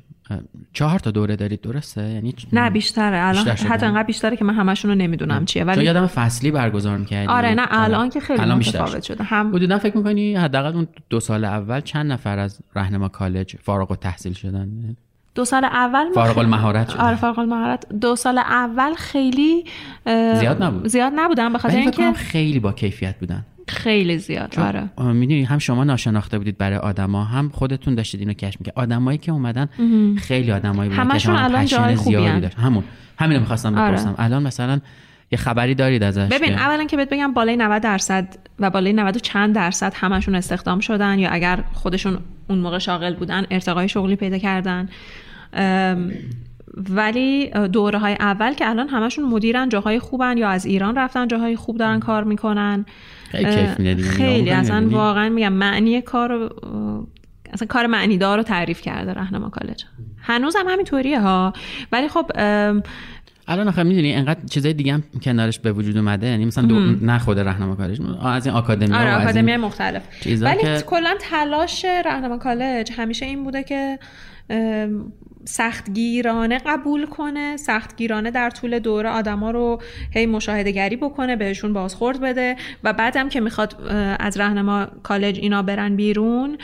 چهار 0.72 0.98
تا 0.98 1.10
دوره 1.10 1.36
دارید 1.36 1.60
درسته؟ 1.60 2.02
یعنی 2.02 2.34
نه 2.52 2.70
بیشتره. 2.70 3.28
الان 3.28 3.44
بیشتر 3.44 3.68
حتی 3.68 3.86
انقدر 3.86 4.02
بیشتره 4.02 4.36
که 4.36 4.44
من 4.44 4.54
همشون 4.54 4.90
رو 4.90 4.96
نمی‌دونم 4.96 5.44
چیه 5.44 5.64
ولی 5.64 5.84
یادم 5.84 6.06
فصلی 6.06 6.50
برگزار 6.50 6.98
می‌کردی. 6.98 7.28
آره 7.28 7.54
نه 7.54 7.66
الان 7.70 8.10
که 8.10 8.20
خیلی 8.20 8.40
الان 8.40 8.58
متفاوت 8.58 9.02
شده. 9.02 9.24
هم 9.24 9.54
حدودا 9.54 9.78
فکر 9.78 9.96
می‌کنی 9.96 10.36
حداقل 10.36 10.74
اون 10.74 10.88
دو 11.10 11.20
سال 11.20 11.44
اول 11.44 11.80
چند 11.80 12.12
نفر 12.12 12.38
از 12.38 12.60
رهنما 12.76 13.08
کالج 13.08 13.56
فارغ 13.62 13.90
التحصیل 13.90 14.32
شدن؟ 14.32 14.96
دو 15.34 15.44
سال 15.44 15.64
اول 15.64 16.12
فارغ 16.14 16.38
المهارت 16.38 16.96
آره 16.96 17.16
فارغ 17.16 17.38
المهارت. 17.38 17.88
دو 18.00 18.16
سال 18.16 18.38
اول 18.38 18.94
خیلی 18.94 19.64
زیاد 20.06 20.62
نبود. 20.62 20.88
زیاد 20.88 21.12
نبودن 21.16 21.52
به 21.52 21.58
خاطر 21.58 21.76
اینکه 21.76 22.12
خیلی 22.12 22.60
با 22.60 22.72
کیفیت 22.72 23.18
بودن. 23.18 23.44
خیلی 23.68 24.18
زیاد 24.18 24.58
آره. 24.58 25.12
می‌دونی 25.12 25.44
هم 25.44 25.58
شما 25.58 25.84
ناشناخته 25.84 26.38
بودید 26.38 26.58
برای 26.58 26.78
آدما 26.78 27.24
هم 27.24 27.48
خودتون 27.48 27.94
داشتید 27.94 28.20
اینو 28.20 28.32
کشف 28.32 28.60
می‌کرد. 28.60 28.78
آدمایی 28.78 29.18
که 29.18 29.32
اومدن 29.32 29.68
خیلی 30.18 30.52
آدمایی 30.52 30.90
بودن 30.90 31.02
همشون 31.02 31.36
الان 31.36 31.66
جای 31.66 31.96
خوبی 31.96 32.40
داشت. 32.40 32.58
همون. 32.58 32.84
همین 33.18 33.38
می‌خواستم 33.38 33.78
آره. 33.78 33.92
بپرسم. 33.92 34.14
الان 34.18 34.42
مثلا 34.42 34.80
یه 35.32 35.38
خبری 35.38 35.74
دارید 35.74 36.02
ازش 36.02 36.28
ببین 36.28 36.52
اولا 36.52 36.84
که 36.84 36.96
بهت 36.96 37.10
بگم 37.10 37.32
بالای 37.32 37.56
90 37.56 37.82
درصد 37.82 38.36
و 38.58 38.70
بالای 38.70 38.92
90 38.92 39.16
چند 39.16 39.54
درصد 39.54 39.92
همشون 39.94 40.34
استخدام 40.34 40.80
شدن 40.80 41.18
یا 41.18 41.30
اگر 41.30 41.64
خودشون 41.72 42.18
اون 42.48 42.58
موقع 42.58 42.78
شاغل 42.78 43.14
بودن 43.14 43.44
ارتقای 43.50 43.88
شغلی 43.88 44.16
پیدا 44.16 44.38
کردن. 44.38 44.88
ولی 46.90 47.50
دوره 47.72 47.98
های 47.98 48.16
اول 48.20 48.54
که 48.54 48.68
الان 48.68 48.88
همشون 48.88 49.24
مدیرن 49.24 49.68
جاهای 49.68 49.98
خوبن 49.98 50.38
یا 50.38 50.48
از 50.48 50.66
ایران 50.66 50.96
رفتن 50.98 51.28
جاهای 51.28 51.56
خوب 51.56 51.76
دارن 51.76 52.00
کار 52.00 52.24
می‌کنن. 52.24 52.84
خیلی 53.30 54.02
خیلی. 54.02 54.50
اصلا 54.50 54.88
واقعا 54.88 55.28
میگم 55.28 55.52
معنی 55.52 56.00
کار 56.00 56.54
اصلا 57.52 57.68
کار 57.68 57.86
معنی 57.86 58.18
رو 58.18 58.42
تعریف 58.42 58.80
کرده 58.80 59.12
رهنما 59.12 59.48
کالج. 59.48 59.84
هنوز 60.18 60.56
هم 60.56 60.68
همینطوریه 60.68 61.20
ها. 61.20 61.52
ولی 61.92 62.08
خب 62.08 62.30
الان 63.48 63.68
آخه 63.68 63.82
می‌دونی 63.82 64.14
انقدر 64.14 64.40
چیزای 64.50 64.72
دیگه 64.72 64.92
هم 64.92 65.02
کنارش 65.22 65.58
به 65.58 65.72
وجود 65.72 65.96
اومده. 65.96 66.26
یعنی 66.26 66.44
مثلا 66.44 66.66
دو 66.66 66.80
نه 66.80 67.18
خود 67.18 67.38
راهنما 67.38 67.74
کالج. 67.74 68.00
از 68.22 68.46
این 68.46 68.54
آکادمی 68.54 68.94
آره 68.94 69.14
آکادمی 69.14 69.56
مختلف. 69.56 70.02
ولی 70.40 70.62
که... 70.62 70.82
کلا 70.86 71.14
تلاش 71.20 71.84
راهنما 72.04 72.38
کالج 72.38 72.92
همیشه 72.96 73.26
این 73.26 73.44
بوده 73.44 73.62
که 73.62 73.98
سختگیرانه 75.44 76.58
قبول 76.66 77.06
کنه 77.06 77.56
سختگیرانه 77.56 78.30
در 78.30 78.50
طول 78.50 78.78
دوره 78.78 79.08
آدما 79.08 79.50
رو 79.50 79.82
هی 80.10 80.26
مشاهده 80.26 80.70
گری 80.70 80.96
بکنه 80.96 81.36
بهشون 81.36 81.72
بازخورد 81.72 82.20
بده 82.20 82.56
و 82.84 82.92
بعدم 82.92 83.28
که 83.28 83.40
می‌خواد 83.40 83.76
از 84.20 84.40
رهنما 84.40 84.86
کالج 85.02 85.38
اینا 85.38 85.62
برن 85.62 85.96
بیرون 85.96 86.58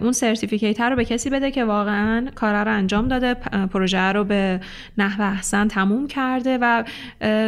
اون 0.00 0.12
سرتیفیکیت 0.12 0.80
رو 0.80 0.96
به 0.96 1.04
کسی 1.04 1.30
بده 1.30 1.50
که 1.50 1.64
واقعا 1.64 2.28
کار 2.34 2.64
رو 2.64 2.70
انجام 2.72 3.08
داده 3.08 3.34
پروژه 3.66 3.98
رو 3.98 4.24
به 4.24 4.60
نحو 4.98 5.22
احسن 5.22 5.68
تموم 5.68 6.06
کرده 6.06 6.58
و 6.60 6.84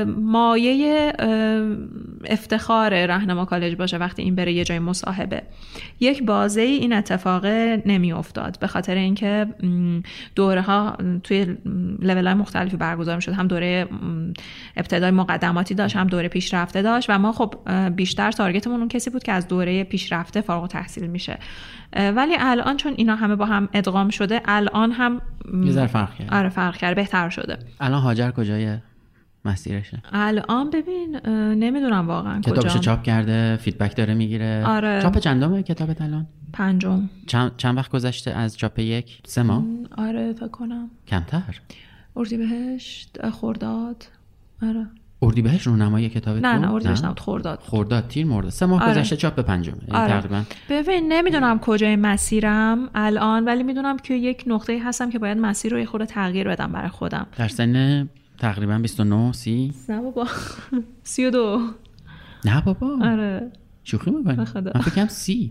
مایه 0.07 1.13
افتخار 2.27 3.07
رهنما 3.07 3.45
کالج 3.45 3.77
باشه 3.77 3.97
وقتی 3.97 4.23
این 4.23 4.35
بره 4.35 4.53
یه 4.53 4.65
جای 4.65 4.79
مصاحبه. 4.79 5.43
یک 6.01 6.23
بازه 6.23 6.61
این 6.61 6.93
اتفاق 6.93 7.47
نمی 7.87 8.13
افتاد 8.13 8.59
به 8.61 8.67
خاطر 8.67 8.95
اینکه 8.95 9.47
دوره 10.35 10.61
ها 10.61 10.74
توی 11.23 11.57
لول 12.01 12.27
های 12.27 12.35
مختلفی 12.35 12.77
برگزار 12.77 13.21
شد 13.21 13.33
هم 13.33 13.47
دوره 13.47 13.89
ابتدای 14.77 15.11
مقدماتی 15.11 15.75
داشت 15.75 15.97
هم 15.97 16.07
دوره 16.07 16.29
پیشرفته 16.29 16.83
داشت 16.83 17.11
و 17.11 17.19
ما 17.19 17.33
خب 17.33 17.55
بیشتر 17.97 18.33
تارگتمون 18.33 18.79
اون 18.79 18.89
کسی 18.89 19.11
بود 19.11 19.23
که 19.23 19.33
از 19.33 19.49
دوره 19.49 19.85
پیشرفته 19.85 20.41
فارغ 20.41 20.69
تحصیل 20.69 21.07
میشه. 21.07 21.39
ولی 21.97 22.37
الان 22.39 22.77
چون 22.77 22.95
اینا 22.97 23.15
همه 23.15 23.37
با 23.37 23.47
هم 23.47 23.69
ادغام 23.73 24.09
شده 24.09 24.41
الان 24.45 24.93
هم 24.93 25.21
یه 25.65 25.87
فرق 25.87 26.15
کرد. 26.15 26.35
آره 26.35 26.49
فرق 26.49 26.77
کرد 26.77 26.97
بهتر 26.97 27.29
شده. 27.29 27.59
الان 27.81 28.01
هاجر 28.03 28.31
کجایه؟ 28.31 28.83
مسیرشه. 29.45 30.03
الان 30.13 30.71
ببین 30.71 31.17
نمی‌دونم 31.55 32.09
واقعا 32.09 32.41
کتابشو 32.41 32.79
چاپ 32.79 33.03
کرده 33.03 33.57
فیدبک 33.57 33.97
داره 33.97 34.15
می‌گیره. 34.15 34.65
آره. 34.67 35.03
چاپ 35.03 35.19
چندمه 35.19 35.63
کتابت 35.63 36.01
الان 36.01 36.27
پنجم. 36.53 37.11
چند, 37.27 37.53
چند 37.57 37.77
وقت 37.77 37.91
گذشته 37.91 38.31
از 38.31 38.57
چاپ 38.57 38.79
یک؟ 38.79 39.19
سه 39.27 39.43
ماه؟ 39.43 39.65
آره 39.99 40.33
فکر 40.33 40.49
کنم. 40.49 40.91
کمتر. 41.09 41.61
اردیبهشت 42.17 43.31
خرداد. 43.31 44.07
آره. 44.63 44.87
اردیبهشت 45.23 45.67
رونمایی 45.67 46.09
کتاب 46.09 46.37
نه 46.37 46.59
نه 46.59 46.73
اردیبهشت 46.73 47.05
نبود 47.05 47.21
خرداد. 47.21 47.59
خرداد 47.63 48.09
تیر 48.09 48.27
مورد 48.27 48.49
سه 48.49 48.67
ماه 48.67 48.83
آره. 48.83 48.93
گذشته 48.93 49.17
چاپ 49.17 49.35
به 49.35 49.43
پنجم 49.43 49.73
آره. 49.91 50.09
تقریبا. 50.09 50.43
ببین 50.71 51.13
نمی‌دونم 51.13 51.59
کجای 51.59 51.97
مسیرم 51.97 52.89
الان 52.95 53.45
ولی 53.45 53.63
می‌دونم 53.63 53.97
که 53.97 54.15
یک 54.15 54.45
نقطه 54.47 54.81
هستم 54.85 55.11
که 55.11 55.19
باید 55.19 55.39
مسیر 55.39 55.73
رو 55.73 55.79
یه 55.79 55.87
خورده 55.87 56.07
تغییر 56.07 56.49
بدم 56.49 56.73
برای 56.73 56.89
خودم. 56.89 57.27
در 57.37 57.49
سن 57.49 58.09
تقریبا 58.39 58.79
29 58.79 59.33
30 59.33 59.73
نه 59.89 60.01
بابا. 60.01 60.27
سی 61.03 61.25
و 61.27 61.31
دو. 61.31 61.61
نه 62.45 62.61
بابا. 62.61 62.99
آره. 63.03 63.51
شوخی 63.85 64.11
می‌کنی. 64.11 64.37
من 64.75 64.81
فکرم 64.81 65.09
سی. 65.09 65.51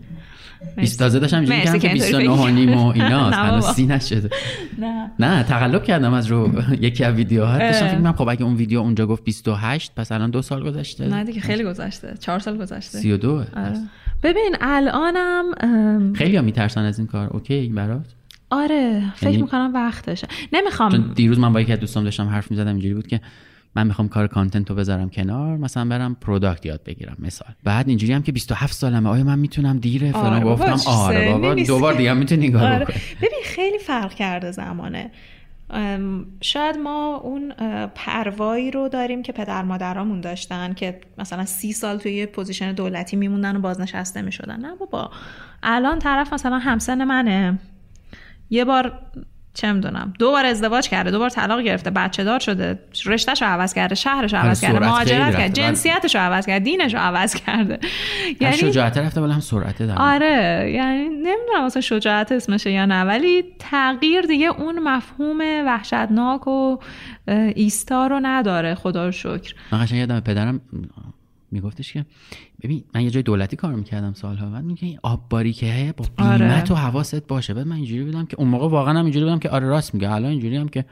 مرسی. 0.62 0.80
20 0.80 0.98
تازه 0.98 1.18
داشتم 1.18 1.36
اینجوری 1.36 1.60
که 1.60 1.70
اینطوری 1.70 1.92
29 1.92 2.30
و 2.30 2.46
نیم 2.48 2.74
و 2.78 2.90
هنوز 2.96 3.34
بابا. 3.34 3.72
سی 3.72 3.86
نشده. 3.86 4.30
نه. 4.78 5.10
نه 5.20 5.42
تقلب 5.42 5.84
کردم 5.84 6.12
از 6.14 6.26
رو 6.26 6.50
یکی 6.80 7.04
از 7.04 7.14
ویدیوها 7.14 7.58
داشتم. 7.58 7.86
فکر 7.86 7.96
می‌کردم 7.96 8.12
خب 8.12 8.28
اگه 8.28 8.42
اون 8.44 8.54
ویدیو 8.54 8.78
اونجا 8.80 9.06
گفت 9.06 9.24
28 9.24 9.92
پس 9.96 10.12
الان 10.12 10.30
دو 10.30 10.42
سال 10.42 10.64
گذشته. 10.64 11.08
نه 11.08 11.24
دیگه 11.24 11.40
خیلی 11.40 11.64
گذشته. 11.64 12.14
چهار 12.20 12.38
سال 12.38 12.56
گذشته. 12.58 12.98
32 12.98 13.32
آره. 13.32 13.46
ببین 14.22 14.56
الانم 14.60 16.12
خیلی 16.12 16.36
ها 16.36 16.42
میترسن 16.42 16.84
از 16.84 16.98
این 16.98 17.06
کار. 17.06 17.28
اوکی 17.28 17.68
برات. 17.68 18.06
آره 18.50 19.02
فکر 19.16 19.30
یعنی- 19.30 19.42
می‌کنم 19.42 19.70
وقتشه. 19.74 20.26
چون 20.26 20.48
نمی‌خوام 20.52 21.12
دیروز 21.14 21.38
من 21.38 21.52
با 21.52 21.60
یکی 21.60 21.72
از 21.72 21.80
دوستام 21.80 22.04
داشتم 22.04 22.28
حرف 22.28 22.50
می‌زدم 22.50 22.70
اینجوری 22.70 22.94
بود 22.94 23.06
که 23.06 23.20
من 23.76 23.86
می‌خوام 23.86 24.08
کار 24.08 24.26
content 24.26 24.70
رو 24.70 24.76
بذارم 24.76 25.10
کنار 25.10 25.56
مثلا 25.56 25.84
برم 25.84 26.14
product 26.14 26.66
یاد 26.66 26.80
بگیرم 26.84 27.16
مثلا. 27.18 27.48
بعد 27.64 27.88
اینجوری 27.88 28.12
هم 28.12 28.22
که 28.22 28.32
27 28.32 28.72
سالمه 28.74 29.10
آیا 29.10 29.24
من 29.24 29.38
می‌تونم 29.38 29.78
دیره 29.78 30.12
فلان 30.12 30.32
آره 30.32 30.44
گفتم 30.44 30.90
آره 30.90 31.32
بابا. 31.32 31.54
دوبار 31.54 31.94
دیگه 31.94 32.12
می‌تونی 32.12 32.50
کار 32.50 32.72
آره. 32.72 32.84
ببین 33.16 33.40
خیلی 33.44 33.78
فرق 33.78 34.14
کرده 34.14 34.50
زمانه. 34.50 35.10
شاید 36.40 36.76
ما 36.76 37.16
اون 37.16 37.52
پروایی 37.94 38.70
رو 38.70 38.88
داریم 38.88 39.22
که 39.22 39.32
پدر 39.32 39.62
مادرامون 39.62 40.20
داشتن 40.20 40.74
که 40.74 41.00
مثلا 41.18 41.44
سی 41.44 41.72
سال 41.72 41.98
توی 41.98 42.12
یه 42.12 42.26
position 42.26 42.72
دولتی 42.72 43.16
میموندن 43.16 43.56
و 43.56 43.60
بازنشسته 43.60 44.22
می‌شدن. 44.22 44.60
نه 44.60 44.74
بابا. 44.80 45.10
الان 45.62 45.98
طرف 45.98 46.32
مثلا 46.32 46.58
همسن 46.58 47.04
منه. 47.04 47.58
یه 48.50 48.64
بار 48.64 48.98
چه 49.54 49.72
می‌دونم 49.72 50.12
دو 50.18 50.30
بار 50.30 50.46
ازدواج 50.46 50.88
کرده 50.88 51.10
دو 51.10 51.18
بار 51.18 51.28
طلاق 51.30 51.60
گرفته 51.60 51.90
بچه 51.90 52.24
دار 52.24 52.38
شده 52.38 52.78
رشتهش 53.06 53.42
رو 53.42 53.48
عوض 53.48 53.74
کرده 53.74 53.94
شهرش 53.94 54.32
رو 54.34 54.38
آره، 54.38 54.48
عوض 54.48 54.60
کرده 54.60 54.78
مهاجرت. 54.78 55.32
کرده 55.32 55.48
جنسیتش 55.48 56.14
رو 56.14 56.20
عوض 56.20 56.46
کرده 56.46 56.64
دینش 56.64 56.94
رو 56.94 57.00
عوض 57.00 57.34
کرده. 57.34 57.78
یعنی 58.40 58.56
شجاعت 58.56 58.98
رفته 58.98 59.20
ولی 59.20 59.32
هم 59.32 59.40
سرعت 59.40 59.82
دارم. 59.82 59.98
آره 59.98 60.70
یعنی 60.74 61.08
نمی‌دونم 61.08 61.64
مثلا 61.64 61.82
شجاعت 61.82 62.32
اسمشه 62.32 62.70
یا 62.70 62.86
نه 62.86 63.04
ولی 63.04 63.44
تغییر 63.58 64.20
دیگه 64.20 64.46
اون 64.46 64.78
مفهوم 64.78 65.40
وحشتناک 65.66 66.48
و 66.48 66.78
ایستا 67.54 68.06
رو 68.06 68.20
نداره 68.22 68.74
خدا 68.74 69.04
رو 69.04 69.12
شکر. 69.12 69.54
من 69.72 69.84
قشنگ 69.84 69.98
یادم 69.98 70.20
پدرم 70.20 70.60
میگفتش 71.54 71.92
که 71.92 72.04
ببین 72.62 72.84
من 72.94 73.00
یه 73.00 73.10
جای 73.10 73.22
دولتی 73.22 73.56
کار 73.56 73.74
می‌کردم 73.74 74.12
سالها 74.12 74.50
بعد 74.50 74.64
میگه 74.64 74.84
این 74.84 74.98
آب 75.02 75.28
باریکه 75.30 75.94
با 75.96 76.04
آره. 76.18 76.38
قیمت 76.38 76.70
و 76.70 76.74
حواست 76.74 77.26
باشه. 77.26 77.54
بعد 77.54 77.66
من 77.66 77.76
اینجوری 77.76 78.04
بودم 78.04 78.26
که 78.26 78.36
اون 78.38 78.48
موقع 78.48 78.68
واقعا 78.68 78.98
هم 78.98 79.04
اینجوری 79.04 79.24
بودم 79.24 79.38
که 79.38 79.48
آره 79.48 79.66
راست 79.66 79.94
میگه. 79.94 80.10
الان 80.12 80.30
اینجوری 80.30 80.56
هم 80.56 80.68
که 80.68 80.84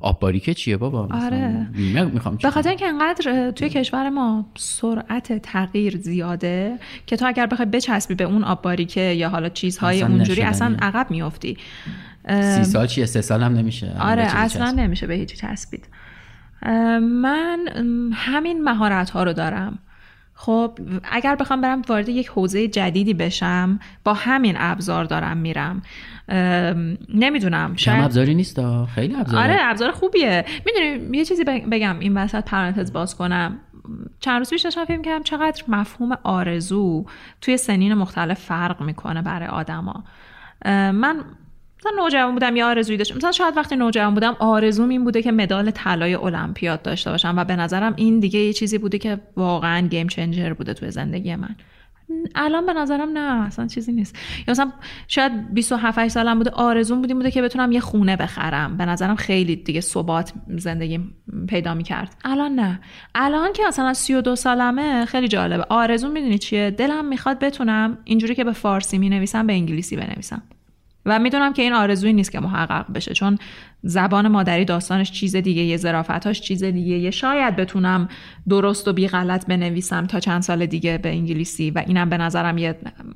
آب 0.00 0.20
باریکه 0.20 0.54
چیه 0.54 0.76
بابا؟ 0.76 1.08
آره. 1.10 1.68
می‌خوام 2.12 2.36
به 2.42 2.50
خاطر 2.50 2.68
اینکه 2.68 2.86
انقدر 2.86 3.50
توی 3.50 3.68
کشور 3.68 4.10
ما 4.10 4.46
سرعت 4.56 5.42
تغییر 5.42 5.96
زیاده 5.96 6.78
که 7.06 7.16
تو 7.16 7.26
اگر 7.26 7.46
بخوای 7.46 7.68
بچسبی 7.68 8.14
به 8.14 8.24
اون 8.24 8.44
آب 8.44 8.62
باریکه 8.62 9.00
یا 9.00 9.28
حالا 9.28 9.48
چیزهای 9.48 10.02
اصلا 10.02 10.14
اونجوری. 10.14 10.42
اصلا 10.42 10.76
عقب 10.82 11.10
میافتی. 11.10 11.56
سی 12.28 12.64
سال 12.64 12.86
چیه؟ 12.86 13.06
سه 13.06 13.20
سال 13.20 13.42
هم 13.42 13.52
نمیشه. 13.52 13.96
آره 14.00 14.22
اصلا 14.22 14.66
چسب. 14.66 14.78
نمیشه 14.78 15.06
به 15.06 15.14
هیچی 15.14 15.36
چسبید. 15.36 15.88
من 17.00 17.58
همین 18.12 18.64
مهارت 18.64 19.10
ها 19.10 19.22
رو 19.22 19.32
دارم. 19.32 19.78
خب 20.40 20.78
اگر 21.10 21.34
بخوام 21.36 21.60
برم 21.60 21.82
وارد 21.88 22.08
یک 22.08 22.28
حوزه 22.28 22.68
جدیدی 22.68 23.14
بشم 23.14 23.78
با 24.04 24.14
همین 24.14 24.54
ابزار 24.58 25.04
دارم 25.04 25.36
میرم. 25.36 25.82
نمی‌دونم 27.14 27.76
شاید 27.76 28.04
ابزاری 28.04 28.34
نیست. 28.34 28.84
خیلی 28.86 29.16
ابزار 29.16 29.42
آره 29.42 29.56
ابزار 29.60 29.90
خوبیه. 29.90 30.44
می‌دونی 30.66 31.18
یه 31.18 31.24
چیزی 31.24 31.44
بگ- 31.44 31.68
بگم 31.70 31.98
این 31.98 32.16
وسط 32.16 32.44
پرانتز 32.44 32.92
باز 32.92 33.16
کنم. 33.16 33.58
چند 34.20 34.38
روز 34.38 34.50
پیش 34.50 34.62
داشتم 34.62 34.84
فکر 34.84 35.02
کردم 35.02 35.22
چقدر 35.22 35.62
مفهوم 35.68 36.18
آرزو 36.22 37.04
توی 37.40 37.56
سنین 37.56 37.94
مختلف 37.94 38.40
فرق 38.40 38.82
می‌کنه 38.82 39.22
برای 39.22 39.48
آدما. 39.48 40.04
من 40.92 41.24
مثلا 41.80 41.92
نوجوان 42.02 42.32
بودم 42.32 42.56
یه 42.56 42.64
آرزویی 42.64 42.98
داشتم. 42.98 43.16
مثلا 43.16 43.32
شاید 43.32 43.56
وقتی 43.56 43.76
نوجوان 43.76 44.14
بودم 44.14 44.36
آرزوم 44.38 44.88
این 44.88 45.04
بوده 45.04 45.22
که 45.22 45.32
مدال 45.32 45.70
طلای 45.70 46.14
المپیاد 46.14 46.82
داشته 46.82 47.10
باشم 47.10 47.34
و 47.36 47.44
به 47.44 47.56
نظرم 47.56 47.94
این 47.96 48.20
دیگه 48.20 48.40
یه 48.40 48.52
چیزی 48.52 48.78
بوده 48.78 48.98
که 48.98 49.20
واقعا 49.36 49.86
گیم 49.86 50.08
چنجر 50.08 50.52
بوده 50.52 50.74
توی 50.74 50.90
زندگی 50.90 51.36
من. 51.36 51.56
الان 52.34 52.66
به 52.66 52.72
نظرم 52.72 53.18
نه 53.18 53.46
اصلا 53.46 53.66
چیزی 53.66 53.92
نیست. 53.92 54.16
یا 54.46 54.52
مثلا 54.52 54.72
شاید 55.08 55.54
27 55.54 55.98
8 55.98 56.14
سالم 56.14 56.38
بوده 56.38 56.50
آرزوم 56.50 57.00
بودیم 57.00 57.16
بوده 57.16 57.30
که 57.30 57.42
بتونم 57.42 57.72
یه 57.72 57.80
خونه 57.80 58.16
بخرم. 58.16 58.76
به 58.76 58.84
نظرم 58.84 59.16
خیلی 59.16 59.56
دیگه 59.56 59.80
ثبات 59.80 60.32
زندگی 60.48 61.00
پیدا 61.48 61.74
می‌کرد. 61.74 62.16
الان 62.24 62.54
نه. 62.54 62.80
الان 63.14 63.52
که 63.52 63.62
مثلا 63.68 63.94
32 63.94 64.36
سالمه 64.36 65.04
خیلی 65.04 65.28
جالبه. 65.28 65.62
آرزوم 65.68 66.10
می‌دونی 66.10 66.38
چیه؟ 66.38 66.70
دلم 66.70 67.04
می‌خواد 67.04 67.38
بتونم 67.38 67.98
اینجوری 68.04 68.34
که 68.34 68.44
به 68.44 68.52
فارسی 68.52 68.98
می‌نویسم 68.98 69.46
به 69.46 69.52
انگلیسی 69.52 69.96
بنویسم. 69.96 70.42
و 71.08 71.18
می‌دونم 71.18 71.52
که 71.52 71.62
این 71.62 71.72
آرزویی 71.72 72.12
نیست 72.12 72.32
که 72.32 72.40
محقق 72.40 72.92
بشه 72.92 73.14
چون 73.14 73.38
زبان 73.82 74.28
مادری 74.28 74.64
داستانش 74.64 75.12
چیز 75.12 75.36
دیگه 75.36 75.62
یه 75.62 75.76
ظرافتاش 75.76 76.40
چیز 76.40 76.64
دیگه. 76.64 76.98
یه 76.98 77.10
شاید 77.10 77.56
بتونم 77.56 78.08
درست 78.48 78.88
و 78.88 78.92
بی 78.92 79.08
غلط 79.08 79.46
بنویسم 79.46 80.06
تا 80.06 80.20
چند 80.20 80.42
سال 80.42 80.66
دیگه 80.66 80.98
به 80.98 81.08
انگلیسی 81.08 81.70
و 81.70 81.84
اینم 81.86 82.08
به 82.08 82.18
نظرم 82.18 82.58
یه 82.58 82.74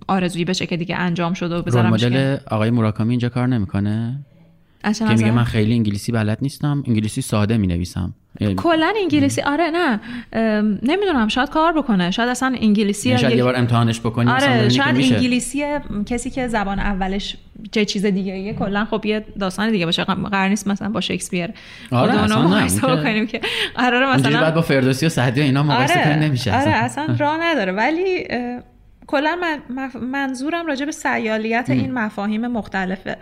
آرزویی 0.08 0.44
بشه 0.44 0.66
که 0.66 0.76
دیگه 0.76 0.96
انجام 0.96 1.34
شده 1.34 1.54
و 1.56 1.62
بذارم 1.62 1.90
مدل 1.90 2.36
آقای 2.50 2.70
موراکامی 2.70 3.10
اینجا 3.10 3.28
کار 3.28 3.46
نمی‌کنه؟ 3.46 4.24
که 4.98 5.04
میگه 5.04 5.30
من 5.30 5.44
خیلی 5.44 5.72
انگلیسی 5.74 6.12
بلد 6.12 6.38
نیستم 6.42 6.84
انگلیسی 6.86 7.22
ساده 7.22 7.56
می‌نویسم. 7.56 8.14
کلا 8.56 8.92
انگلیسی 9.02 9.40
آره 9.40 9.70
نه. 9.70 10.00
نمی‌دونم 10.82 11.28
شاید 11.28 11.48
کار 11.50 11.72
بکنه. 11.72 12.10
شاید 12.10 12.28
اصلا 12.28 12.54
انگلیسی 12.60 13.08
یعنی 13.08 13.20
شاید 13.20 13.36
یه 13.36 13.44
بار 13.44 13.56
امتحانش 13.56 14.00
بکنی 14.00 14.30
آره 14.30 14.68
شاید. 14.68 14.96
انگلیسی 14.96 15.64
کسی 16.06 16.30
که 16.30 16.48
زبان 16.48 16.78
اولش 16.78 17.36
چه 17.72 17.84
چیز 17.84 18.06
دیگه 18.06 18.38
یه 18.38 18.52
کلا 18.52 18.84
خب 18.84 19.06
یه 19.06 19.24
داستان 19.40 19.70
دیگه 19.70 19.86
باشه. 19.86 20.04
قرار 20.04 20.48
نیست 20.48 20.68
مثلا 20.68 20.88
با 20.88 21.00
شکسپیر 21.00 21.50
آره، 21.90 22.14
اصلا 22.24 22.42
مقایسه 22.42 22.86
بکنیم 22.86 23.26
که 23.26 23.40
قراره 23.74 24.16
مثلا 24.16 24.40
بعد 24.40 24.54
با 24.54 24.62
فردوسی 24.62 25.06
و 25.06 25.08
سعدی 25.08 25.40
اینا 25.40 25.62
مقایسه 25.62 26.00
آره 26.00 26.16
نمیشه 26.16 26.56
آره 26.60 26.70
اصلا. 26.70 27.16
راه 27.18 27.38
نداره. 27.40 27.72
ولی 27.72 28.24
کلا 29.06 29.38
من- 29.70 29.90
منظورم 30.02 30.66
راجع 30.66 30.84
به 30.86 30.92
سیالیت 30.92 31.66
این 31.68 31.92
مفاهیم 31.92 32.46
مختلفه. 32.46 33.16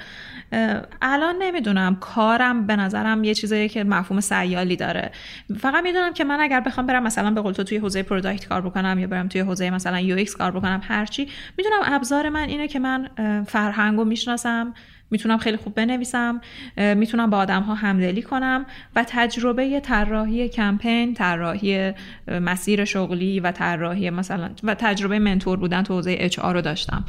الان 1.03 1.34
نمی‌دونم 1.42 1.96
کارم 1.96 2.66
به 2.66 2.76
نظرم 2.76 3.24
یه 3.24 3.34
چیزایی 3.34 3.68
که 3.68 3.84
مفهوم 3.84 4.20
سیالی 4.20 4.76
داره. 4.76 5.11
فقط 5.59 5.84
می‌دونم 5.84 6.12
که 6.12 6.24
من 6.24 6.40
اگر 6.40 6.61
بخوام 6.61 6.86
برم 6.86 7.03
مثلا 7.03 7.30
به 7.30 7.40
قول 7.40 7.53
تو 7.53 7.64
توی 7.64 7.78
حوزه 7.78 8.03
product 8.03 8.48
کار 8.48 8.61
بکنم 8.61 8.98
یا 8.98 9.07
برم 9.07 9.28
توی 9.28 9.40
حوزه 9.40 9.70
مثلا 9.70 10.01
UX 10.01 10.36
کار 10.36 10.51
بکنم 10.51 10.80
هرچی 10.84 11.28
می‌دونم 11.59 11.80
ابزار 11.84 12.28
من 12.28 12.48
اینه 12.48 12.68
که 12.68 12.78
من 12.78 13.09
فرهنگو 13.48 14.05
می‌شناسم 14.05 14.74
می‌تونم 15.11 15.38
خیلی 15.38 15.57
خوب 15.57 15.74
بنویسم 15.74 16.40
می‌تونم 16.76 17.30
با 17.30 17.38
آدم 17.38 17.62
ها 17.62 17.74
همدلی 17.74 18.22
کنم 18.22 18.66
و 18.96 19.05
تجربه 19.09 19.80
طراحی 19.80 20.48
کمپین 20.48 21.14
طراحی 21.14 21.92
مسیر 22.28 22.84
شغلی 22.84 23.40
و 23.40 23.53
طراحی 23.53 24.11
مثلا 24.11 24.51
و 24.62 24.74
تجربه 24.74 25.18
منتور 25.18 25.59
بودن 25.59 25.82
تو 25.82 25.94
حوزه 25.94 26.16
اچ 26.18 26.38
رو 26.38 26.61
داشتم. 26.61 27.05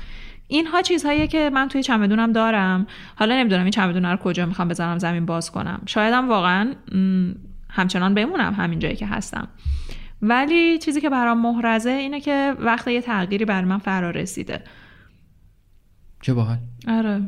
اینها 0.51 0.81
چیزهاییه 0.81 1.27
که 1.27 1.49
من 1.53 1.67
توی 1.67 1.83
چمدونم 1.83 2.31
دارم. 2.31 2.87
حالا 3.15 3.35
نمی‌دونم 3.35 3.61
این 3.61 3.71
چمدون 3.71 4.05
رو 4.05 4.17
کجا 4.17 4.45
می‌خوام 4.45 4.67
بذارم 4.67 4.97
زمین 4.97 5.25
باز 5.25 5.51
کنم. 5.51 5.81
شایدم 5.85 6.29
واقعا 6.29 6.73
همچنان 7.69 8.13
بمونم 8.13 8.53
همین 8.53 8.79
جایی 8.79 8.95
که 8.95 9.07
هستم. 9.07 9.47
ولی 10.21 10.77
چیزی 10.77 11.01
که 11.01 11.09
برام 11.09 11.41
محرزه 11.41 11.89
اینه 11.89 12.19
که 12.19 12.55
وقت 12.59 12.87
یه 12.87 13.01
تغییری 13.01 13.45
بر 13.45 13.63
من 13.63 13.77
فرا 13.77 14.09
رسیده. 14.09 14.63
چه 16.21 16.33
باحال؟ 16.33 16.57
آره. 16.87 17.21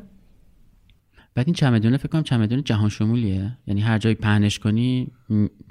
بعد 1.36 1.45
این 1.47 1.53
چمدونه 1.53 1.97
فکر 1.97 2.07
کنم 2.07 2.24
چمدون 2.24 2.63
جهان 2.63 2.89
شمولیه. 2.89 3.57
یعنی 3.67 3.82
هر 3.82 3.97
جایی 3.97 4.15
پهنش 4.15 4.59
کنی 4.59 5.11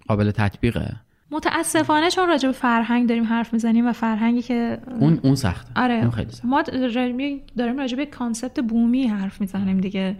قابل 0.09 0.30
تطبیقه. 0.30 0.96
متاسفانه 1.33 2.11
چون 2.11 2.28
راجع 2.28 2.49
به 2.49 2.53
فرهنگ 2.53 3.09
داریم 3.09 3.24
حرف 3.24 3.53
می‌زنیم 3.53 3.89
و 3.89 3.93
فرهنگی 3.93 4.43
که 4.43 4.78
اون 5.01 5.20
اون 5.22 5.35
سخته. 5.35 5.70
آره. 5.76 5.95
اون 5.95 6.11
خیلی 6.11 6.30
سخته. 6.30 6.47
ما 6.47 6.62
داریم 7.57 7.78
راجع 7.78 7.97
به 7.97 8.07
کانسپت 8.07 8.61
بومی 8.61 9.07
حرف 9.07 9.41
می‌زنیم 9.41 9.80
دیگه. 9.80 10.16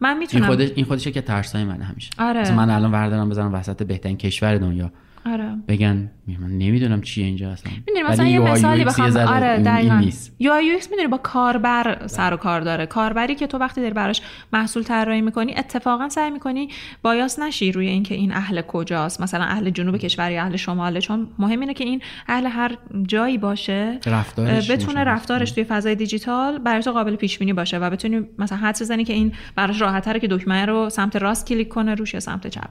من 0.00 0.08
این 0.10 0.18
می‌تونم 0.18 0.46
خودش 0.46 0.70
این 0.76 0.84
خودشه 0.84 1.12
که 1.12 1.20
ترسای 1.20 1.64
منه 1.64 1.84
همیشه. 1.84 2.10
آره. 2.18 2.54
من 2.54 2.70
الان 2.70 2.92
وردارم 2.92 3.28
بزنم 3.28 3.54
وسط 3.54 3.82
بهترین 3.82 4.16
کشور 4.16 4.58
دنیا. 4.58 4.92
آره. 5.26 5.56
بگن 5.68 6.10
من 6.40 6.58
نمی‌دونم 6.58 7.00
چیه 7.00 7.26
اینجا 7.26 7.50
اصلا. 7.50 7.72
می‌دونی 7.86 8.02
مثلا 8.02 8.26
یه 8.26 8.38
مثالی 8.38 8.84
بخوام 8.84 9.16
آره 9.16 9.58
دقیقاً. 9.58 10.10
UI 10.38 10.52
UX 10.52 10.90
می‌دونی 10.90 11.08
با 11.08 11.18
کاربر 11.18 12.06
سر 12.06 12.34
و 12.34 12.36
کار 12.36 12.60
داره. 12.60 12.86
کاربری 12.86 13.34
که 13.34 13.46
تو 13.46 13.58
وقتی 13.58 13.80
داری 13.80 13.94
براش 13.94 14.22
محصول 14.52 14.82
طراحی 14.82 15.20
می‌کنی 15.20 15.54
اتفاقا 15.56 16.08
سعی 16.08 16.30
می‌کنی 16.30 16.68
bias 17.02 17.38
نشی 17.38 17.72
روی 17.72 17.88
اینکه 17.88 18.14
این 18.14 18.32
اهل 18.32 18.60
کجاست 18.60 19.20
مثلا 19.20 19.44
اهل 19.44 19.70
جنوب 19.70 19.96
کشور 19.96 20.30
یا 20.30 20.42
اهل 20.42 20.56
شماله. 20.56 21.00
چون 21.00 21.28
مهم 21.38 21.60
اینه 21.60 21.74
که 21.74 21.84
این 21.84 22.02
اهل 22.28 22.46
هر 22.46 22.76
جایی 23.06 23.38
باشه 23.38 23.98
رفتارش 24.06 24.70
بتونه 24.70 25.04
رفتارش 25.04 25.50
توی 25.50 25.64
فضای 25.64 25.94
دیجیتال 25.94 26.58
برای 26.58 26.82
تو 26.82 26.92
قابل 26.92 27.16
پیش 27.16 27.38
بینی 27.38 27.52
باشه 27.52 27.78
و 27.78 27.90
بتونی 27.90 28.26
مثلا 28.38 28.58
حدس 28.58 28.82
بزنی 28.82 29.04
که 29.04 29.12
این 29.12 29.32
براش 29.56 29.80
راحت‌تره 29.80 30.20
که 30.20 30.28
دکمه 30.28 30.64
رو 30.64 30.90
سمت 30.90 31.16
راست 31.16 31.46
کلیک 31.46 31.68
کنه 31.68 31.94
روش 31.94 32.14
یا 32.14 32.20
سمت 32.20 32.46
چپ. 32.46 32.70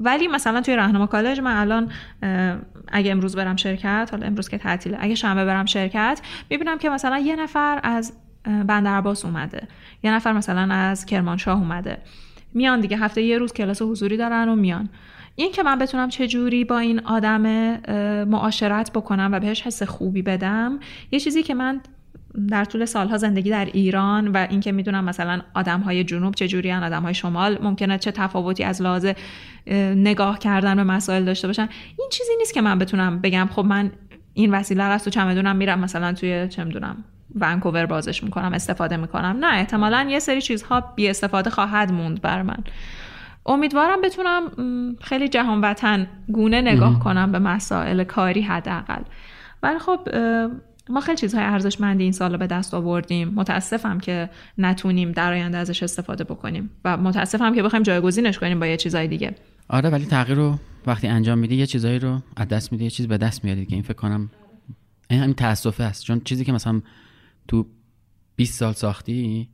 ولی 0.00 0.28
مثلا 0.28 0.60
توی 0.60 0.76
رهنما 0.76 1.06
کالج 1.06 1.40
من 1.40 1.56
الان 1.56 1.91
اگه 2.88 3.10
امروز 3.10 3.36
برم 3.36 3.56
شرکت 3.56 4.08
حالا 4.12 4.26
امروز 4.26 4.48
که 4.48 4.58
تعطیله. 4.58 4.96
اگه 5.00 5.14
شنبه 5.14 5.44
برم 5.44 5.66
شرکت 5.66 6.20
می‌بینم 6.50 6.78
که 6.78 6.90
مثلا 6.90 7.18
یه 7.18 7.36
نفر 7.36 7.80
از 7.82 8.12
بندرعباس 8.44 9.24
اومده. 9.24 9.68
یه 10.02 10.12
نفر 10.12 10.32
مثلا 10.32 10.74
از 10.74 11.06
کرمانشاه 11.06 11.58
اومده. 11.58 11.98
میان 12.54 12.80
دیگه 12.80 12.96
هفته 12.96 13.22
یه 13.22 13.38
روز 13.38 13.52
کلاس 13.52 13.82
حضوری 13.82 14.16
دارن 14.16 14.48
و 14.48 14.56
میان. 14.56 14.88
این 15.36 15.52
که 15.52 15.62
من 15.62 15.78
بتونم 15.78 16.08
چه 16.08 16.26
جوری 16.26 16.64
با 16.64 16.78
این 16.78 17.00
آدم 17.06 17.42
معاشرت 18.24 18.92
بکنم 18.92 19.28
و 19.32 19.40
بهش 19.40 19.62
حس 19.62 19.82
خوبی 19.82 20.22
بدم 20.22 20.78
یه 21.10 21.20
چیزی 21.20 21.42
که 21.42 21.54
من 21.54 21.80
در 22.48 22.64
طول 22.64 22.84
سالها 22.84 23.16
زندگی 23.16 23.50
در 23.50 23.64
ایران 23.64 24.28
و 24.28 24.46
اینکه 24.50 24.72
می‌دونم 24.72 25.04
مثلا 25.04 25.40
آدم 25.54 25.80
های 25.80 26.04
جنوب 26.04 26.34
چه 26.34 26.48
جوری 26.48 26.72
آدم 26.72 27.02
های 27.02 27.14
شمال 27.14 27.58
ممکنه 27.62 27.98
چه 27.98 28.10
تفاوتی 28.10 28.64
از 28.64 28.82
لحاظ 28.82 29.06
نگاه 29.96 30.38
کردن 30.38 30.76
به 30.76 30.84
مسائل 30.84 31.24
داشته 31.24 31.46
باشن. 31.46 31.68
این 31.98 32.08
چیزی 32.12 32.32
نیست 32.38 32.54
که 32.54 32.60
من 32.60 32.78
بتونم 32.78 33.18
بگم 33.20 33.48
خب 33.52 33.64
من 33.64 33.92
این 34.34 34.54
وسیله 34.54 34.84
رو 34.84 34.92
از 34.92 35.04
تو 35.04 35.10
چمدونم 35.10 35.56
میرم 35.56 35.78
مثلا 35.78 36.12
توی 36.12 36.48
چه 36.48 36.64
می‌دونم 36.64 37.04
ونکوور 37.34 37.86
بازش 37.86 38.24
می‌کنم 38.24 38.52
استفاده 38.52 38.96
می‌کنم. 38.96 39.36
نه 39.40 39.54
احتمالا 39.54 40.06
یه 40.10 40.18
سری 40.18 40.42
چیزها 40.42 40.80
بی 40.80 41.08
استفاده 41.08 41.50
خواهد 41.50 41.92
موند 41.92 42.20
بر 42.20 42.42
من. 42.42 42.58
امیدوارم 43.46 44.00
بتونم 44.00 44.42
خیلی 45.00 45.28
جهان 45.28 45.60
وطن 45.60 46.06
گونه 46.28 46.60
نگاه 46.60 46.98
کنم 46.98 47.32
به 47.32 47.38
مسائل 47.38 48.04
کاری 48.04 48.40
حداقل. 48.40 49.02
ولی 49.62 49.78
خب 49.78 50.08
ما 50.90 51.00
خیلی 51.00 51.18
چیزهای 51.18 51.44
ارزشمندی 51.44 52.02
این 52.02 52.12
سال 52.12 52.36
به 52.36 52.46
دست 52.46 52.74
آوردیم. 52.74 53.28
متاسفم 53.28 54.00
که 54.00 54.30
نتونیم 54.58 55.12
در 55.12 55.32
آینده 55.32 55.58
ازش 55.58 55.82
استفاده 55.82 56.24
بکنیم 56.24 56.70
و 56.84 56.96
متاسفم 56.96 57.54
که 57.54 57.62
بخوایم 57.62 57.82
جایگزینش 57.82 58.38
کنیم 58.38 58.60
با 58.60 58.66
یه 58.66 58.76
چیزهای 58.76 59.08
دیگه. 59.08 59.34
آره 59.68 59.90
ولی 59.90 60.06
تغییر 60.06 60.38
رو 60.38 60.58
وقتی 60.86 61.06
انجام 61.08 61.38
میدی 61.38 61.56
یه 61.56 61.66
چیزایی 61.66 61.98
رو 61.98 62.18
از 62.36 62.48
دست 62.48 62.72
میدی 62.72 62.84
یه 62.84 62.90
چیز 62.90 63.08
به 63.08 63.18
دست 63.18 63.44
میاری 63.44 63.66
که 63.66 63.74
این 63.74 63.82
فکر 63.82 63.92
کنم 63.92 64.30
این 65.10 65.20
همین 65.20 65.34
تاسفه 65.34 65.84
است. 65.84 66.04
چون 66.04 66.20
چیزی 66.20 66.44
که 66.44 66.52
مثلا 66.52 66.80
تو 67.48 67.66
20 68.36 68.58
سال 68.58 68.72
ساختی 68.72 69.48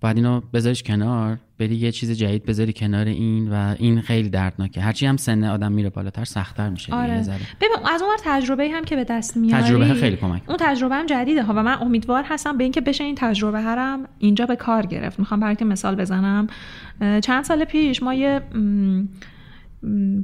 بعد 0.00 0.16
اینو 0.16 0.40
بذاریش 0.40 0.82
کنار 0.82 1.38
بری 1.60 1.76
یه 1.76 1.92
چیز 1.92 2.10
جدید 2.10 2.44
بذاری 2.44 2.72
کنار 2.72 3.06
این 3.06 3.50
و 3.52 3.74
این 3.78 4.00
خیلی 4.00 4.28
دردناکه. 4.28 4.80
هرچی 4.80 5.06
هم 5.06 5.16
سن 5.16 5.44
آدم 5.44 5.72
میره 5.72 5.90
بالاتر 5.90 6.24
سختتر 6.24 6.68
میشه 6.68 6.94
آره. 6.94 7.24
ببین 7.60 7.76
از 7.94 8.02
اون 8.02 8.16
تجربه 8.24 8.68
هم 8.68 8.84
که 8.84 8.96
به 8.96 9.04
دست 9.04 9.36
میاری 9.36 9.62
تجربه 9.62 9.94
خیلی 9.94 10.16
کمک. 10.16 10.42
اون 10.48 10.56
تجربه 10.60 10.94
هم 10.94 11.06
جدیده. 11.06 11.42
ها 11.42 11.54
و 11.56 11.62
من 11.62 11.78
امیدوار 11.80 12.24
هستم 12.28 12.56
به 12.56 12.64
اینکه 12.64 12.80
بشه 12.80 13.04
این 13.04 13.14
تجربه 13.14 13.60
هرم 13.60 14.08
اینجا 14.18 14.46
به 14.46 14.56
کار 14.56 14.86
گرفت. 14.86 15.18
می‌خوام 15.18 15.40
برای 15.40 15.56
مثال 15.60 15.94
بزنم. 15.94 16.46
چند 17.00 17.44
سال 17.44 17.64
پیش 17.64 18.02
ما 18.02 18.14
یه 18.14 18.40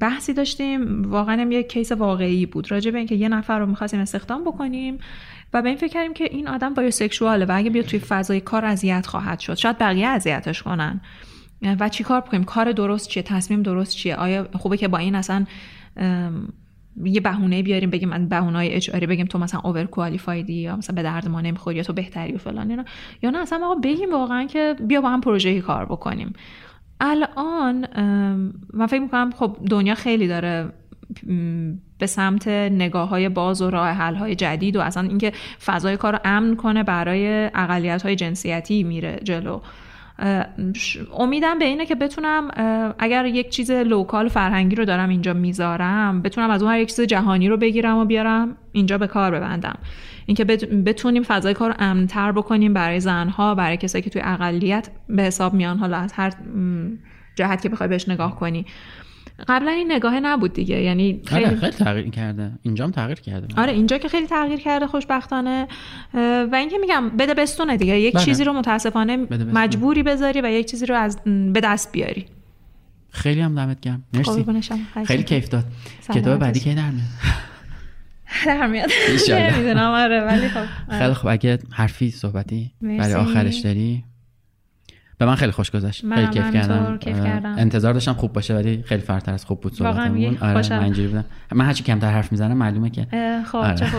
بحثی 0.00 0.32
داشتیم. 0.32 1.02
واقعا 1.02 1.40
هم 1.40 1.52
یه 1.52 1.62
کیس 1.62 1.92
واقعی 1.92 2.46
بود. 2.46 2.70
راجع 2.70 2.90
به 2.90 2.98
اینکه 2.98 3.14
یه 3.14 3.28
نفر 3.28 3.58
رو 3.58 3.66
می‌خواستیم 3.66 4.00
استخدام 4.00 4.44
بکنیم. 4.44 4.98
و 5.52 5.62
به 5.62 5.68
این 5.68 5.78
فکر 5.78 5.92
کردیم 5.92 6.14
که 6.14 6.24
این 6.24 6.48
آدم 6.48 6.74
بایوسکشواله 6.74 7.44
و 7.44 7.52
اگه 7.54 7.70
بیاد 7.70 7.84
توی 7.84 7.98
فضای 7.98 8.40
کار 8.40 8.64
اذیت 8.64 9.06
خواهد 9.06 9.38
شد. 9.38 9.54
شاید 9.54 9.78
بقیه 9.78 10.06
اذیتش 10.06 10.62
کنن. 10.62 11.00
و 11.80 11.88
چی 11.88 12.04
کار 12.04 12.20
بکنیم؟ 12.20 12.44
کار 12.44 12.72
درست 12.72 13.08
چیه؟ 13.08 13.22
تصمیم 13.22 13.62
درست 13.62 13.96
چیه؟ 13.96 14.16
آیا 14.16 14.48
خوبه 14.52 14.76
که 14.76 14.88
با 14.88 14.98
این 14.98 15.14
اصلا 15.14 15.44
یه 17.04 17.20
بهونه 17.20 17.62
بیاریم 17.62 17.90
بگیم 17.90 18.08
من 18.08 18.28
بهونه 18.28 18.58
های 18.58 18.74
اچاری 18.74 19.06
بگیم 19.06 19.26
تو 19.26 19.38
مثلا 19.38 19.60
اوور 19.64 19.84
کوالیفایدی 19.84 20.54
یا 20.54 20.76
مثلا 20.76 20.94
به 20.94 21.02
درد 21.02 21.28
ما 21.28 21.40
نمی‌خوری 21.40 21.76
یا 21.76 21.82
تو 21.82 21.92
بهتری 21.92 22.32
و 22.32 22.38
فلان 22.38 22.70
اینا. 22.70 22.84
یا 23.22 23.30
نه 23.30 23.38
اصلا 23.38 23.66
آقا 23.66 23.74
بگیم 23.74 24.12
واقعا 24.12 24.44
که 24.44 24.76
بیا 24.80 25.00
با 25.00 25.08
هم 25.08 25.20
پروژه‌ای 25.20 25.60
کار 25.60 25.84
بکنیم. 25.84 26.32
الان 27.00 27.86
من 28.74 28.86
فکر 28.86 29.00
می‌کنم 29.00 29.30
خب 29.30 29.56
دنیا 29.70 29.94
خیلی 29.94 30.28
داره 30.28 30.72
به 31.98 32.06
سمت 32.06 32.48
نگاه 32.48 33.08
های 33.08 33.28
باز 33.28 33.62
و 33.62 33.70
راه 33.70 33.88
حل 33.88 34.14
های 34.14 34.34
جدید 34.34 34.76
و 34.76 34.80
اصلا 34.80 35.08
اینکه 35.08 35.32
فضای 35.64 35.96
کار 35.96 36.12
رو 36.12 36.18
امن 36.24 36.56
کنه 36.56 36.82
برای 36.82 37.50
اقلیت 37.54 38.02
های 38.02 38.16
جنسیتی 38.16 38.82
میره 38.82 39.20
جلو. 39.24 39.60
امیدم 41.18 41.58
به 41.58 41.64
اینه 41.64 41.86
که 41.86 41.94
بتونم 41.94 42.50
اگر 42.98 43.26
یک 43.26 43.48
چیز 43.48 43.70
لوکال 43.70 44.28
فرهنگی 44.28 44.76
رو 44.76 44.84
دارم 44.84 45.08
اینجا 45.08 45.32
می‌ذارم 45.32 46.22
بتونم 46.22 46.50
از 46.50 46.62
اون 46.62 46.72
هر 46.72 46.80
یک 46.80 46.88
چیز 46.88 47.00
جهانی 47.00 47.48
رو 47.48 47.56
بگیرم 47.56 47.96
و 47.96 48.04
بیارم 48.04 48.56
اینجا 48.72 48.98
به 48.98 49.06
کار 49.06 49.30
ببندم. 49.30 49.78
اینکه 50.26 50.44
بتونیم 50.84 51.22
فضای 51.22 51.54
کار 51.54 51.74
امنتر 51.78 52.32
بکنیم 52.32 52.74
برای 52.74 53.00
زنها 53.00 53.54
برای 53.54 53.76
کسایی 53.76 54.02
که 54.02 54.10
توی 54.10 54.22
اقلیت 54.24 54.88
به 55.08 55.22
حساب 55.22 55.54
میان 55.54 55.78
حالا 55.78 55.96
از 55.96 56.12
هر 56.12 56.32
جهت 57.36 57.62
که 57.62 57.68
بخوای 57.68 57.88
بهش 57.88 58.08
نگاه 58.08 58.36
کنی. 58.36 58.66
قبلا 59.48 59.70
این 59.70 59.92
نگاه 59.92 60.20
نبود 60.20 60.52
دیگه. 60.52 60.82
یعنی 60.82 61.20
خیلی 61.24 61.44
آره 61.44 61.56
خیلی 61.56 61.72
تغییر 61.72 62.10
کرده. 62.10 62.52
اینجا 62.62 62.84
هم 62.84 62.90
تغییر 62.90 63.20
کرده. 63.20 63.60
آره 63.60 63.72
اینجا 63.72 63.98
که 63.98 64.08
خیلی 64.08 64.26
تغییر 64.26 64.60
کرده 64.60 64.86
خوشبختانه. 64.86 65.68
و 66.52 66.54
اینکه 66.54 66.78
میگم 66.78 67.08
بده 67.08 67.34
بستونه 67.34 67.76
دیگه. 67.76 68.00
یک 68.00 68.14
بله. 68.14 68.24
چیزی 68.24 68.44
رو 68.44 68.52
متاسفانه 68.52 69.16
مجبوری 69.52 70.02
بذاری 70.02 70.40
و 70.40 70.50
یک 70.50 70.66
چیزی 70.70 70.86
رو 70.86 70.94
از 70.94 71.18
به 71.52 71.60
دست 71.60 71.92
بیاری. 71.92 72.26
خیلی 73.10 73.40
هم 73.40 73.54
دمت 73.54 73.80
گرم. 73.80 74.02
مرسی. 74.14 74.44
خیلی 75.04 75.22
کیف 75.22 75.48
داد. 75.48 75.64
کتاب 76.14 76.38
بعدی 76.38 76.60
کی 76.60 76.74
در 76.74 76.90
میاد؟ 76.90 77.06
در 78.46 78.66
میاد. 78.66 78.90
نمی‌دونم 79.30 79.90
آره 79.90 80.20
ولی 80.20 80.48
خب 80.48 80.64
آره. 80.88 80.98
خیلی 80.98 81.14
خب 81.14 81.26
اگه 81.26 81.58
حرفی 81.70 82.10
صحبتی 82.10 82.70
برای 82.82 83.14
آخرش 83.14 83.56
داری؟ 83.56 84.04
به 85.18 85.26
من 85.26 85.34
خیلی 85.34 85.52
خوش 85.52 85.70
گذشت. 85.70 86.14
خیلی 86.14 86.26
کیف 86.26 86.52
کردم. 86.52 86.98
کردم. 86.98 87.54
انتظار 87.58 87.92
داشتم 87.92 88.12
خوب 88.12 88.32
باشه 88.32 88.54
ولی 88.54 88.82
خیلی 88.82 89.02
فرتر 89.02 89.32
از 89.32 89.44
خوب 89.44 89.60
بود 89.60 89.74
صحبتمون 89.74 90.36
آره 90.40 90.70
من 90.70 90.84
اینجوری 90.84 91.08
بودم. 91.08 91.24
من 91.54 91.64
هرچی 91.64 91.84
کمتر 91.84 92.10
حرف 92.10 92.32
می‌زنم 92.32 92.56
معلومه 92.56 92.90
که. 92.90 93.06
خب 93.46 93.56
آره. 93.56 93.90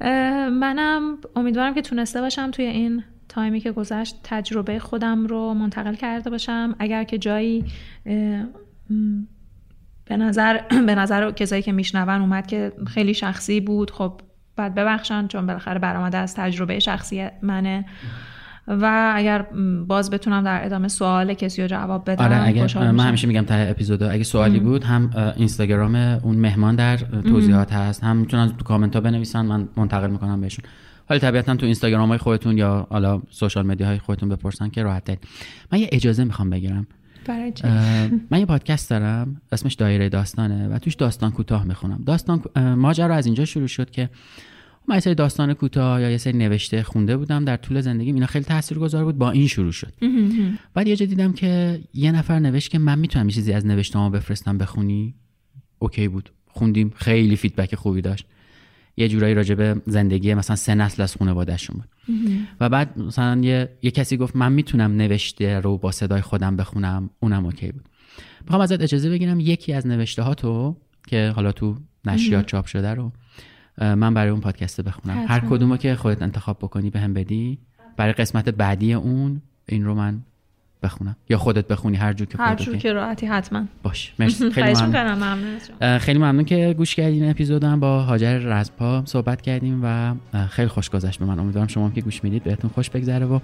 منم 0.62 1.18
امیدوارم 1.36 1.74
که 1.74 1.82
تونسته 1.82 2.20
باشم 2.20 2.50
توی 2.50 2.64
این 2.64 3.04
تایمی 3.28 3.60
که 3.60 3.72
گذشت 3.72 4.16
تجربه 4.24 4.78
خودم 4.78 5.26
رو 5.26 5.54
منتقل 5.54 5.94
کرده 5.94 6.30
باشم. 6.30 6.74
اگر 6.78 7.04
که 7.04 7.18
جایی 7.18 7.64
به 10.04 10.16
نظر 10.16 10.60
به 10.86 10.94
نظر 10.94 11.30
کسایی 11.30 11.62
که 11.62 11.72
میشنون 11.72 12.20
اومد 12.20 12.46
که 12.46 12.72
خیلی 12.86 13.14
شخصی 13.14 13.60
بود 13.60 13.90
خب 13.90 14.20
بعد 14.56 14.74
ببخشن 14.74 15.26
چون 15.26 15.46
بالاخره 15.46 15.78
برآمده 15.78 16.18
از 16.18 16.34
تجربه 16.34 16.78
شخصی 16.78 17.28
منه. 17.42 17.84
و 18.68 19.12
اگر 19.16 19.46
باز 19.86 20.10
بتونم 20.10 20.44
در 20.44 20.64
ادامه 20.64 20.88
سوال 20.88 21.34
کسی 21.34 21.62
رو 21.62 21.68
جواب 21.68 22.10
بدم 22.10 22.24
آره 22.24 22.42
اگر 22.46 22.90
من 22.90 23.06
همیشه 23.06 23.28
میگم 23.28 23.42
ته 23.42 23.66
اپیزود 23.70 24.02
اگه 24.02 24.24
سوالی 24.24 24.60
بود 24.60 24.84
هم 24.84 25.10
اینستاگرام 25.36 25.94
اون 25.94 26.36
مهمان 26.36 26.76
در 26.76 26.96
توضیحات 26.96 27.72
هست 27.72 28.04
هم 28.04 28.16
می‌تونن 28.16 28.48
تو 28.48 28.64
کامنت 28.64 28.94
ها 28.94 29.00
بنویسن 29.00 29.46
من 29.46 29.68
منتقل 29.76 30.10
می‌کنم 30.10 30.40
بهشون. 30.40 30.64
حالا 31.08 31.18
طبیعتا 31.18 31.56
تو 31.56 31.66
اینستاگرام 31.66 32.08
های 32.08 32.18
خودتون 32.18 32.58
یا 32.58 32.86
حالا 32.90 33.22
سوشال 33.30 33.66
مدیا 33.66 33.86
های 33.86 33.98
خودتون 33.98 34.28
بپرسن 34.28 34.68
که 34.68 34.82
راحت 34.82 35.18
من 35.72 35.78
یه 35.78 35.88
اجازه 35.92 36.24
می‌خوام 36.24 36.50
بگیرم. 36.50 36.86
من 38.30 38.38
یه 38.38 38.46
پادکست 38.46 38.90
دارم 38.90 39.40
اسمش 39.52 39.74
دایره 39.74 40.08
داستانه 40.08 40.68
و 40.68 40.78
توش 40.78 40.94
داستان 40.94 41.30
کوتاه 41.30 41.64
می‌خونم. 41.64 42.02
داستان 42.06 42.42
ماجرا 42.76 43.14
از 43.14 43.26
اینجا 43.26 43.44
شروع 43.44 43.66
شد 43.66 43.90
که 43.90 44.10
من 44.88 45.00
سری 45.00 45.14
داستان 45.14 45.54
کوتاه 45.54 46.02
یا 46.02 46.10
یه 46.10 46.16
سری 46.16 46.38
نوشته 46.38 46.82
خونده 46.82 47.16
بودم 47.16 47.44
در 47.44 47.56
طول 47.56 47.80
زندگی 47.80 48.12
اینا 48.12 48.26
خیلی 48.26 48.44
تاثیرگذار 48.44 49.04
بود 49.04 49.18
با 49.18 49.30
این 49.30 49.46
شروع 49.46 49.72
شد. 49.72 49.92
بعد 50.74 50.88
یه 50.88 50.96
جا 50.96 51.06
دیدم 51.06 51.32
که 51.32 51.80
یه 51.94 52.12
نفر 52.12 52.38
نوشت 52.38 52.70
که 52.70 52.78
من 52.78 52.98
می‌تونم 52.98 53.28
یه 53.28 53.34
چیزی 53.34 53.52
از 53.52 53.66
نوشته‌هامو 53.66 54.10
بفرستم 54.10 54.58
بخونی. 54.58 55.14
OK 55.78 56.08
بود. 56.08 56.30
خوندیم. 56.48 56.92
خیلی 56.96 57.36
feedback 57.36 57.74
خوبی 57.74 58.00
داشت. 58.00 58.26
یه 58.96 59.08
جورایی 59.08 59.34
راجع 59.34 59.54
به 59.54 59.82
زندگی 59.86 60.34
مثلا 60.34 60.56
سه 60.56 60.74
نسل 60.74 61.02
از 61.02 61.16
خانواده‌شون 61.16 61.76
بود. 61.76 61.88
و 62.60 62.68
بعد 62.68 62.98
مثلا 62.98 63.40
یه،, 63.40 63.68
یه 63.82 63.90
کسی 63.90 64.16
گفت 64.16 64.36
من 64.36 64.52
می‌تونم 64.52 64.92
نوشته 64.92 65.60
رو 65.60 65.78
با 65.78 65.92
صدای 65.92 66.20
خودم 66.20 66.56
بخونم. 66.56 67.10
اونم 67.20 67.44
اوکی 67.44 67.72
بود. 67.72 67.88
می‌خوام 68.40 68.60
ازت 68.60 68.80
اجازه 68.80 69.10
بگیرم 69.10 69.40
یکی 69.40 69.72
از 69.72 69.86
نوشته 69.86 70.22
ها 70.22 70.34
تو 70.34 70.76
که 71.06 71.32
حالا 71.36 71.52
تو 71.52 71.76
نشریات 72.04 72.46
چاپ 72.46 72.66
شده 72.66 72.94
رو 72.94 73.12
من 73.78 74.14
برای 74.14 74.30
اون 74.30 74.40
پادکست 74.40 74.80
بخونم. 74.80 75.24
هر 75.28 75.40
کدومو 75.40 75.76
که 75.76 75.94
خودت 75.94 76.22
انتخاب 76.22 76.58
بکنی 76.58 76.90
به 76.90 77.00
هم 77.00 77.14
بدی. 77.14 77.58
برای 77.96 78.12
قسمت 78.12 78.48
بعدی 78.48 78.94
اون 78.94 79.42
این 79.66 79.84
رو 79.84 79.94
من 79.94 80.20
بخونم. 80.82 81.16
یا 81.28 81.38
خودت 81.38 81.68
بخونی 81.68 81.96
هر 81.96 82.12
جور 82.12 82.26
که 82.26 82.38
هر 82.38 82.54
جور. 82.54 82.76
که 82.76 82.92
راحتی 82.92 83.26
حتما. 83.26 83.64
باش. 83.82 84.12
مرسی. 84.18 84.50
خیلی 84.50 84.72
ممنون. 84.72 85.98
خیلی 85.98 86.18
ممنون 86.18 86.44
که 86.44 86.74
گوش 86.78 86.94
کردین 86.94 87.22
این 87.22 87.30
اپیزود 87.30 87.64
هم 87.64 87.80
با 87.80 88.02
هاجر 88.02 88.38
رزپا 88.38 89.02
صحبت 89.04 89.42
کردیم 89.42 89.80
و 89.84 90.14
خیلی 90.46 90.68
خوش 90.68 90.90
گذشت 90.90 91.18
به 91.18 91.24
من. 91.24 91.38
امیدوارم 91.38 91.68
شما 91.68 91.84
هم 91.84 91.92
که 91.92 92.00
گوش 92.00 92.24
می‌دید 92.24 92.44
بهتون 92.44 92.70
خوش 92.74 92.90
بگذره 92.90 93.26
و 93.26 93.40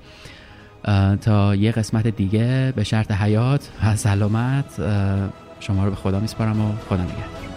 تا 1.17 1.55
یه 1.55 1.73
قسمت 1.73 2.07
دیگه 2.07 2.73
به 2.77 2.85
شرط 2.85 3.13
حیات 3.13 3.71
و 3.85 3.97
سلامت 3.97 4.81
شما 5.61 5.85
رو 5.85 5.91
به 5.91 5.97
خدا 5.97 6.21
میسپارم 6.21 6.61
و 6.61 6.73
خدا 6.89 7.03
نگهدار. 7.03 7.52